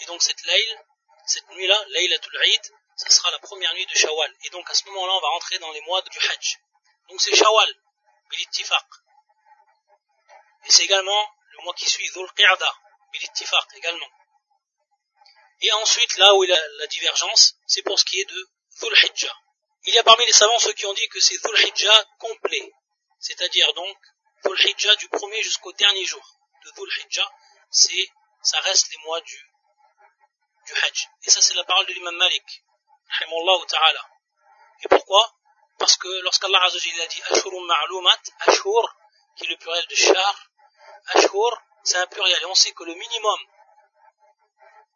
Et 0.01 0.07
donc 0.07 0.23
cette 0.23 0.43
Layl, 0.45 0.79
cette 1.27 1.49
nuit-là, 1.51 1.85
Laylatul 1.89 2.41
Eid, 2.45 2.73
ce 2.97 3.13
sera 3.13 3.31
la 3.31 3.39
première 3.41 3.75
nuit 3.75 3.87
de 3.87 3.95
Shawwal. 3.95 4.35
Et 4.45 4.51
donc 4.51 4.69
à 4.71 4.75
ce 4.75 4.85
moment-là, 4.87 5.13
on 5.13 5.21
va 5.21 5.29
rentrer 5.29 5.59
dans 5.59 5.73
les 5.73 5.81
mois 5.83 6.03
du 6.03 6.19
Hajj. 6.19 6.59
Donc 7.09 7.21
c'est 7.21 7.35
Shawwal, 7.35 7.75
bilittifaq. 8.31 8.87
Et 10.67 10.71
c'est 10.71 10.85
également 10.85 11.31
le 11.53 11.65
mois 11.65 11.75
qui 11.75 11.89
suit 11.89 12.09
Dhul 12.15 12.31
Qiyada, 12.37 12.73
bilittifaq 13.13 13.67
également. 13.77 14.09
Et 15.61 15.73
ensuite, 15.73 16.17
là 16.19 16.35
où 16.35 16.45
il 16.45 16.51
y 16.51 16.53
a 16.53 16.69
la 16.79 16.87
divergence, 16.87 17.55
c'est 17.67 17.83
pour 17.83 17.99
ce 17.99 18.05
qui 18.05 18.21
est 18.21 18.25
de 18.25 18.49
Dhul 18.81 18.95
Hijjah. 19.05 19.37
Il 19.85 19.95
y 19.95 19.99
a 19.99 20.05
parmi 20.05 20.25
les 20.27 20.33
savants 20.33 20.59
ceux 20.59 20.73
qui 20.73 20.87
ont 20.87 20.95
dit 20.95 21.09
que 21.09 21.21
c'est 21.21 21.37
Dhul 21.39 21.59
Hijjah 21.59 22.05
complet. 22.19 22.73
C'est-à-dire 23.21 23.73
donc 23.75 23.97
Dhul 24.45 24.61
Hijjah 24.61 24.97
du 24.97 25.09
premier 25.09 25.43
jusqu'au 25.43 25.73
dernier 25.73 26.05
jour 26.05 26.39
de 26.65 26.71
Dhul 26.73 26.91
Hijjah, 27.01 27.31
c'est, 27.75 28.09
ça 28.43 28.61
reste 28.61 28.91
les 28.91 28.99
mois 29.05 29.21
du, 29.21 29.39
du 30.67 30.73
Hajj. 30.73 31.09
Et 31.25 31.31
ça 31.31 31.41
c'est 31.41 31.55
la 31.55 31.65
parole 31.65 31.87
de 31.87 31.93
l'imam 31.93 32.17
Malik. 32.17 32.65
ta'ala. 33.69 34.09
Et 34.83 34.89
pourquoi? 34.89 35.35
Parce 35.79 35.97
que 35.97 36.09
lorsqu'Allah 36.23 36.63
a 36.63 36.71
dit 36.71 37.23
Ashurun 37.31 37.67
ma'lumat, 37.67 38.23
Ashur, 38.47 38.97
qui 39.37 39.45
est 39.45 39.49
le 39.49 39.57
pluriel 39.57 39.87
de 39.89 39.95
Shar, 39.95 40.51
Ashur, 41.15 41.63
c'est 41.83 41.99
un 41.99 42.07
pluriel. 42.07 42.41
Et 42.43 42.47
on 42.47 42.55
sait 42.55 42.73
que 42.73 42.85
le 42.85 42.95
minimum 42.95 43.41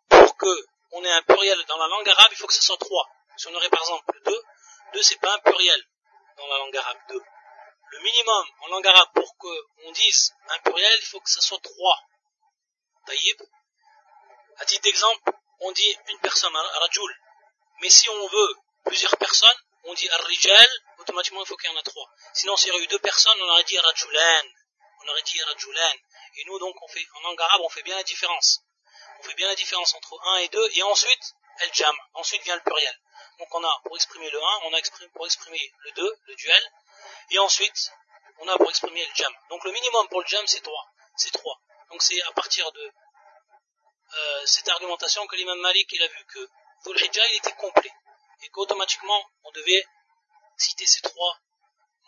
pour 0.09 0.37
que 0.37 0.67
on 0.93 1.05
ait 1.05 1.13
un 1.13 1.23
pluriel 1.23 1.63
dans 1.67 1.79
la 1.79 1.89
langue 1.89 2.09
arabe, 2.09 2.29
il 2.31 2.37
faut 2.37 2.47
que 2.47 2.55
ce 2.55 2.63
soit 2.63 2.79
trois. 2.79 3.09
Si 3.37 3.49
on 3.49 3.55
aurait 3.55 3.69
par 3.69 3.81
exemple 3.81 4.21
deux, 4.25 4.43
deux 4.95 5.03
c'est 5.03 5.21
pas 5.21 5.35
un 5.35 5.39
pluriel 5.39 5.83
dans 6.37 6.47
la 6.47 6.59
langue 6.59 6.77
arabe, 6.77 6.99
deux. 7.09 7.23
Le 7.91 8.01
minimum 8.01 8.47
en 8.61 8.67
langue 8.69 8.87
arabe 8.87 9.09
pour 9.15 9.37
qu'on 9.37 9.93
dise 9.93 10.35
un 10.49 10.59
pluriel, 10.61 10.99
il 11.01 11.07
faut 11.07 11.21
que 11.21 11.31
ce 11.31 11.41
soit 11.41 11.61
trois. 11.61 11.99
Taïb. 13.09 13.43
À 14.59 14.67
titre 14.67 14.83
d'exemple, 14.83 15.31
on 15.61 15.73
dit 15.73 15.97
une 16.09 16.21
personne, 16.21 16.55
rajul. 16.55 17.17
Mais 17.81 17.89
si 17.89 18.09
on 18.11 18.29
veut 18.29 18.55
plusieurs 18.85 19.17
personnes, 19.17 19.61
on 19.85 19.95
dit 19.95 20.09
ar-rijal, 20.11 20.69
automatiquement 20.99 21.43
il 21.43 21.47
faut 21.47 21.57
qu'il 21.57 21.71
y 21.71 21.73
en 21.73 21.79
a 21.79 21.83
trois. 21.83 22.11
Sinon, 22.35 22.55
s'il 22.57 22.69
y 22.69 22.73
aurait 22.73 22.83
eu 22.83 22.87
deux 22.89 22.99
personnes, 22.99 23.41
on 23.41 23.49
aurait 23.49 23.65
dit 23.65 23.79
rajulan. 23.79 24.45
On 25.03 25.09
aurait 25.09 25.23
dit 25.23 25.43
rajulan. 25.43 25.97
Et 26.37 26.45
nous, 26.45 26.59
donc, 26.59 26.75
on 26.83 26.89
fait, 26.89 27.07
en 27.15 27.21
langue 27.21 27.41
arabe, 27.41 27.63
on 27.63 27.69
fait 27.71 27.83
bien 27.83 27.97
la 27.97 28.03
différence. 28.03 28.61
On 29.21 29.23
fait 29.23 29.35
bien 29.35 29.49
la 29.49 29.55
différence 29.55 29.95
entre 29.95 30.21
un 30.27 30.37
et 30.39 30.49
deux, 30.49 30.71
et 30.75 30.83
ensuite, 30.83 31.35
el 31.61 31.71
jam. 31.73 31.97
Ensuite 32.13 32.43
vient 32.43 32.57
le 32.57 32.63
pluriel. 32.63 33.01
Donc 33.39 33.55
on 33.55 33.65
a 33.65 33.81
pour 33.85 33.97
exprimer 33.97 34.29
le 34.31 34.43
1, 34.43 34.61
on 34.65 34.75
a 34.75 34.81
pour 35.15 35.27
exprimer 35.27 35.73
le 35.85 35.93
2, 35.93 36.17
le 36.27 36.35
duel, 36.35 36.73
et 37.31 37.39
ensuite 37.39 37.93
on 38.41 38.49
a 38.49 38.57
pour 38.57 38.69
exprimer 38.69 39.05
le 39.05 39.15
jam. 39.15 39.33
Donc 39.49 39.65
le 39.65 39.71
minimum 39.73 40.09
pour 40.09 40.21
le 40.21 40.27
jam 40.27 40.45
c'est 40.47 40.61
3. 40.61 40.87
C'est 41.17 41.31
3. 41.31 41.61
Donc 41.91 42.03
c'est 42.03 42.21
à 42.23 42.33
partir 42.33 42.71
de 42.73 42.93
euh, 44.15 44.47
cette 44.47 44.69
argumentation 44.69 45.27
que 45.27 45.37
l'imam 45.37 45.59
Malik 45.61 45.89
il 45.93 46.03
a 46.03 46.09
vu 46.09 46.25
que 46.27 46.49
Dhul 46.85 46.97
Hijjah 47.03 47.27
il 47.29 47.37
était 47.37 47.53
complet 47.53 47.93
et 48.43 48.49
qu'automatiquement 48.51 49.25
on 49.45 49.51
devait 49.53 49.85
citer 50.57 50.87
ces 50.87 51.01
trois 51.03 51.39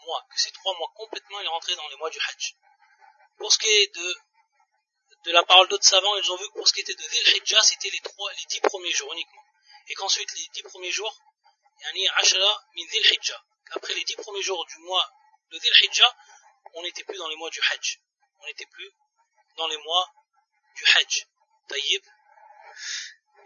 mois, 0.07 0.27
que 0.31 0.41
ces 0.41 0.51
trois 0.53 0.77
mois 0.77 0.91
complètement 0.95 1.41
il 1.41 1.49
rentrait 1.49 1.77
dans 1.77 1.89
les 1.89 1.97
mois 1.97 2.11
du 2.11 2.19
Hajj. 2.19 2.57
Pour 3.39 3.53
ce 3.53 3.59
qui 3.59 3.69
est 3.69 3.95
de 3.95 4.17
de 5.25 5.33
la 5.33 5.43
parole 5.43 5.69
d'autres 5.69 5.87
savants, 5.87 6.17
ils 6.17 6.33
ont 6.33 6.37
vu 6.37 6.47
que 6.49 6.55
pour 6.55 6.67
ce 6.67 6.73
qui 6.73 6.81
était 6.81 6.95
de 6.95 7.03
Dhul 7.03 7.37
Hijjah, 7.37 7.63
c'était 7.63 7.91
les 7.91 8.01
trois, 8.01 8.33
les 8.33 8.45
dix 8.49 8.61
premiers 8.61 8.93
jours 8.93 9.13
uniquement. 9.13 9.45
Et 9.89 9.95
qu'ensuite 9.95 10.33
les 10.33 10.49
dix 10.55 10.63
premiers 10.63 10.91
jours, 10.91 11.15
yani 11.83 12.09
Ashara 12.17 12.65
min 12.75 12.85
Dhul. 12.87 13.37
Après 13.73 13.95
les 13.95 14.05
dix 14.05 14.17
premiers 14.17 14.43
jours 14.43 14.65
du 14.67 14.79
mois 14.79 15.07
de 15.51 15.59
Dhul 15.59 15.85
Hijjah, 15.85 16.17
on 16.75 16.83
n'était 16.83 17.05
plus 17.05 17.19
dans 17.19 17.29
les 17.29 17.37
mois 17.37 17.51
du 17.51 17.61
Hajj. 17.71 18.01
On 18.41 18.47
n'était 18.47 18.67
plus 18.67 18.91
dans 19.57 19.67
les 19.69 19.77
mois 19.79 20.13
du 20.75 20.85
Hajj. 20.85 21.27
Taïb. 21.69 22.03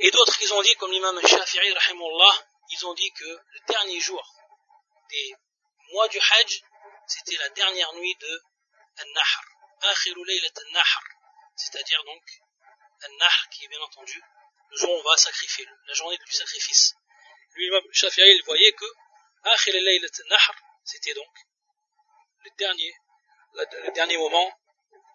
Et 0.01 0.11
d'autres, 0.11 0.37
ils 0.41 0.53
ont 0.55 0.63
dit, 0.63 0.75
comme 0.77 0.91
l'imam 0.91 1.21
Shafi'i, 1.27 1.73
rahimullah, 1.73 2.47
ils 2.71 2.87
ont 2.87 2.95
dit 2.95 3.13
que 3.13 3.25
le 3.25 3.61
dernier 3.69 4.01
jour 4.01 4.23
des 5.11 5.35
mois 5.93 6.09
du 6.09 6.19
Hajj, 6.19 6.63
c'était 7.07 7.37
la 7.37 7.49
dernière 7.51 7.93
nuit 7.95 8.15
de 8.17 8.43
laylat 10.27 10.49
An-Nahr. 10.67 11.01
C'est-à-dire 11.57 12.03
donc 12.05 12.23
An-Nahr, 13.05 13.49
qui 13.51 13.65
est 13.65 13.69
bien 13.69 13.81
entendu 13.81 14.23
le 14.71 14.77
jour 14.79 14.91
où 14.91 14.99
on 14.99 15.03
va 15.03 15.17
sacrifier, 15.17 15.67
la 15.87 15.95
journée 15.95 16.17
du 16.17 16.33
sacrifice. 16.33 16.95
Lui, 17.55 17.67
l'imam 17.67 17.83
Shafi'i, 17.93 18.25
il 18.25 18.43
voyait 18.45 18.73
que 18.73 18.87
Akhir 19.45 19.75
laylat 19.75 20.09
An-Nahr, 20.25 20.55
c'était 20.85 21.15
donc 21.15 21.35
le 22.45 22.51
dernier, 22.59 22.95
le 23.53 23.93
dernier 23.93 24.17
moment 24.17 24.59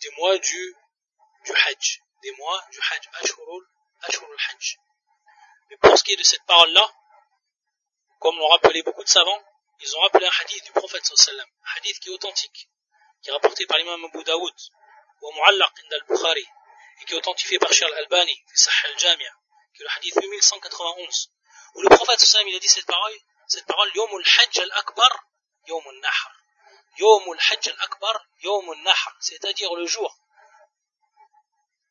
des 0.02 0.10
mois 0.18 0.38
du, 0.38 0.76
du 1.46 1.52
Hajj 1.52 2.02
des 2.22 2.32
mois 2.32 2.64
du 2.72 2.80
Hajj, 2.80 3.10
Ashurul, 3.22 3.66
Ashurul 4.02 4.38
Hajj. 4.50 4.78
Mais 5.70 5.78
pour 5.78 5.98
ce 5.98 6.04
qui 6.04 6.14
est 6.14 6.18
de 6.18 6.24
cette 6.24 6.44
parole-là, 6.46 6.94
comme 8.20 8.38
l'ont 8.38 8.50
rappelé 8.50 8.84
beaucoup 8.84 9.04
de 9.04 9.10
savants, 9.10 9.44
ils 9.82 9.96
ont 9.96 10.02
rappelé 10.02 10.26
un 10.26 10.32
hadith 10.42 10.66
du 10.66 10.72
prophète 10.74 11.06
sallam, 11.06 11.48
un 11.64 11.78
hadith 11.78 12.00
qui 12.00 12.10
est 12.10 12.12
authentique, 12.12 12.70
qui 13.22 13.30
est 13.30 13.34
rapporté 13.34 13.66
par 13.66 13.78
l'imam 13.78 14.04
Abu 14.04 14.24
Daoud, 14.24 14.54
ou 15.22 15.32
Mu'allaq 15.34 15.74
al-Bukhari, 15.92 16.46
et 17.02 17.06
qui 17.06 17.14
est 17.14 17.18
authentifié 17.18 17.60
par 17.60 17.72
Charles 17.72 17.94
Albani, 17.94 18.44
al-Jamia, 18.84 19.32
qui 19.74 19.82
est 19.82 19.86
le 19.86 19.92
hadith 19.98 20.16
8191, 20.16 21.32
où 21.76 21.82
le 21.82 21.90
prophète 21.90 22.20
sallam, 22.20 22.48
il 22.50 22.56
a 22.56 22.60
dit 22.60 22.68
cette 22.68 22.86
parole, 22.86 23.14
cette 23.48 23.66
parole, 23.66 23.90
Yomul 23.96 24.24
Hajj 24.24 24.60
al-Akbar, 24.60 25.26
Yomul 25.68 26.00
Nahr. 26.02 26.39
Yomul 26.98 27.38
Hajj 27.40 27.70
al-Akbar, 27.70 28.26
Yomul 28.42 28.82
Nahr, 28.84 29.16
c'est-à-dire 29.20 29.74
le 29.76 29.86
jour 29.86 30.20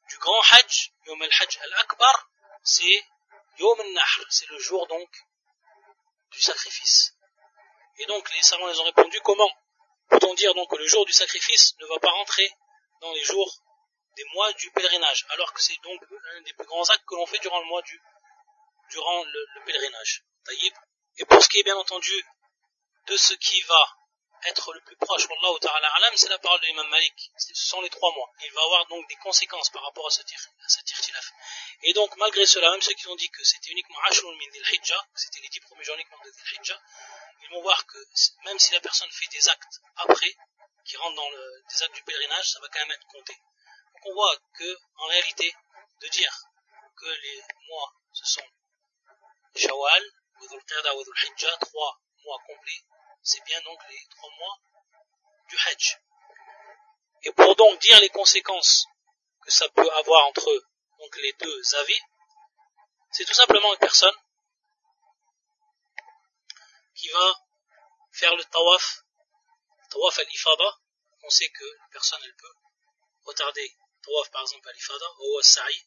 du 0.08 0.18
grand 0.18 0.40
Hajj, 0.52 0.92
Yom 1.06 1.22
al-Hajj 1.22 1.58
al-Akbar, 1.58 2.30
c'est 2.62 3.06
Yom 3.58 3.80
al-Nahr, 3.80 4.20
c'est 4.30 4.48
le 4.48 4.58
jour 4.58 4.86
donc 4.86 5.08
du 6.30 6.40
sacrifice. 6.40 7.14
Et 7.98 8.06
donc 8.06 8.32
les 8.34 8.42
savants 8.42 8.66
les 8.68 8.78
ont 8.80 8.84
répondu 8.84 9.20
comment 9.20 9.50
peut-on 10.08 10.34
dire 10.34 10.54
donc 10.54 10.70
que 10.70 10.76
le 10.76 10.86
jour 10.86 11.04
du 11.04 11.12
sacrifice 11.12 11.74
ne 11.80 11.86
va 11.86 11.98
pas 11.98 12.10
rentrer 12.10 12.50
dans 13.00 13.12
les 13.12 13.22
jours 13.22 13.62
des 14.16 14.24
mois 14.34 14.52
du 14.54 14.70
pèlerinage, 14.72 15.26
alors 15.30 15.52
que 15.52 15.62
c'est 15.62 15.80
donc 15.82 16.02
un 16.34 16.40
des 16.42 16.52
plus 16.54 16.66
grands 16.66 16.88
actes 16.90 17.04
que 17.06 17.14
l'on 17.14 17.26
fait 17.26 17.38
durant 17.38 17.60
le 17.60 17.66
mois 17.66 17.82
du 17.82 18.00
durant 18.90 19.22
le, 19.22 19.46
le 19.54 19.64
pèlerinage. 19.64 20.24
Et 21.18 21.24
pour 21.26 21.42
ce 21.42 21.48
qui 21.48 21.58
est 21.58 21.62
bien 21.62 21.76
entendu 21.76 22.24
de 23.06 23.16
ce 23.16 23.34
qui 23.34 23.60
va 23.62 23.97
être 24.46 24.72
le 24.72 24.80
plus 24.82 24.96
proche, 24.96 25.26
Wallahu 25.28 25.58
ta'ala 25.60 25.88
alam, 25.96 26.16
c'est 26.16 26.28
la 26.28 26.38
parole 26.38 26.60
de 26.60 26.66
l'imam 26.66 26.88
Malik. 26.88 27.30
Ce 27.36 27.54
sont 27.54 27.80
les 27.80 27.90
trois 27.90 28.12
mois. 28.14 28.30
Il 28.44 28.52
va 28.52 28.62
avoir 28.62 28.86
donc 28.86 29.08
des 29.08 29.16
conséquences 29.16 29.70
par 29.70 29.82
rapport 29.82 30.06
à 30.06 30.10
ce 30.10 30.22
tir, 30.22 30.38
à 30.60 31.20
Et 31.82 31.92
donc, 31.92 32.16
malgré 32.16 32.46
cela, 32.46 32.70
même 32.70 32.82
ceux 32.82 32.94
qui 32.94 33.08
ont 33.08 33.16
dit 33.16 33.28
que 33.30 33.44
c'était 33.44 33.70
uniquement 33.70 33.98
Ashur 34.04 34.30
min 34.30 34.60
Hijjah, 34.72 35.06
c'était 35.14 35.40
les 35.40 35.48
dix 35.48 35.60
premiers 35.60 35.84
jours 35.84 35.94
uniquement 35.96 36.18
de 36.24 36.30
Hijjah, 36.30 36.80
ils 37.42 37.50
vont 37.50 37.62
voir 37.62 37.86
que 37.86 37.98
même 38.44 38.58
si 38.58 38.72
la 38.72 38.80
personne 38.80 39.10
fait 39.10 39.28
des 39.30 39.48
actes 39.48 39.80
après, 39.96 40.36
qui 40.84 40.96
rentrent 40.96 41.16
dans 41.16 41.30
le, 41.30 41.62
des 41.68 41.82
actes 41.82 41.94
du 41.94 42.02
pèlerinage, 42.02 42.50
ça 42.50 42.60
va 42.60 42.68
quand 42.68 42.80
même 42.80 42.92
être 42.92 43.06
compté. 43.06 43.34
Donc 43.34 44.06
on 44.06 44.14
voit 44.14 44.36
que, 44.54 44.78
en 44.96 45.06
réalité, 45.06 45.54
de 46.00 46.08
dire 46.08 46.34
que 46.96 47.06
les 47.06 47.42
mois, 47.68 47.92
ce 48.12 48.24
sont 48.26 48.46
Shawwal, 49.54 50.02
Dhul 50.40 50.64
Qiyada, 50.64 50.92
Dhul 50.94 51.14
Hijjah, 51.24 51.56
trois 51.60 52.00
mois 52.24 52.38
complets, 52.46 52.82
c'est 53.28 53.44
bien 53.44 53.60
donc 53.60 53.78
les 53.90 54.06
trois 54.08 54.30
mois 54.38 54.58
du 55.50 55.56
Hajj. 55.66 56.00
Et 57.24 57.32
pour 57.32 57.54
donc 57.56 57.78
dire 57.80 58.00
les 58.00 58.08
conséquences 58.08 58.86
que 59.42 59.50
ça 59.50 59.68
peut 59.68 59.90
avoir 59.90 60.26
entre 60.28 60.50
donc 60.98 61.16
les 61.18 61.32
deux 61.34 61.74
avis, 61.74 62.00
c'est 63.12 63.26
tout 63.26 63.34
simplement 63.34 63.70
une 63.74 63.78
personne 63.80 64.16
qui 66.94 67.08
va 67.10 67.44
faire 68.12 68.34
le 68.34 68.44
tawaf, 68.44 69.04
tawaf 69.90 70.18
al-ifada. 70.18 70.78
On 71.22 71.30
sait 71.30 71.50
que 71.50 71.64
la 71.64 71.88
personne 71.92 72.20
elle 72.24 72.36
peut 72.36 72.54
retarder 73.24 73.76
tawaf 74.04 74.30
par 74.30 74.40
exemple 74.40 74.68
al-ifada 74.70 75.06
ou 75.20 75.36
al-sa'i 75.36 75.86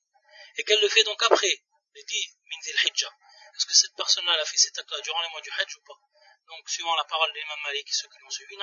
et 0.57 0.63
qu'elle 0.63 0.81
le 0.81 0.89
fait 0.89 1.03
donc 1.05 1.23
après 1.23 1.63
les 1.95 2.03
10 2.03 2.37
min 2.45 2.59
hijjah. 2.85 3.11
Est-ce 3.55 3.65
que 3.65 3.73
cette 3.73 3.95
personne-là 3.95 4.33
a 4.39 4.45
fait 4.45 4.57
cet 4.57 4.77
acte 4.77 4.93
durant 5.03 5.21
les 5.23 5.29
mois 5.29 5.41
du 5.41 5.51
Hajj 5.51 5.75
ou 5.77 5.81
pas? 5.81 5.99
Donc, 6.47 6.69
suivant 6.69 6.95
la 6.95 7.05
parole 7.05 7.31
de 7.31 7.39
l'imam 7.39 7.59
Malik 7.63 7.87
et 7.87 7.93
ceux 7.93 8.09
qui 8.09 8.19
l'ont 8.19 8.29
suivi, 8.29 8.57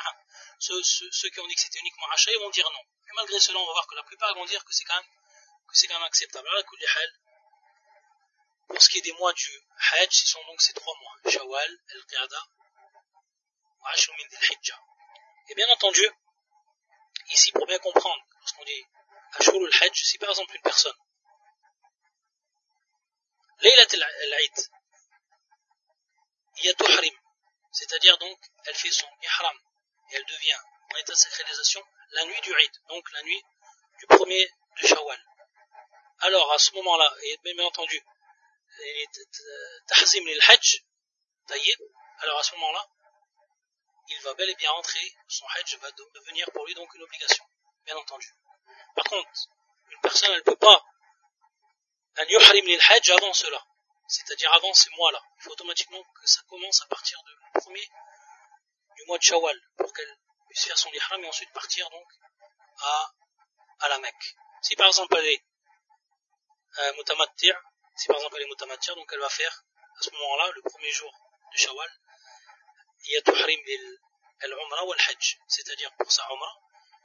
ceux, 0.59 1.31
qui 1.31 1.41
ont 1.41 1.47
dit 1.47 1.55
que 1.55 1.61
c'était 1.61 1.79
uniquement 1.79 2.07
Achaï 2.12 2.35
vont 2.37 2.51
dire 2.51 2.68
non. 2.70 2.81
Et 2.81 3.12
malgré 3.14 3.41
cela, 3.41 3.59
on 3.59 3.66
va 3.66 3.72
voir 3.72 3.87
que 3.87 3.95
la 3.95 4.03
plupart 4.03 4.35
vont 4.35 4.45
dire 4.45 4.64
que 4.64 4.72
c'est 4.72 4.85
quand 4.85 4.97
même, 4.97 5.11
que 5.68 5.76
c'est 5.76 5.91
acceptable. 5.93 6.49
Pour 8.68 8.83
ce 8.83 8.91
qui 8.91 8.99
est 8.99 9.03
des 9.03 9.12
mois 9.12 9.33
du 9.33 9.61
Hajj, 9.93 10.11
ce 10.11 10.26
sont 10.26 10.45
donc 10.45 10.61
ces 10.61 10.74
trois 10.74 10.95
mois. 11.01 11.33
Shawwal, 11.33 11.79
Al-Qiyada, 11.95 12.45
Ashumin 13.85 14.29
Hijjah. 14.43 14.81
Et 15.49 15.55
bien 15.55 15.68
entendu, 15.70 16.07
ici, 17.31 17.53
pour 17.53 17.66
bien 17.66 17.79
comprendre, 17.79 18.22
lorsqu'on 18.41 18.64
dit 18.64 18.85
Ashur 19.39 19.55
al-Hajj, 19.55 20.05
si 20.05 20.18
par 20.18 20.31
exemple 20.31 20.55
une 20.55 20.62
personne, 20.62 20.97
Laylat 23.61 23.89
al-Aïd, 23.93 24.68
Yatuhrim, 26.62 27.14
c'est-à-dire 27.79 28.18
donc, 28.18 28.39
elle 28.64 28.74
fait 28.74 28.91
son 28.91 29.07
ihram, 29.22 29.57
et 30.11 30.16
elle 30.16 30.24
devient 30.24 30.61
en 30.93 30.97
état 30.97 31.12
de 31.12 31.18
sacralisation 31.18 31.81
la 32.11 32.24
nuit 32.24 32.41
du 32.41 32.51
Eid, 32.51 32.72
donc 32.89 33.09
la 33.12 33.22
nuit 33.22 33.43
du 34.01 34.07
premier 34.09 34.53
de 34.81 34.87
Shawwal. 34.89 35.24
Alors 36.20 36.53
à 36.53 36.59
ce 36.59 36.72
moment-là, 36.72 37.14
et 37.22 37.39
bien 37.45 37.64
entendu, 37.64 38.03
tahzim 39.87 40.24
lil-Hajj, 40.24 40.83
taïb, 41.47 41.81
alors 42.18 42.39
à 42.41 42.43
ce 42.43 42.53
moment-là, 42.57 42.85
il 44.09 44.20
va 44.22 44.35
bel 44.35 44.51
et 44.51 44.55
bien 44.57 44.72
rentrer, 44.72 45.14
son 45.29 45.47
Hajj 45.47 45.76
va 45.76 45.93
devenir 45.93 46.51
pour 46.53 46.66
lui 46.66 46.74
donc 46.74 46.93
une 46.95 47.03
obligation, 47.03 47.45
bien 47.85 47.97
entendu. 47.97 48.35
Par 48.97 49.05
contre, 49.05 49.31
une 49.91 50.01
personne, 50.01 50.31
elle 50.33 50.39
ne 50.39 50.43
peut 50.43 50.57
pas 50.57 50.85
yuhrim 52.29 52.66
lil-Hajj 52.66 53.11
avant 53.11 53.33
cela, 53.33 53.64
c'est-à-dire 54.09 54.53
avant 54.55 54.74
ces 54.74 54.91
mois-là. 54.91 55.22
Il 55.37 55.43
faut 55.45 55.53
automatiquement 55.53 56.03
que 56.03 56.26
ça 56.26 56.41
commence 56.49 56.83
à 56.83 56.87
partir 56.87 57.22
du 57.22 57.35
premier 57.61 57.88
du 58.96 59.04
mois 59.06 59.18
de 59.18 59.22
Shawwal, 59.22 59.61
pour 59.76 59.92
qu'elle 59.92 60.16
puisse 60.48 60.64
faire 60.66 60.78
son 60.78 60.90
ihram 60.92 61.22
et 61.24 61.28
ensuite 61.28 61.52
partir 61.52 61.88
donc 61.90 62.09
à, 62.80 63.12
à 63.80 63.88
la 63.88 63.98
Mecque. 63.98 64.36
Si 64.62 64.76
par 64.76 64.86
exemple 64.86 65.16
elle 65.18 65.26
est 65.26 65.44
euh, 66.78 66.92
si 67.96 68.06
par 68.06 68.16
exemple 68.16 68.36
elle 68.36 68.42
est 68.42 68.94
donc 68.94 69.09
elle 69.12 69.20
va 69.20 69.28
faire 69.28 69.64
à 69.98 70.02
ce 70.02 70.11
moment-là, 70.11 70.50
le 70.54 70.62
premier 70.62 70.90
jour 70.92 71.12
de 71.52 71.59
Shawwal, 71.59 71.90
il 73.04 73.12
y 73.14 73.16
a 73.16 73.22
tuhrim 73.22 73.61
al-umra 74.40 74.84
ou 74.84 74.92
al-hajj, 74.92 75.38
c'est-à-dire 75.48 75.92
pour 75.98 76.11
sa 76.12 76.22
umra. 76.30 76.52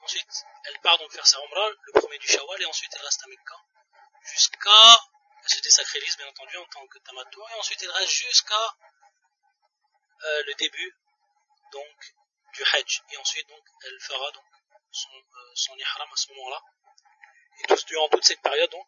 Ensuite, 0.03 0.45
elle 0.65 0.79
part 0.81 0.97
donc 0.99 1.11
faire 1.11 1.25
sa 1.25 1.39
umra 1.39 1.69
le 1.69 1.93
premier 1.93 2.17
du 2.19 2.27
Shawwal 2.27 2.61
et 2.61 2.65
ensuite 2.65 2.91
elle 2.95 3.05
reste 3.05 3.23
à 3.23 3.27
Mecca 3.27 3.55
jusqu'à 4.31 4.99
elle 5.43 5.49
se 5.49 5.61
désacralise 5.61 6.17
bien 6.17 6.27
entendu 6.27 6.57
en 6.57 6.65
tant 6.65 6.87
que 6.87 6.99
tamatou 6.99 7.41
et 7.49 7.59
ensuite 7.59 7.81
elle 7.83 7.91
reste 7.91 8.11
jusqu'à 8.11 8.75
euh, 10.23 10.43
le 10.43 10.53
début 10.55 10.95
donc 11.71 12.13
du 12.53 12.63
Hajj. 12.63 13.01
Et 13.11 13.17
ensuite 13.17 13.47
donc 13.47 13.63
elle 13.85 13.99
fera 14.01 14.31
donc 14.31 14.45
son, 14.91 15.15
euh, 15.15 15.51
son 15.55 15.75
ihram 15.77 16.09
à 16.11 16.15
ce 16.15 16.31
moment-là. 16.33 16.61
Et 17.59 17.67
tout, 17.67 17.85
durant 17.87 18.09
toute 18.09 18.25
cette 18.25 18.41
période 18.41 18.69
donc 18.69 18.87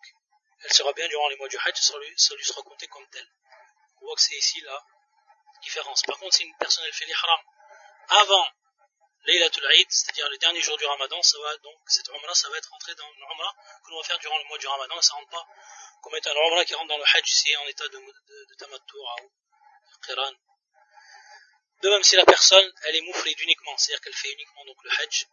elle 0.63 0.73
sera 0.73 0.93
bien 0.93 1.07
durant 1.07 1.27
les 1.29 1.35
mois 1.37 1.47
du 1.47 1.57
Hajj 1.57 1.77
ça 1.79 1.97
lui, 1.97 2.13
ça 2.17 2.35
lui 2.35 2.45
sera 2.45 2.61
compté 2.61 2.87
comme 2.87 3.07
tel. 3.09 3.27
On 4.01 4.05
voit 4.05 4.15
que 4.15 4.21
c'est 4.21 4.37
ici 4.37 4.61
la 4.61 4.83
différence. 5.61 6.01
Par 6.03 6.17
contre 6.17 6.35
si 6.35 6.43
une 6.43 6.55
personne 6.57 6.83
elle 6.85 6.93
fait 6.93 7.05
l'ihram 7.05 7.39
avant 8.09 8.47
Laylatul 9.25 9.65
Eid, 9.73 9.87
c'est-à-dire 9.89 10.29
le 10.29 10.37
dernier 10.37 10.61
jour 10.61 10.77
du 10.77 10.85
Ramadan, 10.85 11.21
ça 11.23 11.37
va 11.39 11.57
donc, 11.57 11.75
cette 11.87 12.07
Umrah, 12.09 12.35
ça 12.35 12.47
va 12.49 12.57
être 12.57 12.69
rentré 12.69 12.93
dans 12.93 13.09
l'Umrah 13.09 13.55
que 13.83 13.89
l'on 13.89 13.97
va 13.97 14.03
faire 14.03 14.19
durant 14.19 14.37
le 14.37 14.43
mois 14.45 14.57
du 14.59 14.67
Ramadan, 14.67 14.95
et 14.99 15.01
ça 15.01 15.13
rentre 15.15 15.29
pas 15.29 15.47
comme 16.03 16.15
étant 16.15 16.29
un 16.29 16.47
Umrah 16.47 16.63
qui 16.63 16.75
rentre 16.75 16.89
dans 16.89 16.97
le 16.97 17.03
Hajj 17.03 17.31
ici 17.31 17.57
en 17.57 17.65
état 17.65 17.87
de, 17.87 17.97
de, 17.97 18.45
de 18.45 18.55
Tamattu'a 18.55 19.15
ou 19.23 19.31
Qiran. 20.05 20.31
De 21.81 21.89
même 21.89 22.03
si 22.03 22.15
la 22.15 22.25
personne, 22.25 22.73
elle 22.83 22.95
est 22.95 23.01
moufride 23.01 23.39
uniquement, 23.41 23.77
c'est-à-dire 23.77 24.01
qu'elle 24.01 24.15
fait 24.15 24.31
uniquement 24.31 24.65
donc 24.65 24.83
le 24.83 24.91
Hajj, 24.91 25.27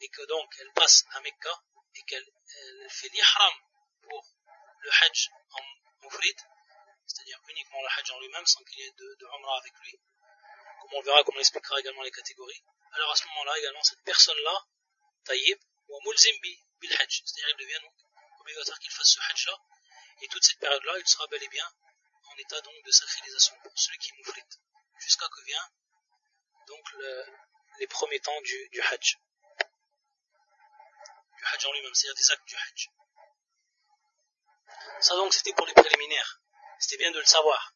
et 0.00 0.08
que 0.08 0.22
donc 0.26 0.54
elle 0.58 0.72
passe 0.72 1.04
à 1.12 1.20
Mecca, 1.20 1.62
et 1.94 2.02
qu'elle 2.02 2.26
fait 2.88 3.08
l'Ihram 3.08 3.54
pour 4.02 4.26
le 4.80 4.90
Hajj 4.90 5.30
en 5.52 5.62
moufrid, 6.02 6.36
c'est-à-dire 7.06 7.40
uniquement 7.48 7.80
le 7.82 7.88
Hajj 7.88 8.10
en 8.10 8.20
lui-même, 8.20 8.46
sans 8.46 8.62
qu'il 8.64 8.80
y 8.80 8.86
ait 8.86 8.92
de, 8.92 9.16
de 9.18 9.26
avec 9.58 9.72
lui, 9.82 9.98
comme 10.80 10.94
on 10.94 11.02
verra, 11.02 11.22
comme 11.24 11.36
on 11.36 11.40
expliquera 11.40 11.78
également 11.80 12.02
les 12.02 12.10
catégories, 12.10 12.62
alors 12.92 13.10
à 13.12 13.16
ce 13.16 13.26
moment-là, 13.28 13.58
également, 13.58 13.82
cette 13.82 14.02
personne-là, 14.04 14.66
taïb, 15.24 15.58
ou 15.88 16.00
mulzim 16.04 16.36
bil 16.40 16.92
hajj, 16.92 17.22
c'est-à-dire 17.24 17.50
il 17.50 17.64
devient 17.64 17.80
donc 17.82 17.94
obligatoire 18.40 18.78
qu'il 18.78 18.90
fasse 18.90 19.08
ce 19.08 19.20
hajj-là, 19.20 19.58
et 20.22 20.28
toute 20.28 20.44
cette 20.44 20.58
période-là, 20.58 20.98
il 20.98 21.06
sera 21.06 21.26
bel 21.28 21.42
et 21.42 21.48
bien 21.48 21.68
en 22.24 22.36
état 22.36 22.60
donc 22.60 22.74
de 22.84 22.90
sacralisation 22.90 23.54
pour 23.62 23.72
celui 23.76 23.98
qui 23.98 24.12
moufrite, 24.14 24.58
jusqu'à 25.00 25.28
que 25.28 25.42
vient 25.44 25.68
donc 26.70 26.92
le, 26.92 27.24
les 27.80 27.86
premiers 27.86 28.20
temps 28.20 28.40
du, 28.42 28.68
du 28.68 28.80
hajj. 28.80 29.18
Du 31.36 31.44
hajj 31.44 31.66
en 31.66 31.72
lui-même, 31.72 31.94
c'est-à-dire 31.94 32.14
des 32.16 32.30
actes 32.30 32.46
du 32.46 32.56
hajj. 32.56 32.88
Ça 35.00 35.14
donc 35.16 35.34
c'était 35.34 35.52
pour 35.52 35.66
les 35.66 35.74
préliminaires. 35.74 36.40
C'était 36.78 36.98
bien 36.98 37.10
de 37.10 37.18
le 37.18 37.24
savoir. 37.24 37.74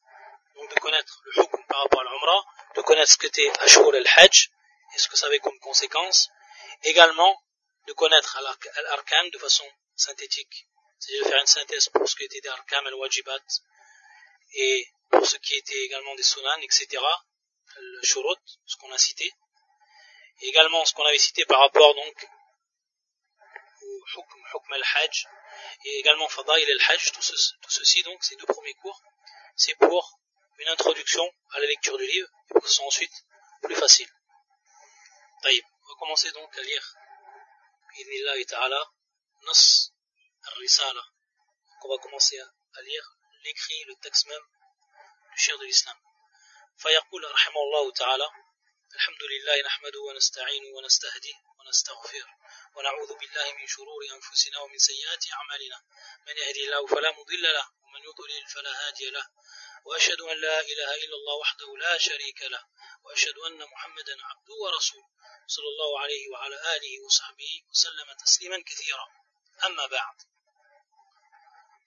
Donc 0.54 0.72
de 0.74 0.80
connaître 0.80 1.20
le 1.24 1.42
hukm 1.42 1.66
par 1.68 1.82
rapport 1.82 2.00
à 2.00 2.04
l'umrah, 2.04 2.44
de 2.76 2.82
connaître 2.82 3.12
ce 3.12 3.18
qu'était 3.18 3.50
Ashur 3.60 3.92
al-Hajj, 3.92 4.50
et 4.94 4.98
ce 4.98 5.08
que 5.08 5.16
ça 5.16 5.26
avait 5.26 5.40
comme 5.40 5.58
conséquence. 5.58 6.30
Également, 6.82 7.42
de 7.86 7.92
connaître 7.92 8.40
l'arkan 8.40 9.24
de 9.32 9.38
façon 9.38 9.64
synthétique, 9.96 10.68
c'est-à-dire 10.98 11.24
de 11.24 11.30
faire 11.30 11.40
une 11.40 11.46
synthèse 11.46 11.88
pour 11.88 12.08
ce 12.08 12.14
qui 12.16 12.24
était 12.24 12.40
des 12.40 12.48
arkam 12.48 12.86
al-wajibat, 12.86 13.40
et 14.52 14.88
pour 15.18 15.26
ce 15.26 15.36
qui 15.36 15.54
était 15.54 15.84
également 15.84 16.14
des 16.14 16.22
sunan, 16.22 16.60
etc., 16.62 17.02
le 17.76 18.02
shurut, 18.02 18.38
ce 18.66 18.76
qu'on 18.76 18.92
a 18.92 18.98
cité, 18.98 19.30
et 20.40 20.48
également 20.48 20.84
ce 20.84 20.94
qu'on 20.94 21.04
avait 21.04 21.18
cité 21.18 21.44
par 21.44 21.60
rapport 21.60 21.94
donc 21.94 22.28
au 23.82 24.04
hukm, 24.16 24.72
al-hajj, 24.72 25.26
et 25.84 25.98
également 25.98 26.28
fadail 26.28 26.64
al-hajj, 26.64 27.12
tout, 27.12 27.22
ce, 27.22 27.32
tout, 27.60 27.70
ceci 27.70 28.02
donc, 28.02 28.22
ces 28.24 28.36
deux 28.36 28.46
premiers 28.46 28.74
cours, 28.74 29.00
c'est 29.56 29.74
pour 29.76 30.18
une 30.58 30.68
introduction 30.68 31.28
à 31.50 31.60
la 31.60 31.66
lecture 31.66 31.96
du 31.98 32.06
livre, 32.06 32.28
et 32.50 32.52
pour 32.52 32.62
que 32.62 32.68
ce 32.68 32.74
soit 32.74 32.86
ensuite 32.86 33.12
plus 33.62 33.76
facile. 33.76 34.08
Taïb, 35.42 35.64
on 35.84 35.88
va 35.88 35.94
commencer 35.98 36.30
donc 36.32 36.58
à 36.58 36.62
lire, 36.62 36.94
et 37.96 38.44
ta'ala, 38.46 38.82
nas 39.46 39.90
al-risala. 40.42 41.04
On 41.82 41.88
va 41.88 41.98
commencer 41.98 42.38
à 42.38 42.82
lire 42.82 43.16
l'écrit, 43.44 43.84
le 43.84 43.94
texte 43.96 44.26
même, 44.26 44.42
de 45.34 45.66
l'islam 45.66 45.98
فيقول 46.76 47.32
رحمه 47.32 47.60
الله 47.60 47.92
تعالى 47.92 48.28
الحمد 48.94 49.22
لله 49.22 49.62
نحمده 49.62 50.00
ونستعينه 50.00 50.68
ونستهديه 50.76 51.34
ونستغفره 51.58 52.28
ونعوذ 52.76 53.14
بالله 53.20 53.52
من 53.52 53.66
شرور 53.66 54.00
أنفسنا 54.12 54.58
ومن 54.58 54.78
سيئات 54.78 55.24
أعمالنا. 55.32 55.78
من 56.26 56.36
يهدي 56.36 56.64
الله 56.64 56.86
فلا 56.86 57.10
مضل 57.10 57.42
له 57.42 57.66
ومن 57.84 58.00
يضلل 58.04 58.46
فلا 58.54 58.86
هادي 58.86 59.10
له. 59.10 59.26
وأشهد 59.84 60.20
أن 60.20 60.36
لا 60.40 60.60
إله 60.60 60.94
إلا 61.04 61.16
الله 61.16 61.34
وحده 61.34 61.76
لا 61.76 61.98
شريك 61.98 62.42
له. 62.42 62.62
وأشهد 63.04 63.38
أن 63.38 63.58
محمدا 63.72 64.16
عبده 64.24 64.54
ورسوله 64.64 65.08
صلى 65.46 65.68
الله 65.68 66.00
عليه 66.00 66.28
وعلى 66.30 66.76
آله 66.76 66.92
وصحبه 67.06 67.62
وسلم 67.70 68.12
تسليما 68.24 68.62
كثيرا. 68.66 69.06
أما 69.64 69.86
بعد. 69.86 70.33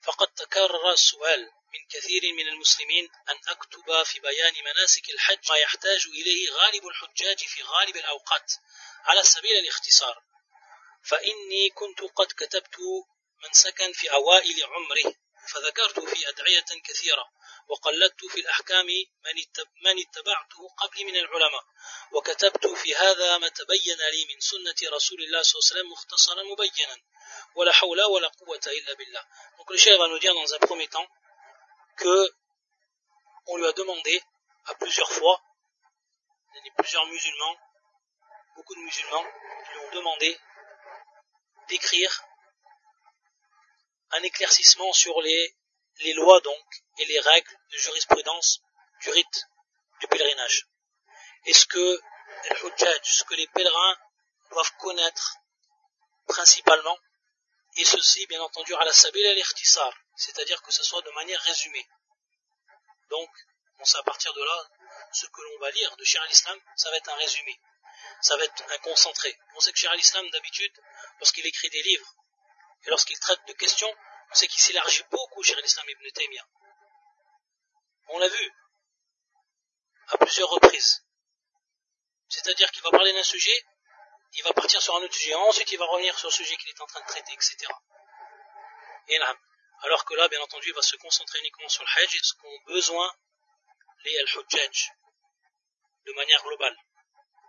فقد 0.07 0.27
تكرر 0.27 0.91
السؤال 0.91 1.41
من 1.73 1.79
كثير 1.89 2.33
من 2.33 2.47
المسلمين 2.47 3.09
أن 3.29 3.39
أكتب 3.47 4.03
في 4.03 4.19
بيان 4.19 4.53
مناسك 4.65 5.09
الحج 5.09 5.39
ما 5.49 5.57
يحتاج 5.57 6.07
إليه 6.07 6.51
غالب 6.51 6.87
الحجاج 6.87 7.37
في 7.37 7.63
غالب 7.63 7.97
الأوقات 7.97 8.53
على 9.03 9.23
سبيل 9.23 9.57
الاختصار. 9.57 10.23
فإني 11.03 11.69
كنت 11.69 12.01
قد 12.01 12.27
كتبت 12.27 12.75
منسكا 13.43 13.91
في 13.93 14.11
أوائل 14.11 14.63
عمره 14.63 15.15
فذكرت 15.47 15.99
في 15.99 16.29
أدعية 16.29 16.81
كثيرة 16.83 17.25
وقلدت 17.67 18.25
في 18.25 18.39
الأحكام 18.39 18.85
من 19.85 19.95
اتبعته 20.07 20.69
قبل 20.77 21.05
من 21.05 21.15
العلماء 21.15 21.63
وكتبت 22.11 22.67
في 22.67 22.95
هذا 22.95 23.37
ما 23.37 23.49
تبين 23.49 23.97
لي 23.97 24.25
من 24.33 24.39
سنة 24.39 24.95
رسول 24.95 25.23
الله 25.23 25.41
صلى 25.41 25.59
الله 25.59 25.69
عليه 25.71 25.81
وسلم 25.81 25.91
مختصرا 25.91 26.43
مبينا 26.43 26.97
ولا 27.55 27.71
حول 27.71 28.01
ولا 28.01 28.27
قوة 28.27 28.61
إلا 28.67 28.93
بالله 28.93 29.23
Donc 29.57 29.69
le 29.71 29.77
chef 29.77 29.97
va 29.97 30.07
nous 30.07 30.19
dire 30.19 30.33
dans 30.33 30.53
un 30.53 30.59
premier 30.59 30.87
temps 30.87 31.07
que 31.97 32.31
on 33.47 33.57
lui 33.57 33.67
a 33.67 33.71
demandé 33.71 34.21
à 34.65 34.75
plusieurs 34.75 35.11
fois, 35.11 35.41
plusieurs 36.77 37.05
musulmans, 37.07 37.57
beaucoup 38.55 38.75
de 38.75 38.81
musulmans 38.81 39.25
qui 39.65 39.71
lui 39.71 39.79
ont 39.79 39.91
demandé 39.91 40.39
d'écrire 41.69 42.23
un 44.11 44.23
éclaircissement 44.23 44.91
sur 44.93 45.21
les, 45.21 45.55
lois 46.15 46.39
donc 46.41 46.65
et 46.99 47.05
les 47.05 47.19
règles 47.19 47.57
de 47.71 47.77
jurisprudence 47.77 48.61
du 49.01 49.09
rite 49.09 49.47
du 49.99 50.07
pèlerinage. 50.07 50.67
Et 51.45 51.53
ce 51.53 51.65
que 51.65 52.01
ce 53.03 53.23
que 53.23 53.35
les 53.35 53.47
pèlerins 53.47 53.97
doivent 54.51 54.71
connaître 54.77 55.37
principalement, 56.27 56.97
et 57.77 57.85
ceci 57.85 58.25
bien 58.27 58.41
entendu 58.41 58.73
à 58.75 58.83
la 58.83 58.93
sabil 58.93 59.25
al 59.25 59.41
c'est-à-dire 60.15 60.61
que 60.61 60.71
ce 60.71 60.83
soit 60.83 61.01
de 61.01 61.11
manière 61.11 61.39
résumée. 61.41 61.87
Donc, 63.09 63.29
on 63.79 63.85
sait 63.85 63.97
à 63.97 64.03
partir 64.03 64.33
de 64.33 64.43
là, 64.43 64.69
ce 65.13 65.25
que 65.27 65.41
l'on 65.41 65.59
va 65.59 65.71
lire 65.71 65.95
de 65.95 66.03
Shir 66.03 66.21
al-Islam, 66.23 66.59
ça 66.75 66.89
va 66.89 66.97
être 66.97 67.09
un 67.09 67.15
résumé, 67.15 67.59
ça 68.21 68.35
va 68.35 68.43
être 68.43 68.63
un 68.69 68.77
concentré. 68.79 69.37
On 69.55 69.59
sait 69.59 69.71
que 69.71 69.77
Shir 69.77 69.91
al-Islam, 69.91 70.27
d'habitude, 70.31 70.73
lorsqu'il 71.19 71.45
écrit 71.45 71.69
des 71.69 71.83
livres, 71.83 72.15
et 72.87 72.89
lorsqu'il 72.89 73.19
traite 73.19 73.45
de 73.47 73.53
questions, 73.53 73.93
on 74.31 74.33
sait 74.33 74.47
qu'il 74.47 74.61
s'élargit 74.61 75.03
beaucoup 75.11 75.43
Shir 75.43 75.57
al-Islam 75.57 75.85
ibn 75.89 76.09
Taymiyyah. 76.09 76.47
On 78.09 78.19
l'a 78.19 78.29
vu 78.29 78.53
à 80.07 80.17
plusieurs 80.17 80.49
reprises. 80.49 81.05
C'est-à-dire 82.29 82.71
qu'il 82.71 82.81
va 82.83 82.91
parler 82.91 83.11
d'un 83.11 83.23
sujet, 83.23 83.65
il 84.33 84.43
va 84.43 84.53
partir 84.53 84.81
sur 84.81 84.95
un 84.95 85.01
autre 85.01 85.13
sujet, 85.13 85.35
ensuite 85.35 85.71
il 85.71 85.77
va 85.77 85.85
revenir 85.85 86.17
sur 86.17 86.29
le 86.29 86.33
sujet 86.33 86.55
qu'il 86.55 86.69
est 86.69 86.81
en 86.81 86.87
train 86.87 87.01
de 87.01 87.07
traiter, 87.07 87.33
etc. 87.33 87.57
Et 89.09 89.19
alors 89.83 90.05
que 90.05 90.13
là, 90.15 90.27
bien 90.29 90.41
entendu, 90.41 90.69
il 90.69 90.73
va 90.73 90.81
se 90.81 90.95
concentrer 90.97 91.39
uniquement 91.39 91.69
sur 91.69 91.83
le 91.83 91.89
hajj 92.01 92.15
et 92.15 92.19
ce 92.23 92.33
qu'ont 92.35 92.59
besoin 92.67 93.13
les 94.03 94.17
al-hujjaj 94.19 94.91
de 96.05 96.13
manière 96.13 96.41
globale 96.43 96.75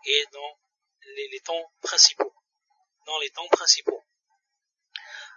et 0.05 0.27
dans 0.33 0.59
les, 1.03 1.41
temps 1.41 1.73
principaux. 1.81 2.35
Dans 3.07 3.19
les 3.21 3.31
temps 3.31 3.49
principaux. 3.49 4.03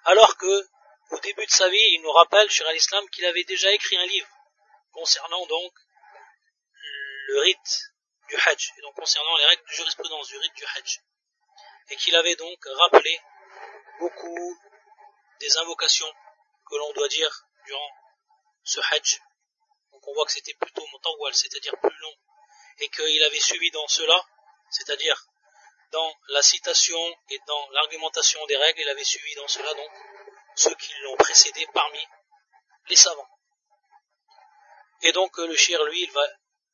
Alors 0.06 0.36
que, 0.38 0.68
au 1.12 1.20
début 1.20 1.46
de 1.46 1.52
sa 1.52 1.70
vie, 1.70 1.78
il 1.94 2.02
nous 2.02 2.12
rappelle, 2.12 2.50
sur 2.50 2.68
l'islam, 2.72 3.08
qu'il 3.10 3.26
avait 3.26 3.44
déjà 3.44 3.72
écrit 3.72 3.98
un 3.98 4.06
livre 4.06 4.28
concernant 4.92 5.46
donc 5.46 5.72
le 7.28 7.40
rite 7.42 7.82
du 8.30 8.36
hajj, 8.36 8.74
et 8.78 8.82
donc 8.82 8.96
concernant 8.96 9.38
les 9.38 9.46
règles 9.46 9.64
de 9.64 9.74
jurisprudence 9.74 10.28
du 10.28 10.38
rite 10.38 10.54
du 10.56 10.66
hajj. 10.66 11.02
Et 11.90 11.96
qu'il 11.98 12.16
avait 12.16 12.36
donc 12.36 12.58
rappelé 12.66 13.20
beaucoup 14.00 14.58
des 15.40 15.58
invocations 15.58 16.12
que 16.66 16.76
l'on 16.76 16.94
doit 16.94 17.08
dire 17.10 17.46
durant 17.66 17.90
ce 18.64 18.80
hajj. 18.80 19.22
Donc 19.92 20.08
on 20.08 20.14
voit 20.14 20.26
que 20.26 20.32
c'était 20.32 20.54
plutôt 20.54 20.86
mutawwal, 20.94 21.34
c'est-à-dire 21.36 21.78
plus 21.80 21.98
long, 22.00 22.16
et 22.80 22.90
qu'il 22.90 23.24
avait 23.24 23.40
suivi 23.40 23.70
dans 23.72 23.88
cela, 23.88 24.26
c'est-à-dire 24.70 25.26
dans 25.92 26.14
la 26.30 26.42
citation 26.42 27.00
et 27.30 27.40
dans 27.48 27.70
l'argumentation 27.72 28.46
des 28.48 28.58
règles, 28.58 28.82
il 28.82 28.90
avait 28.90 29.04
suivi 29.04 29.36
dans 29.36 29.48
cela 29.48 29.74
donc 29.74 29.92
ceux 30.56 30.76
qui 30.76 30.94
l'ont 31.02 31.18
précédé 31.18 31.68
parmi 31.74 32.06
les 32.88 32.96
savants. 32.96 33.30
Et 35.02 35.12
donc 35.12 35.38
le 35.38 35.56
shir, 35.56 35.84
lui, 35.86 36.04
il 36.04 36.12
va 36.12 36.28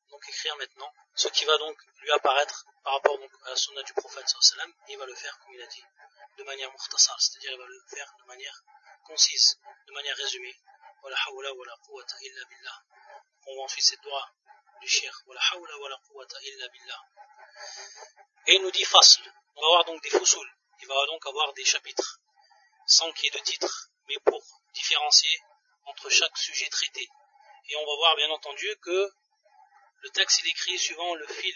donc 0.09 0.21
écrire 0.29 0.55
maintenant 0.57 0.91
ce 1.15 1.27
qui 1.29 1.45
va 1.45 1.57
donc 1.57 1.75
lui 2.01 2.11
apparaître 2.11 2.65
par 2.83 2.93
rapport 2.93 3.17
à 3.45 3.49
la 3.49 3.55
sunna 3.55 3.81
du 3.83 3.93
prophète 3.93 4.29
sallam, 4.29 4.71
il 4.87 4.97
va 4.97 5.05
le 5.05 5.15
faire 5.15 5.37
comme 5.39 5.53
il 5.53 5.61
a 5.61 5.67
dit, 5.67 5.83
de 6.37 6.43
manière 6.43 6.71
muhtasar, 6.71 7.19
c'est-à-dire 7.19 7.51
il 7.53 7.57
va 7.57 7.65
le 7.65 7.81
faire 7.89 8.13
de 8.19 8.25
manière 8.25 8.61
concise, 9.03 9.59
de 9.87 9.93
manière 9.93 10.15
résumée. 10.15 10.55
Wala 11.03 11.17
hawla 11.25 11.53
wala 11.53 11.73
quwwata 11.85 12.15
illa 12.21 12.45
billah. 12.49 12.77
On 13.47 13.55
va 13.55 13.61
ensuite 13.63 13.85
cette 13.85 14.01
doigt 14.01 14.29
du 14.81 14.87
shir. 14.87 15.11
Wala 15.25 15.41
hawla 15.51 15.77
wala 15.77 15.97
quwwata 16.07 16.37
illa 16.43 16.67
billah. 16.69 17.01
Et 18.47 18.55
il 18.55 18.61
nous 18.61 18.71
dit 18.71 18.85
fasl. 18.85 19.21
On 19.55 19.61
va 19.61 19.67
avoir 19.67 19.85
donc 19.85 20.01
des 20.03 20.09
fousouls. 20.09 20.51
Il 20.81 20.87
va 20.87 21.05
donc 21.07 21.25
avoir 21.25 21.53
des 21.53 21.65
chapitres, 21.65 22.19
sans 22.85 23.11
qu'il 23.13 23.25
y 23.25 23.27
ait 23.27 23.39
de 23.39 23.43
titre, 23.43 23.89
mais 24.07 24.17
pour 24.23 24.41
différencier 24.73 25.41
entre 25.85 26.09
chaque 26.09 26.37
sujet 26.37 26.69
traité. 26.69 27.07
Et 27.69 27.75
on 27.75 27.85
va 27.85 27.95
voir 27.95 28.15
bien 28.15 28.29
entendu 28.29 28.77
que 28.81 29.11
le 30.01 30.09
texte 30.11 30.45
est 30.45 30.49
écrit 30.49 30.77
suivant 30.77 31.15
le 31.15 31.27
fil 31.27 31.55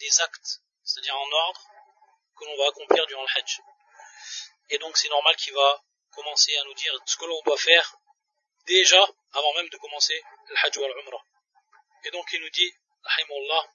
des 0.00 0.20
actes, 0.20 0.60
c'est-à-dire 0.82 1.16
en 1.16 1.30
ordre 1.30 1.66
que 2.36 2.44
l'on 2.44 2.56
va 2.56 2.68
accomplir 2.68 3.06
durant 3.06 3.22
le 3.22 3.28
Hajj. 3.38 3.60
Et 4.70 4.78
donc 4.78 4.96
c'est 4.96 5.08
normal 5.08 5.36
qu'il 5.36 5.54
va 5.54 5.82
commencer 6.10 6.56
à 6.56 6.64
nous 6.64 6.74
dire 6.74 6.94
ce 7.06 7.16
que 7.16 7.24
l'on 7.24 7.40
doit 7.42 7.56
faire 7.56 7.96
déjà 8.66 9.02
avant 9.32 9.54
même 9.54 9.68
de 9.68 9.76
commencer 9.76 10.20
le 10.48 10.56
Hajj 10.56 10.76
ou 10.78 10.80
l'Umrah. 10.82 11.24
Et 12.04 12.10
donc 12.10 12.26
il 12.32 12.40
nous 12.40 12.50
dit, 12.50 12.72
rahimahullah, 13.04 13.66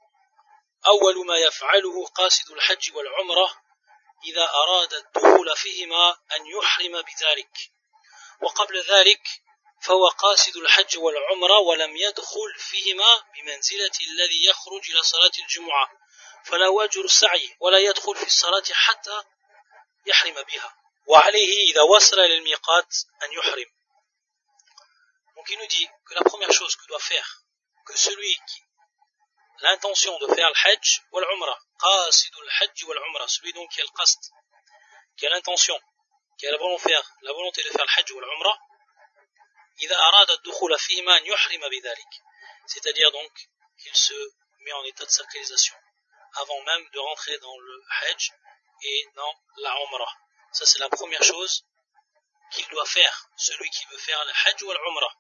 أول 0.88 1.26
ما 1.26 1.38
يفعله 1.38 2.06
قاصد 2.06 2.52
الحج 2.52 2.96
والعمرة 2.96 3.62
إذا 4.26 4.50
أراد 4.50 4.94
الدخول 4.94 5.58
فيهما 5.58 6.10
أن 6.36 6.46
يحرم 6.46 7.02
بذلك. 7.02 7.58
وقبل 8.42 8.82
ذلك 8.82 9.22
فهو 9.82 10.08
قاصد 10.08 10.58
الحج 10.58 10.98
والعمرة 10.98 11.60
ولم 11.60 11.98
يدخل 11.98 12.54
فيهما 12.58 13.24
بمنزلة 13.36 13.92
الذي 14.10 14.46
يخرج 14.46 14.92
إلى 14.92 15.04
صلاة 15.04 15.32
الجمعة 15.40 15.92
فلا 16.44 16.68
وجر 16.68 17.06
السعي 17.06 17.56
ولا 17.60 17.78
يدخل 17.78 18.16
في 18.16 18.26
الصلاة 18.26 18.64
حتى 18.74 19.24
يحرم 20.06 20.34
بها. 20.44 20.76
وعليه 21.06 21.72
إذا 21.72 21.82
وصل 21.82 22.18
للميقات 22.18 22.96
أن 23.24 23.34
يحرم. 23.34 23.72
Donc 25.36 25.50
il 25.50 25.60
nous 25.60 25.68
dit 25.68 25.88
que 26.06 26.16
la 26.16 26.22
première 26.22 26.52
chose 26.52 26.76
que 26.76 26.88
doit 26.88 27.00
faire 27.00 27.44
que 27.86 27.98
celui 27.98 28.36
qui 28.48 28.62
l'intention 29.62 30.18
de 30.20 30.28
faire 30.34 30.50
le 30.50 30.56
hajj 30.56 31.02
ou 31.12 31.20
l'umrah, 31.20 31.60
qasidul 31.80 32.50
hajj 32.60 32.84
ou 32.84 32.94
l'umrah, 32.94 33.28
celui 33.28 33.54
donc 33.54 33.70
qui 33.72 33.82
a 33.82 33.84
le 33.84 33.90
qasd, 33.98 34.20
qui 35.18 35.28
a 35.28 35.30
l'intention, 35.30 35.80
qui 36.38 36.48
a 36.48 36.52
la 36.52 36.58
volonté, 36.58 36.96
la 37.22 37.34
volonté 37.34 37.64
de 37.64 37.70
faire 37.70 37.86
le 37.86 38.00
hajj 38.00 38.12
ou 38.12 38.20
l'umrah, 38.20 38.60
c'est-à-dire 42.66 43.12
donc 43.12 43.32
qu'il 43.78 43.96
se 43.96 44.14
met 44.60 44.74
en 44.74 44.84
état 44.86 45.06
de 45.06 45.12
sacralisation 45.12 45.76
avant 46.36 46.62
même 46.64 46.90
de 46.92 47.00
rentrer 47.00 47.38
dans 47.40 47.58
le 47.58 47.84
Hajj 48.02 48.32
et 48.84 49.08
dans 49.16 49.34
la. 49.58 49.76
Ça 50.52 50.66
c'est 50.66 50.80
la 50.80 50.90
première 50.90 51.24
chose 51.24 51.66
qu'il 52.52 52.68
doit 52.70 52.86
faire, 52.86 53.30
celui 53.36 53.70
qui 53.70 53.86
veut 53.86 53.98
faire 53.98 54.24
le 54.26 54.32
Hajj 54.32 54.64
ou 54.64 54.72
l'Umrah. 54.72 55.16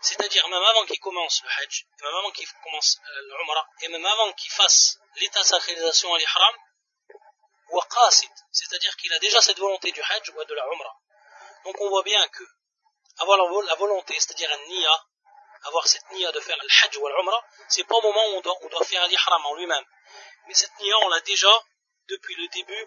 C'est-à-dire 0.00 0.48
même 0.48 0.62
avant 0.62 0.84
qu'il 0.86 0.98
commence 0.98 1.42
le 1.44 1.48
Hajj, 1.48 1.86
même 2.02 2.14
avant 2.14 2.30
qu'il 2.32 2.46
commence 2.64 2.98
euh, 3.08 3.38
l'Umrah, 3.38 3.66
et 3.82 3.88
même 3.88 4.04
avant 4.04 4.32
qu'il 4.32 4.50
fasse 4.50 4.98
l'état 5.16 5.44
sacralisation 5.44 6.12
à 6.14 6.18
l'Ihram, 6.18 6.56
c'est-à-dire 8.50 8.96
qu'il 8.96 9.12
a 9.12 9.18
déjà 9.18 9.40
cette 9.40 9.58
volonté 9.58 9.92
du 9.92 10.02
Hajj 10.02 10.30
ou 10.30 10.44
de 10.44 10.54
la. 10.54 10.64
Donc 11.64 11.80
on 11.80 11.88
voit 11.88 12.02
bien 12.02 12.26
que 12.28 12.44
avoir 13.18 13.38
la 13.38 13.74
volonté, 13.76 14.14
c'est-à-dire 14.18 14.50
un 14.52 14.66
niya, 14.68 15.04
avoir 15.64 15.86
cette 15.86 16.10
niya 16.10 16.32
de 16.32 16.40
faire 16.40 16.56
le 16.60 16.68
Hajj 16.68 16.96
ou 16.98 17.08
l'Umrah, 17.08 17.44
c'est 17.68 17.84
pas 17.84 17.94
au 17.94 18.02
moment 18.02 18.26
où 18.30 18.36
on 18.36 18.40
doit, 18.40 18.56
on 18.62 18.68
doit 18.68 18.84
faire 18.84 19.06
l'Ihram 19.06 19.46
en 19.46 19.54
lui-même. 19.54 19.84
Mais 20.48 20.54
cette 20.54 20.76
niya, 20.80 20.96
on 21.02 21.08
l'a 21.08 21.20
déjà 21.20 21.52
depuis 22.08 22.34
le 22.34 22.48
début 22.48 22.86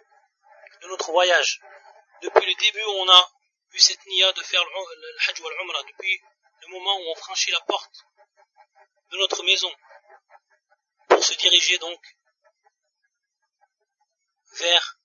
de 0.81 0.87
notre 0.87 1.11
voyage. 1.11 1.61
Depuis 2.21 2.45
le 2.45 2.55
début, 2.55 2.83
on 2.83 3.09
a 3.09 3.31
eu 3.74 3.80
cette 3.80 4.04
niya 4.06 4.32
de 4.32 4.42
faire 4.42 4.64
le 4.64 5.18
Hajj 5.26 5.40
ou 5.40 5.48
l'Umrah, 5.48 5.82
depuis 5.84 6.20
le 6.62 6.68
moment 6.68 6.96
où 6.98 7.10
on 7.10 7.14
franchit 7.14 7.50
la 7.50 7.60
porte 7.60 8.04
de 9.10 9.16
notre 9.18 9.42
maison 9.42 9.72
pour 11.08 11.22
se 11.24 11.34
diriger 11.34 11.78
donc 11.78 12.00
vers 14.58 14.98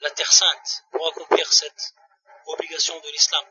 la 0.00 0.10
Terre 0.10 0.32
Sainte 0.32 0.84
pour 0.92 1.08
accomplir 1.08 1.52
cette 1.52 1.94
obligation 2.46 2.98
de 3.00 3.08
l'islam. 3.10 3.44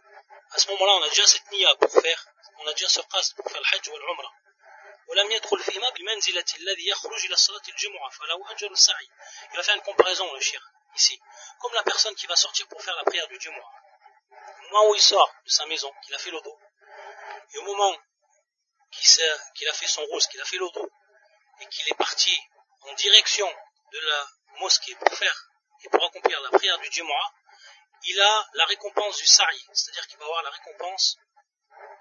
À 0.51 0.59
ce 0.59 0.67
moment-là, 0.71 0.93
on 0.93 1.03
a 1.03 1.09
déjà 1.09 1.25
cette 1.25 1.51
niya 1.51 1.75
pour 1.75 1.91
faire, 1.91 2.27
on 2.59 2.67
a 2.67 2.73
déjà 2.73 2.89
ce 2.89 3.01
qasd 3.01 3.35
pour 3.35 3.49
faire 3.49 3.61
le 3.61 3.75
hajj 3.75 3.89
ou 3.89 3.97
l'umrah. 3.97 4.33
ولم 5.07 5.31
يدخل 5.31 5.59
فيهما 5.59 5.89
بمنزلة 5.89 6.45
الذي 6.55 6.87
يخرج 6.87 7.25
إلى 7.25 7.35
صلاة 7.35 7.61
الجمعة 7.69 8.09
فله 8.09 8.51
أجر 8.51 8.71
السعي. 8.71 9.09
Il 9.51 9.57
va 9.57 9.63
faire 9.63 9.75
une 9.75 9.81
comparaison, 9.81 10.33
le 10.33 10.41
shir, 10.41 10.61
ici. 10.94 11.20
Comme 11.60 11.72
la 11.74 11.82
personne 11.82 12.14
qui 12.14 12.26
va 12.26 12.36
sortir 12.36 12.66
pour 12.68 12.82
faire 12.82 12.96
la 12.96 13.04
prière 13.04 13.26
du 13.28 13.38
Jumu'ah. 13.40 13.70
Au 14.30 14.72
moment 14.72 14.90
où 14.90 14.94
il 14.94 15.02
sort 15.02 15.32
de 15.44 15.50
sa 15.50 15.66
maison, 15.66 15.92
qu'il 16.04 16.14
a 16.14 16.18
fait 16.18 16.30
l'odo, 16.30 16.58
et 17.52 17.58
au 17.58 17.62
moment 17.62 17.96
qu'il 18.90 19.68
a 19.68 19.72
fait 19.72 19.86
son 19.86 20.04
rose, 20.06 20.26
qu'il 20.28 20.40
a 20.40 20.44
fait 20.44 20.56
l'odo, 20.56 20.90
et 21.60 21.66
qu'il 21.66 21.88
est 21.88 21.96
parti 21.96 22.36
en 22.82 22.94
direction 22.94 23.48
de 23.92 24.00
la 24.00 24.28
mosquée 24.58 24.94
pour 24.96 25.14
faire 25.16 25.48
et 25.84 25.88
pour 25.88 26.04
accomplir 26.04 26.40
la 26.40 26.50
prière 26.50 26.78
du 26.78 26.90
Jumu'ah, 26.90 27.32
il 28.04 28.20
a 28.20 28.48
la 28.54 28.64
récompense 28.66 29.16
du 29.18 29.26
sa'i, 29.26 29.64
c'est-à-dire 29.72 30.06
qu'il 30.06 30.18
va 30.18 30.24
avoir 30.24 30.42
la 30.42 30.50
récompense 30.50 31.16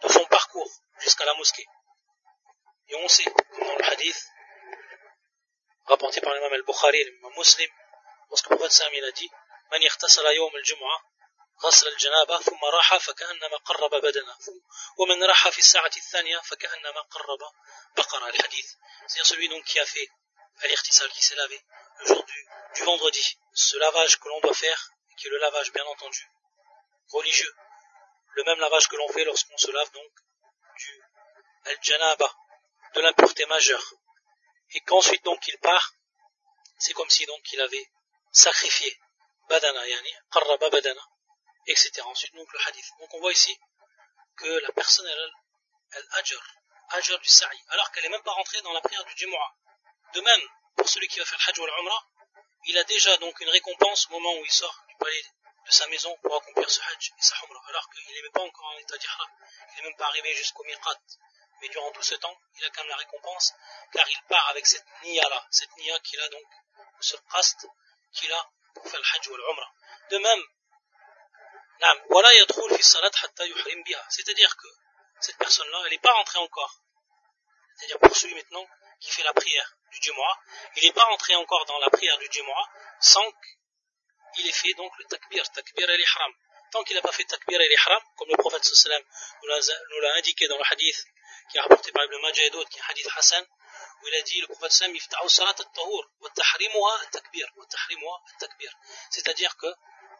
de 0.01 0.07
son 0.09 0.25
parcours 0.25 0.71
jusqu'à 0.99 1.25
la 1.25 1.33
mosquée. 1.35 1.65
Et 2.87 2.95
on 2.95 3.07
sait, 3.07 3.25
dans 3.59 3.75
le 3.75 3.85
hadith, 3.85 4.27
rapporté 5.85 6.21
par 6.21 6.33
l'imam 6.33 6.53
al-Bukhari, 6.53 7.03
l'imam 7.03 7.33
muslim, 7.37 7.69
lorsque 8.30 8.50
le 8.50 8.56
prophète 8.56 8.72
Sam 8.72 8.92
a 8.92 9.10
dit, 9.12 9.30
من 9.72 9.82
يغتسل 9.82 10.26
يوم 10.26 10.56
الجمعة 10.56 11.02
غسل 11.64 11.88
الجنابة 11.88 12.38
ثم 12.38 12.64
راح 12.64 12.96
فكأنما 12.96 13.56
قرب 13.56 13.90
بدنه 13.90 14.36
ومن 14.98 15.24
راح 15.24 15.48
في 15.48 15.58
الساعة 15.58 15.90
الثانية 15.96 16.38
فكأنما 16.38 17.00
قرب 17.00 17.38
بقرة 17.96 18.28
الحديث 18.28 18.66
c'est-à-dire 19.06 19.26
celui 19.26 19.48
donc 19.48 19.64
qui 19.64 19.78
a 19.78 19.86
fait 19.86 20.08
al-ikhtisal 20.62 21.08
qui 21.10 21.24
s'est 21.24 21.36
lavé 21.36 21.60
le 22.00 22.06
jour 22.06 22.24
du, 22.74 22.82
vendredi. 22.84 23.38
Ce 23.54 23.76
lavage 23.76 24.18
que 24.18 24.28
l'on 24.28 24.40
doit 24.40 24.54
faire, 24.54 24.90
qui 25.16 25.28
est 25.28 25.30
le 25.30 25.38
lavage 25.38 25.72
bien 25.72 25.84
entendu 25.84 26.28
religieux, 27.08 27.54
le 28.34 28.44
même 28.44 28.58
lavage 28.58 28.88
que 28.88 28.96
l'on 28.96 29.08
fait 29.08 29.24
lorsqu'on 29.24 29.56
se 29.56 29.70
lave 29.70 29.90
donc 29.92 30.12
du 30.76 31.02
al-janaba, 31.66 32.34
de 32.94 33.00
l'impureté 33.00 33.46
majeure, 33.46 33.94
et 34.70 34.80
qu'ensuite 34.80 35.24
donc 35.24 35.46
il 35.46 35.58
part, 35.58 35.94
c'est 36.78 36.92
comme 36.94 37.10
si 37.10 37.24
donc 37.26 37.40
il 37.52 37.60
avait 37.60 37.88
sacrifié 38.31 38.99
badana, 39.49 39.87
yani 39.87 40.11
qarraba 40.31 40.69
badana, 40.69 41.01
etc. 41.67 42.01
Ensuite 42.05 42.33
donc 42.35 42.51
le 42.53 42.59
hadith. 42.67 42.89
Donc 42.99 43.13
on 43.13 43.19
voit 43.19 43.31
ici 43.31 43.57
que 44.35 44.47
la 44.47 44.71
personne 44.71 45.07
elle, 45.07 45.31
elle 45.93 46.07
ajr, 46.13 46.41
ajr 46.89 47.19
du 47.19 47.29
sa'i, 47.29 47.59
alors 47.69 47.91
qu'elle 47.91 48.03
n'est 48.03 48.09
même 48.09 48.23
pas 48.23 48.33
rentrée 48.33 48.61
dans 48.61 48.73
la 48.73 48.81
prière 48.81 49.03
du 49.05 49.13
Jumu'ah. 49.15 49.55
De 50.13 50.21
même, 50.21 50.41
pour 50.75 50.89
celui 50.89 51.07
qui 51.07 51.19
va 51.19 51.25
faire 51.25 51.37
le 51.39 51.49
Hajj 51.51 51.59
ou 51.59 51.65
l'Umrah, 51.65 52.07
il 52.65 52.77
a 52.77 52.83
déjà 52.83 53.17
donc 53.17 53.39
une 53.39 53.49
récompense 53.49 54.07
au 54.07 54.11
moment 54.11 54.33
où 54.35 54.45
il 54.45 54.51
sort 54.51 54.83
du 54.87 54.95
palais 54.95 55.25
de 55.65 55.71
sa 55.71 55.87
maison 55.87 56.15
pour 56.21 56.35
accomplir 56.35 56.69
ce 56.69 56.81
hajj 56.81 57.11
et 57.17 57.21
sa 57.21 57.35
umrah, 57.43 57.63
alors 57.69 57.89
qu'il 57.89 58.13
n'est 58.13 58.21
même 58.21 58.31
pas 58.31 58.41
encore 58.41 58.65
en 58.65 58.77
état 58.77 58.97
d'ihram, 58.97 59.29
il 59.71 59.75
n'est 59.77 59.89
même 59.89 59.97
pas 59.97 60.07
arrivé 60.07 60.33
jusqu'au 60.33 60.63
miqat. 60.63 60.99
Mais 61.61 61.69
durant 61.69 61.91
tout 61.91 62.01
ce 62.01 62.15
temps, 62.15 62.35
il 62.55 62.65
a 62.65 62.69
quand 62.71 62.81
même 62.81 62.89
la 62.89 62.95
récompense, 62.97 63.53
car 63.93 64.09
il 64.09 64.21
part 64.27 64.47
avec 64.49 64.65
cette 64.65 64.85
niya-là, 65.03 65.47
cette 65.51 65.75
niya 65.77 65.99
qu'il 65.99 66.19
a 66.19 66.29
donc, 66.29 66.47
ce 66.99 67.15
qast 67.31 67.67
qu'il 68.13 68.31
a 68.31 68.49
pour 68.73 68.89
faire 68.89 68.99
le 68.99 69.05
hajj 69.05 69.27
ou 69.27 69.35
l'umrah. 69.37 69.73
De 70.09 70.17
même, 70.17 70.43
c'est-à-dire 74.09 74.55
que 74.55 74.67
cette 75.19 75.37
personne-là, 75.37 75.81
elle 75.85 75.91
n'est 75.91 75.99
pas 75.99 76.13
rentrée 76.13 76.39
encore. 76.39 76.81
C'est-à-dire 77.75 77.99
pour 77.99 78.15
celui 78.15 78.35
maintenant 78.35 78.67
qui 78.99 79.09
fait 79.11 79.23
la 79.23 79.33
prière 79.33 79.77
du 79.91 79.99
Jumu'ah, 80.01 80.39
il 80.75 80.83
n'est 80.85 80.93
pas 80.93 81.05
rentré 81.05 81.35
encore 81.35 81.65
dans 81.65 81.79
la 81.79 81.89
prière 81.89 82.17
du 82.19 82.27
Jumu'ah 82.31 82.69
sans 82.99 83.25
qu'il 84.35 84.47
ait 84.47 84.51
fait 84.51 84.73
donc 84.73 84.91
le 84.99 85.05
takbir, 85.05 85.49
takbir 85.51 85.89
et 85.89 85.97
l'ihram. 85.97 86.33
Tant 86.71 86.83
qu'il 86.83 86.95
n'a 86.95 87.01
pas 87.01 87.11
fait 87.11 87.25
takbir 87.25 87.59
et 87.59 87.67
l'ihram, 87.67 88.01
comme 88.17 88.29
le 88.29 88.37
prophète 88.37 88.63
nous 89.43 89.99
l'a 90.01 90.13
indiqué 90.15 90.47
dans 90.47 90.57
le 90.57 90.63
hadith 90.71 91.05
qui 91.49 91.57
est 91.57 91.61
rapporté 91.61 91.91
par 91.91 92.03
Ibn 92.05 92.21
Majah 92.21 92.43
et 92.43 92.49
d'autres, 92.49 92.69
qui 92.69 92.79
est 92.79 92.81
un 92.81 92.89
hadith 92.89 93.07
Hassan, 93.15 93.45
où 94.01 94.07
il 94.07 94.15
a 94.15 94.21
dit, 94.21 94.41
le 94.41 94.47
prophète 94.47 94.71
sallam, 94.71 94.95
يفتح 94.95 95.21
الصلاة 95.21 95.55
الطهور 95.59 96.09
وتحريمها 96.21 97.01
التكبير 97.03 97.53
وتحريمها 97.57 98.23
التكبير. 98.33 98.71
C'est-à-dire 99.09 99.55
que 99.57 99.67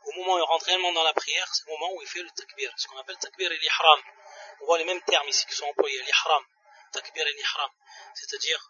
au 0.04 0.12
moment 0.14 0.34
où 0.36 0.38
il 0.38 0.44
rentre 0.44 0.66
réellement 0.66 0.92
dans 0.94 1.04
la 1.04 1.14
prière, 1.14 1.48
c'est 1.54 1.66
le 1.68 1.72
moment 1.74 1.94
où 1.94 2.02
il 2.02 2.08
fait 2.08 2.24
le 2.24 2.30
takbir, 2.32 2.72
ce 2.78 2.88
qu'on 2.88 2.98
appelle 2.98 3.18
takbir 3.18 3.52
et 3.52 3.58
l'ihram. 3.58 4.02
On 4.62 4.66
voit 4.66 4.78
les 4.78 4.86
mêmes 4.86 5.02
termes 5.04 5.28
ici 5.28 5.46
qui 5.46 5.56
sont 5.56 5.66
employés, 5.66 6.02
l'ihram, 6.02 6.44
takbir 6.92 7.28
et 7.28 7.34
l'ihram. 7.34 7.70
C'est-à-dire, 8.16 8.70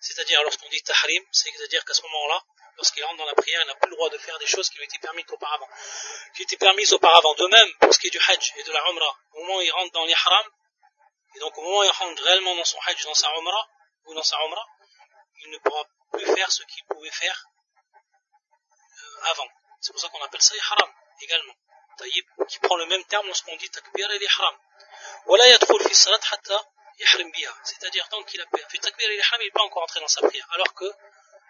C'est-à-dire, 0.00 0.42
lorsqu'on 0.42 0.68
dit 0.68 0.82
tahrim, 0.82 1.24
c'est-à-dire 1.32 1.84
qu'à 1.84 1.94
ce 1.94 2.02
moment-là, 2.02 2.42
lorsqu'il 2.76 3.04
rentre 3.04 3.18
dans 3.18 3.26
la 3.26 3.34
prière, 3.34 3.60
il 3.62 3.66
n'a 3.66 3.74
plus 3.74 3.90
le 3.90 3.96
droit 3.96 4.10
de 4.10 4.18
faire 4.18 4.38
des 4.38 4.46
choses 4.46 4.68
qui 4.70 4.78
lui 4.78 4.84
étaient 4.84 4.98
permises 4.98 5.24
auparavant. 5.30 5.68
Qui 6.34 6.42
étaient 6.42 6.56
permises 6.56 6.92
auparavant. 6.92 7.34
De 7.34 7.46
même, 7.46 7.74
pour 7.80 7.92
ce 7.92 7.98
qui 7.98 8.06
est 8.08 8.10
du 8.10 8.20
hajj 8.20 8.52
et 8.56 8.62
de 8.62 8.72
la 8.72 8.80
umrah, 8.88 9.16
au 9.32 9.40
moment 9.40 9.58
où 9.58 9.62
il 9.62 9.70
rentre 9.70 9.92
dans 9.92 10.04
l'ihram, 10.04 10.46
et 11.34 11.38
donc 11.40 11.56
au 11.58 11.62
moment 11.62 11.78
où 11.78 11.84
il 11.84 11.90
rentre 11.90 12.22
réellement 12.22 12.54
dans 12.56 12.64
son 12.64 12.78
hajj, 12.86 13.04
dans 13.04 13.14
sa 13.14 13.28
umrah, 13.36 13.68
ou 14.04 14.14
dans 14.14 14.22
sa 14.22 14.36
umrah, 14.44 14.66
il 15.44 15.50
ne 15.50 15.58
pourra 15.58 15.84
plus 16.12 16.26
faire 16.26 16.50
ce 16.52 16.62
qu'il 16.64 16.84
pouvait 16.84 17.10
faire 17.10 17.46
avant. 19.24 19.48
C'est 19.80 19.92
pour 19.92 20.00
ça 20.00 20.08
qu'on 20.08 20.22
appelle 20.22 20.42
ça 20.42 20.54
ihram 20.54 20.92
également. 21.20 21.54
Taïb, 21.98 22.24
qui 22.48 22.58
prend 22.60 22.76
le 22.76 22.86
même 22.86 23.04
terme 23.04 23.26
lorsqu'on 23.26 23.56
dit 23.56 23.68
takbir 23.70 24.10
et 24.10 24.18
l'ihram. 24.18 24.56
C'est-à-dire, 27.64 28.08
tant 28.08 28.22
qu'il 28.24 28.40
a 28.40 28.46
fait 28.68 28.78
takbir 28.78 29.10
et 29.10 29.16
l'ihram, 29.16 29.40
il 29.40 29.44
n'est 29.44 29.50
pas 29.50 29.62
encore 29.62 29.82
entré 29.82 30.00
dans 30.00 30.08
sa 30.08 30.26
prière. 30.26 30.46
Alors 30.52 30.72
que, 30.74 30.84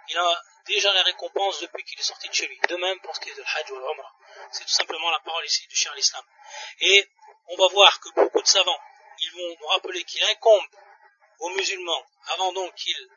il 0.09 0.19
a 0.19 0.43
déjà 0.67 0.93
la 0.93 1.03
récompense 1.03 1.61
depuis 1.61 1.85
qu'il 1.85 1.99
est 1.99 2.05
sorti 2.05 2.29
de 2.29 2.35
chez 2.35 2.47
lui. 2.47 2.59
De 2.69 2.77
même 2.77 3.01
pour 3.01 3.15
ce 3.15 3.21
qui 3.21 3.31
est 3.31 3.35
de 3.35 3.43
l'hajj 3.43 3.71
ou 3.71 3.77
l'umrah. 3.77 4.15
C'est 4.51 4.65
tout 4.65 4.71
simplement 4.71 5.11
la 5.11 5.21
parole 5.21 5.45
ici 5.45 5.67
du 5.69 5.77
cher 5.77 5.95
l'islam. 5.95 6.25
Et 6.81 7.09
on 7.49 7.57
va 7.57 7.69
voir 7.69 8.01
que 8.01 8.09
beaucoup 8.15 8.43
de 8.43 8.47
savants, 8.47 8.81
ils 9.19 9.33
vont 9.33 9.57
nous 9.61 9.67
rappeler 9.69 10.05
qu'il 10.05 10.23
incombe 10.25 10.67
aux 11.39 11.51
musulmans, 11.51 12.07
avant 12.27 12.53
donc 12.53 12.75
qu'ils 12.75 13.09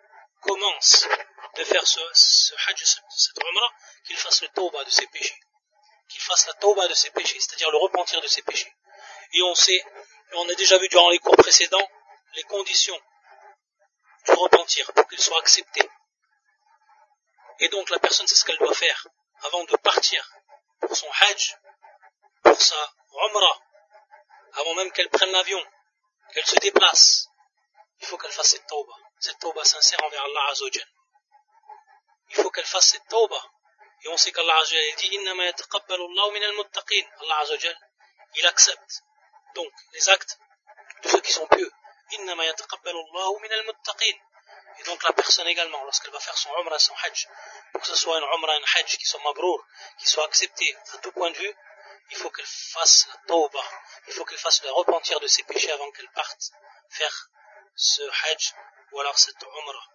commencent 0.41 1.07
de 1.55 1.63
faire 1.63 1.86
ce, 1.88 1.99
ce 2.13 2.53
hajj, 2.67 2.84
cette 2.84 3.43
umrah, 3.43 3.73
qu'il 4.05 4.17
fasse 4.17 4.41
le 4.41 4.49
tauba 4.49 4.84
de 4.84 4.89
ses 4.89 5.07
péchés. 5.07 5.39
Qu'il 6.09 6.21
fasse 6.21 6.47
la 6.47 6.53
tauba 6.53 6.88
de 6.88 6.93
ses 6.93 7.09
péchés, 7.11 7.39
c'est-à-dire 7.39 7.71
le 7.71 7.78
repentir 7.78 8.21
de 8.21 8.28
ses 8.28 8.41
péchés. 8.41 8.73
Et 9.34 9.41
on 9.41 9.55
sait, 9.55 9.84
on 10.34 10.49
a 10.49 10.53
déjà 10.55 10.78
vu 10.78 10.88
durant 10.89 11.09
les 11.09 11.19
cours 11.19 11.36
précédents, 11.36 11.88
les 12.36 12.43
conditions 12.43 12.99
du 14.25 14.31
repentir 14.31 14.91
pour 14.93 15.07
qu'il 15.07 15.21
soit 15.21 15.39
accepté. 15.39 15.89
Et 17.59 17.69
donc 17.69 17.89
la 17.89 17.99
personne 17.99 18.27
sait 18.27 18.36
ce 18.36 18.45
qu'elle 18.45 18.57
doit 18.57 18.73
faire 18.73 19.07
avant 19.43 19.63
de 19.63 19.75
partir 19.77 20.29
pour 20.79 20.95
son 20.95 21.09
hajj, 21.21 21.57
pour 22.43 22.61
sa 22.61 22.93
umrah, 23.29 23.59
avant 24.53 24.75
même 24.75 24.91
qu'elle 24.91 25.09
prenne 25.09 25.31
l'avion, 25.31 25.63
qu'elle 26.33 26.45
se 26.45 26.57
déplace. 26.57 27.27
Il 27.99 28.07
faut 28.07 28.17
qu'elle 28.17 28.31
fasse 28.31 28.49
cette 28.49 28.67
tauba, 28.67 28.93
cette 29.19 29.39
tauba 29.39 29.63
sincère 29.63 30.03
envers 30.03 30.23
Allah 30.23 30.47
Azzawajal 30.51 30.86
il 32.29 32.36
faut 32.36 32.49
qu'elle 32.49 32.65
fasse 32.65 32.89
cette 32.89 33.07
tauba. 33.07 33.41
Et 34.03 34.07
on 34.09 34.17
sait 34.17 34.31
qu'Allah 34.31 34.57
Azzawajal 34.57 34.95
dit 34.97 35.07
Innama 35.15 35.45
yataqabbalu 35.45 36.03
Allah 36.03 36.31
min. 36.31 36.41
Allah 36.41 37.38
Azzawajal, 37.41 37.77
il 38.36 38.45
accepte 38.47 39.03
donc 39.55 39.71
les 39.93 40.09
actes 40.09 40.38
de 41.03 41.09
ceux 41.09 41.21
qui 41.21 41.31
sont 41.31 41.47
pieux. 41.47 41.71
Et 44.77 44.83
donc 44.83 45.03
la 45.03 45.13
personne 45.13 45.47
également, 45.47 45.83
lorsqu'elle 45.85 46.11
va 46.11 46.19
faire 46.19 46.37
son 46.37 46.49
umrah, 46.57 46.77
son 46.79 46.93
hajj, 47.03 47.27
pour 47.71 47.81
que 47.81 47.87
ce 47.87 47.95
soit 47.95 48.17
une 48.17 48.23
umrah, 48.23 48.53
un 48.53 48.63
hajj 48.75 48.97
qui 48.97 49.05
soit 49.05 49.21
mabrour, 49.23 49.65
qui 49.97 50.07
soit 50.07 50.25
accepté 50.25 50.77
à 50.93 50.97
tout 50.97 51.11
point 51.13 51.31
de 51.31 51.37
vue, 51.37 51.55
il 52.11 52.17
faut 52.17 52.29
qu'elle 52.29 52.45
fasse 52.45 53.07
la 53.07 53.17
tauba, 53.27 53.63
il 54.07 54.13
faut 54.13 54.25
qu'elle 54.25 54.37
fasse 54.37 54.61
le 54.63 54.71
repentir 54.71 55.19
de 55.19 55.27
ses 55.27 55.43
péchés 55.43 55.71
avant 55.71 55.89
qu'elle 55.91 56.11
parte 56.11 56.51
faire 56.89 57.29
ce 57.75 58.01
hajj 58.03 58.53
ou 58.91 58.99
alors 58.99 59.17
cette 59.17 59.41
umrah. 59.41 59.87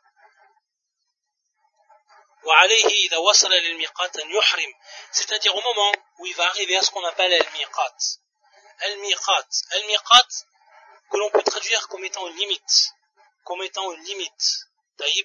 c'est-à-dire 5.12 5.54
au 5.54 5.60
moment 5.60 5.92
où 6.18 6.26
il 6.26 6.34
va 6.34 6.46
arriver 6.46 6.76
à 6.76 6.82
ce 6.82 6.90
qu'on 6.90 7.04
appelle 7.04 7.32
al-miqat. 7.32 7.96
Al-miqat, 8.80 9.48
al-miqat 9.72 10.28
que 11.10 11.16
l'on 11.16 11.30
peut 11.30 11.42
traduire 11.42 11.88
comme 11.88 12.04
étant 12.04 12.26
une 12.28 12.36
limite, 12.36 12.94
comme 13.44 13.62
étant 13.62 13.90
une 13.92 14.02
limite. 14.02 14.66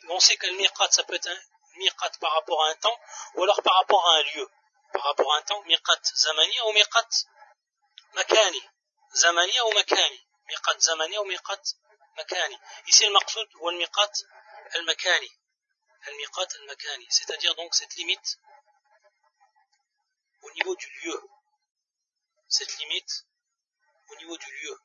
On 0.10 0.20
sait 0.20 0.38
qu'al-miqat 0.38 0.92
ça 0.92 1.04
peut 1.04 1.16
être 1.16 1.28
un 1.28 1.40
miqat 1.78 2.12
par 2.20 2.32
rapport 2.34 2.64
à 2.66 2.70
un 2.70 2.76
temps 2.76 3.00
ou 3.36 3.44
alors 3.44 3.62
par 3.62 3.76
rapport 3.76 4.08
à 4.08 4.18
un 4.18 4.24
lieu. 4.24 4.50
Par 4.94 5.04
rapport 5.04 5.34
à 5.34 5.38
un 5.38 5.42
temps, 5.42 5.62
miqat 5.64 6.02
zamani 6.16 6.62
ou 6.62 6.72
miqat 6.72 7.10
makani. 8.14 8.62
Zamani 9.14 9.60
ou 9.62 9.74
makani. 9.74 10.28
Miqat 10.48 10.80
zamani 10.80 11.18
ou 11.18 11.26
miqat 11.26 11.62
makani. 12.18 12.58
Ici 12.88 13.06
le 13.06 13.12
maqsoud 13.12 13.50
ou 13.60 13.70
le 13.70 13.78
miqat 13.78 14.12
al-makani 14.74 15.32
al-miqat 16.08 16.48
al-makani, 16.60 17.08
c'est-à-dire 17.10 17.56
donc 17.56 17.74
cette 17.74 17.96
limite 17.96 18.40
au 20.42 20.52
niveau 20.52 20.76
du 20.76 20.88
lieu. 21.04 21.22
Cette 22.48 22.78
limite 22.78 23.26
au 24.10 24.16
niveau 24.18 24.38
du 24.38 24.52
lieu. 24.62 24.80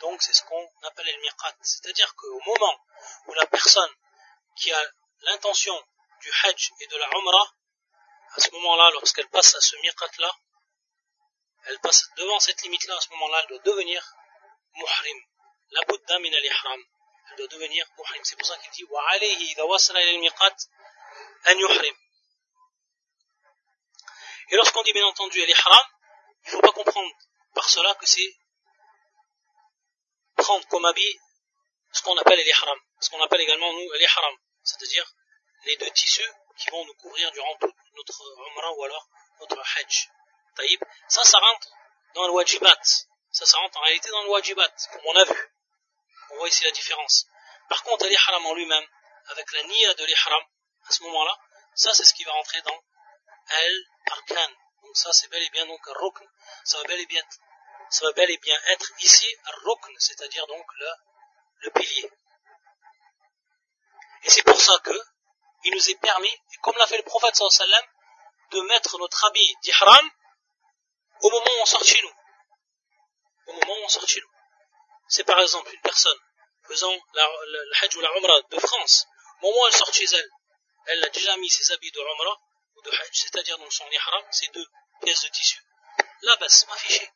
Donc 0.00 0.22
c'est 0.22 0.32
ce 0.32 0.42
qu'on 0.44 0.68
appelle 0.82 1.08
el 1.08 1.20
miqat. 1.20 1.56
C'est-à-dire 1.62 2.14
qu'au 2.16 2.40
moment 2.46 2.78
où 3.26 3.34
la 3.34 3.46
personne 3.46 3.94
qui 4.56 4.72
a 4.72 4.82
l'intention 5.22 5.80
du 6.20 6.30
hajj 6.42 6.72
et 6.80 6.86
de 6.86 6.96
la 6.96 7.08
umrah, 7.16 7.54
à 8.36 8.40
ce 8.40 8.50
moment-là, 8.50 8.90
lorsqu'elle 8.92 9.28
passe 9.28 9.54
à 9.54 9.60
ce 9.60 9.76
miqat-là, 9.76 10.32
elle 11.66 11.78
passe 11.80 12.10
devant 12.16 12.40
cette 12.40 12.62
limite-là, 12.62 12.96
à 12.96 13.00
ce 13.00 13.08
moment-là, 13.10 13.40
elle 13.42 13.48
doit 13.48 13.72
devenir 13.72 14.02
muhrim. 14.74 15.18
La 15.70 15.82
buddha 15.86 16.18
min 16.18 16.32
al-ihram. 16.32 16.84
Elle 17.30 17.36
doit 17.36 17.46
devenir 17.46 17.86
muhrim. 17.96 18.24
C'est 18.24 18.36
pour 18.36 18.46
ça 18.46 18.56
qu'il 18.58 18.70
dit, 18.72 18.84
wa 18.84 19.02
alayhi 19.10 19.52
idha 19.52 19.64
wasala 19.64 20.00
al-miqat, 20.00 20.56
an 21.46 21.58
yuhrim. 21.58 21.96
Et 24.50 24.56
lorsqu'on 24.56 24.82
dit 24.82 24.92
bien 24.92 25.06
entendu 25.06 25.42
al-ihram, 25.42 25.86
il 26.44 26.48
ne 26.48 26.50
faut 26.56 26.60
pas 26.60 26.72
comprendre 26.72 27.10
par 27.54 27.68
cela 27.68 27.94
que 27.94 28.06
c'est 28.06 28.36
prendre 30.44 30.66
comme 30.68 30.84
habit 30.84 31.18
ce 31.92 32.02
qu'on 32.02 32.16
appelle 32.18 32.38
l'ihram, 32.38 32.78
ce 33.00 33.08
qu'on 33.08 33.22
appelle 33.22 33.40
également 33.40 33.72
nous 33.72 33.92
l'ihram, 33.92 34.36
c'est-à-dire 34.62 35.06
les 35.64 35.76
deux 35.76 35.90
tissus 35.90 36.32
qui 36.58 36.70
vont 36.70 36.84
nous 36.84 36.94
couvrir 36.94 37.30
durant 37.32 37.56
toute 37.56 37.74
notre 37.96 38.22
umrah 38.50 38.72
ou 38.72 38.84
alors 38.84 39.08
notre 39.40 39.60
hajj. 39.76 40.10
Taïb, 40.56 40.80
ça, 41.08 41.24
ça 41.24 41.38
rentre 41.38 41.68
dans 42.14 42.26
le 42.26 42.32
wajibat. 42.32 42.82
Ça, 43.30 43.58
rentre 43.58 43.78
en 43.78 43.82
réalité 43.82 44.10
dans 44.10 44.22
le 44.22 44.28
wajibat, 44.30 44.72
comme 44.92 45.06
on 45.06 45.16
a 45.16 45.24
vu. 45.24 45.50
On 46.30 46.36
voit 46.36 46.48
ici 46.48 46.62
la 46.64 46.70
différence. 46.70 47.26
Par 47.68 47.82
contre, 47.82 48.06
l'ihram 48.06 48.46
en 48.46 48.54
lui-même, 48.54 48.86
avec 49.28 49.50
la 49.52 49.62
niya 49.64 49.94
de 49.94 50.04
l'ihram, 50.04 50.42
à 50.86 50.92
ce 50.92 51.02
moment-là, 51.04 51.36
ça 51.74 51.92
c'est 51.94 52.04
ce 52.04 52.14
qui 52.14 52.24
va 52.24 52.32
rentrer 52.32 52.60
dans 52.62 52.80
al-arkan. 53.48 54.52
Donc 54.82 54.96
ça 54.96 55.12
c'est 55.12 55.28
bel 55.28 55.42
et 55.42 55.50
bien 55.50 55.66
donc 55.66 55.80
rukn. 55.86 56.26
Ça 56.64 56.78
va 56.78 56.84
bel 56.84 57.00
et 57.00 57.06
bien, 57.06 57.24
ça 57.94 58.06
va 58.06 58.12
bel 58.12 58.30
et 58.30 58.38
bien 58.38 58.58
être 58.68 58.90
ici 59.00 59.26
rukn, 59.64 59.94
c'est-à-dire 59.98 60.46
donc 60.46 60.66
le, 61.60 61.70
pilier. 61.70 62.10
Et 64.24 64.30
c'est 64.30 64.42
pour 64.42 64.60
ça 64.60 64.78
que 64.80 64.98
il 65.64 65.74
nous 65.74 65.90
est 65.90 66.00
permis, 66.00 66.28
et 66.28 66.56
comme 66.62 66.76
l'a 66.76 66.86
fait 66.86 66.98
le 66.98 67.04
prophète 67.04 67.36
sallam, 67.36 67.84
de 68.50 68.60
mettre 68.62 68.98
notre 68.98 69.24
habit 69.24 69.56
d'ihram 69.62 70.10
au 71.20 71.30
moment 71.30 71.50
où 71.56 71.62
on 71.62 71.66
sort 71.66 71.84
chez 71.84 72.02
nous. 72.02 72.14
Au 73.46 73.52
moment 73.52 73.80
où 73.80 73.84
on 73.84 73.88
sort 73.88 74.08
chez 74.08 74.20
nous 74.20 74.34
c'est 75.08 75.24
par 75.24 75.38
exemple 75.40 75.72
une 75.72 75.80
personne 75.80 76.18
faisant 76.66 76.92
la, 77.14 77.28
le 77.46 77.72
hajj 77.82 77.96
ou 77.96 78.00
la 78.00 78.10
umrah 78.16 78.40
de 78.50 78.58
France, 78.58 79.06
au 79.42 79.46
moment 79.46 79.62
où 79.62 79.66
elle 79.66 79.76
sort 79.76 79.92
chez 79.92 80.06
elle, 80.12 80.30
elle 80.86 81.04
a 81.04 81.08
déjà 81.10 81.36
mis 81.36 81.50
ses 81.50 81.72
habits 81.72 81.92
de 81.92 82.00
umrah 82.00 82.40
ou 82.76 82.82
de 82.82 82.90
hajj, 82.90 83.10
c'est-à-dire 83.12 83.58
dans 83.58 83.70
son 83.70 83.88
ihram, 83.90 84.24
ces 84.30 84.48
deux 84.48 84.66
pièces 85.02 85.22
de 85.22 85.28
tissu. 85.28 85.60
Là, 86.22 86.36
bas, 86.36 86.46
affiché. 86.46 87.10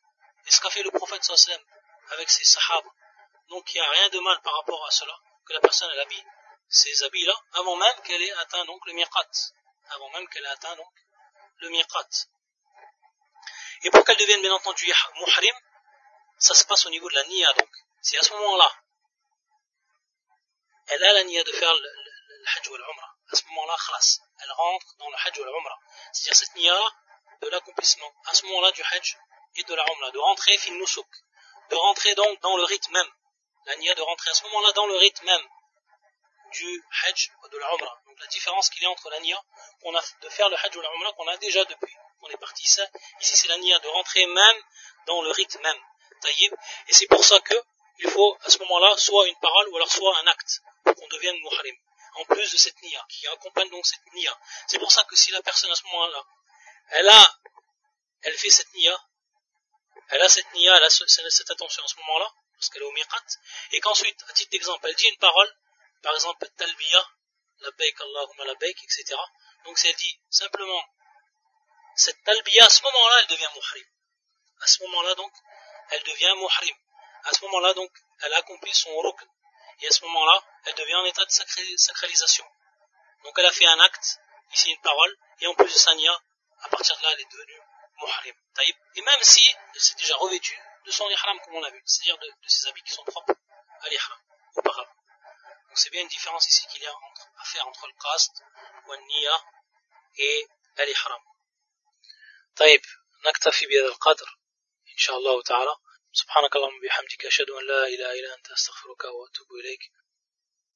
Et 0.49 0.51
ce 0.51 0.61
qu'a 0.61 0.71
fait 0.71 0.81
le 0.81 0.89
prophète 0.89 1.23
sallam 1.23 1.61
avec 2.09 2.27
ses 2.27 2.43
sahaba. 2.43 2.89
Donc 3.49 3.71
il 3.71 3.79
n'y 3.79 3.85
a 3.85 3.89
rien 3.91 4.09
de 4.09 4.19
mal 4.19 4.41
par 4.41 4.55
rapport 4.55 4.83
à 4.83 4.89
cela, 4.89 5.15
que 5.45 5.53
la 5.53 5.59
personne 5.59 5.89
elle 5.93 5.99
habille 5.99 6.25
ces 6.69 7.03
habits-là, 7.03 7.35
avant 7.53 7.75
même 7.75 8.01
qu'elle 8.03 8.21
ait 8.21 8.33
atteint 8.33 8.65
donc 8.65 8.83
le 8.87 8.93
miqat, 8.93 9.29
avant 9.89 10.09
même 10.09 10.27
qu'elle 10.29 10.43
ait 10.43 10.49
atteint 10.49 10.75
donc 10.75 10.93
le 11.57 11.69
miqat. 11.69 12.09
Et 13.83 13.91
pour 13.91 14.03
qu'elle 14.03 14.17
devienne 14.17 14.41
bien 14.41 14.53
entendu 14.53 14.91
muhrim, 15.17 15.55
ça 16.39 16.55
se 16.55 16.65
passe 16.65 16.85
au 16.87 16.89
niveau 16.89 17.07
de 17.09 17.15
la 17.15 17.23
niya 17.25 17.53
donc. 17.53 17.69
C'est 18.01 18.17
à 18.17 18.23
ce 18.23 18.33
moment-là, 18.33 18.71
elle 20.87 21.03
a 21.03 21.13
la 21.13 21.23
niya 21.25 21.43
de 21.43 21.51
faire 21.51 21.73
le, 21.73 21.79
le, 21.81 22.43
hajj 22.55 22.69
ou 22.69 22.75
l'umrah. 22.75 23.15
À 23.31 23.35
ce 23.35 23.45
moment-là, 23.45 23.75
khlas, 23.85 24.19
elle 24.39 24.51
rentre 24.51 24.95
dans 24.97 25.09
le 25.09 25.15
hajj 25.15 25.39
ou 25.39 25.43
l'umrah. 25.43 25.79
C'est-à-dire 26.11 26.37
cette 26.37 26.55
niya 26.55 26.79
de 27.41 27.47
l'accomplissement, 27.49 28.11
à 28.25 28.33
ce 28.33 28.45
moment-là 28.47 28.71
du 28.71 28.81
hajj 28.81 29.17
et 29.55 29.63
de 29.63 29.73
la 29.73 29.83
umrah, 29.83 30.11
de 30.11 30.19
rentrer 30.19 30.57
fin 30.57 30.71
nusuk, 30.71 31.07
de 31.69 31.75
rentrer 31.75 32.15
donc 32.15 32.39
dans 32.41 32.57
le 32.57 32.63
rythme 32.63 32.93
même. 32.93 33.11
La 33.65 33.75
niya 33.75 33.93
de 33.95 34.01
rentrer 34.01 34.31
à 34.31 34.33
ce 34.33 34.43
moment-là 34.45 34.71
dans 34.73 34.87
le 34.87 34.95
rythme 34.95 35.25
même 35.25 35.47
du 36.51 36.83
hajj 37.03 37.31
ou 37.43 37.47
de 37.49 37.57
la 37.57 37.73
umrah. 37.73 38.01
Donc 38.05 38.19
la 38.19 38.27
différence 38.27 38.69
qu'il 38.69 38.83
y 38.83 38.85
a 38.85 38.89
entre 38.89 39.09
la 39.09 39.19
niya 39.19 39.41
qu'on 39.81 39.95
a 39.95 40.01
de 40.21 40.29
faire 40.29 40.49
le 40.49 40.55
hajj 40.55 40.75
ou 40.75 40.81
la 40.81 40.93
umrah 40.95 41.13
qu'on 41.13 41.27
a 41.27 41.37
déjà 41.37 41.63
depuis 41.65 41.93
qu'on 42.19 42.29
est 42.29 42.37
parti. 42.37 42.67
Ça, 42.67 42.85
ici 43.21 43.35
c'est 43.35 43.47
la 43.47 43.57
niya 43.57 43.79
de 43.79 43.87
rentrer 43.87 44.25
même 44.25 44.57
dans 45.07 45.21
le 45.21 45.31
rythme 45.31 45.61
même. 45.61 45.81
Taïb. 46.21 46.53
Et 46.87 46.93
c'est 46.93 47.07
pour 47.07 47.23
ça 47.23 47.39
que 47.39 47.55
il 47.99 48.09
faut 48.09 48.37
à 48.41 48.49
ce 48.49 48.57
moment-là 48.59 48.97
soit 48.97 49.27
une 49.27 49.35
parole 49.37 49.67
ou 49.69 49.75
alors 49.77 49.91
soit 49.91 50.17
un 50.19 50.27
acte 50.27 50.61
pour 50.83 50.95
qu'on 50.95 51.07
devienne 51.07 51.35
muhrim. 51.41 51.75
En 52.15 52.25
plus 52.25 52.51
de 52.51 52.57
cette 52.57 52.81
niya 52.81 53.05
qui 53.09 53.27
accompagne 53.27 53.69
donc 53.69 53.85
cette 53.85 54.13
niya. 54.13 54.37
C'est 54.67 54.79
pour 54.79 54.91
ça 54.91 55.03
que 55.03 55.15
si 55.15 55.31
la 55.31 55.41
personne 55.41 55.71
à 55.71 55.75
ce 55.75 55.83
moment-là, 55.83 56.25
elle 56.91 57.07
a, 57.07 57.39
elle 58.23 58.37
fait 58.37 58.49
cette 58.49 58.73
niya, 58.73 58.97
elle 60.09 60.21
a 60.21 60.29
cette 60.29 60.51
niya, 60.53 60.75
elle 60.77 60.83
a 60.83 60.89
cette 60.89 61.51
attention 61.51 61.83
à 61.83 61.87
ce 61.87 61.95
moment-là, 61.97 62.31
parce 62.55 62.69
qu'elle 62.69 62.81
est 62.81 62.85
au 62.85 62.91
miqat, 62.91 63.23
et 63.71 63.79
qu'ensuite, 63.79 64.23
à 64.27 64.33
titre 64.33 64.51
d'exemple, 64.51 64.87
elle 64.87 64.95
dit 64.95 65.07
une 65.07 65.17
parole, 65.17 65.55
par 66.01 66.13
exemple, 66.13 66.47
talbiya, 66.57 67.07
la 67.59 67.71
baik 67.71 68.01
Allahumma 68.01 68.45
la 68.45 68.55
baik, 68.55 68.83
etc. 68.83 69.15
Donc 69.65 69.77
si 69.77 69.87
elle 69.87 69.95
dit 69.95 70.19
simplement 70.29 70.83
cette 71.95 72.23
talbiya, 72.23 72.65
à 72.65 72.69
ce 72.69 72.81
moment-là, 72.83 73.19
elle 73.21 73.27
devient 73.27 73.49
muhrim. 73.53 73.85
À 74.61 74.67
ce 74.67 74.83
moment-là, 74.83 75.15
donc, 75.15 75.33
elle 75.89 76.03
devient 76.03 76.33
muhrim. 76.37 76.75
À 77.25 77.33
ce 77.33 77.43
moment-là, 77.45 77.73
donc, 77.73 77.91
elle 78.21 78.33
accomplit 78.33 78.73
son 78.73 78.97
rukn. 78.99 79.27
Et 79.81 79.87
à 79.87 79.91
ce 79.91 80.03
moment-là, 80.05 80.43
elle 80.65 80.75
devient 80.75 80.95
en 80.95 81.05
état 81.05 81.25
de 81.25 81.31
sacralisation. 81.77 82.45
Donc 83.23 83.33
elle 83.37 83.45
a 83.45 83.51
fait 83.51 83.65
un 83.65 83.79
acte, 83.79 84.19
ici 84.53 84.71
une 84.71 84.81
parole, 84.81 85.17
et 85.41 85.47
en 85.47 85.55
plus 85.55 85.73
de 85.73 85.77
sa 85.77 85.93
niya, 85.95 86.17
à 86.61 86.69
partir 86.69 86.97
de 86.97 87.03
là, 87.03 87.09
elle 87.13 87.21
est 87.21 87.31
devenue 87.31 87.61
muhrim. 88.01 88.35
Et 88.95 89.01
même 89.01 89.23
si 89.23 89.41
s'est 89.75 89.95
déjà 89.95 90.15
revêtue 90.17 90.59
de 90.85 90.91
son 90.91 91.09
ihram, 91.09 91.39
comme 91.41 91.55
on 91.55 91.61
l'a 91.61 91.69
vu, 91.69 91.81
c'est-à-dire 91.85 92.17
de, 92.17 92.47
ses 92.47 92.67
habits 92.67 92.83
qui 92.83 92.93
sont 92.93 93.03
propres 93.05 93.33
à 93.81 93.89
l'ihram, 93.89 94.19
auparavant. 94.55 94.95
Donc 95.67 95.77
c'est 95.77 95.89
bien 95.91 96.01
une 96.01 96.07
différence 96.07 96.47
ici 96.47 96.67
qu'il 96.67 96.81
y 96.81 96.87
a 96.87 96.91
à 96.91 97.43
faire 97.45 97.67
entre 97.67 97.87
le 97.87 97.93
qasd, 97.93 98.31
ou 98.87 98.91
le 98.91 98.97
niya, 98.97 99.43
et 100.17 100.47
l'ihram. 100.85 101.23
طيب 102.55 102.81
نكتفي 103.25 103.65
بهذا 103.65 103.87
القدر 103.87 104.37
إن 104.93 104.97
شاء 104.97 105.17
الله 105.17 105.41
تعالى 105.41 105.75
سبحانك 106.11 106.55
اللهم 106.55 106.77
وبحمدك 106.77 107.25
أشهد 107.25 107.49
أن 107.49 107.67
لا 107.67 107.87
إله 107.87 108.11
إلا 108.19 108.35
أنت 108.35 108.51
أستغفرك 108.51 109.03
وأتوب 109.03 109.47
إليك 109.59 109.91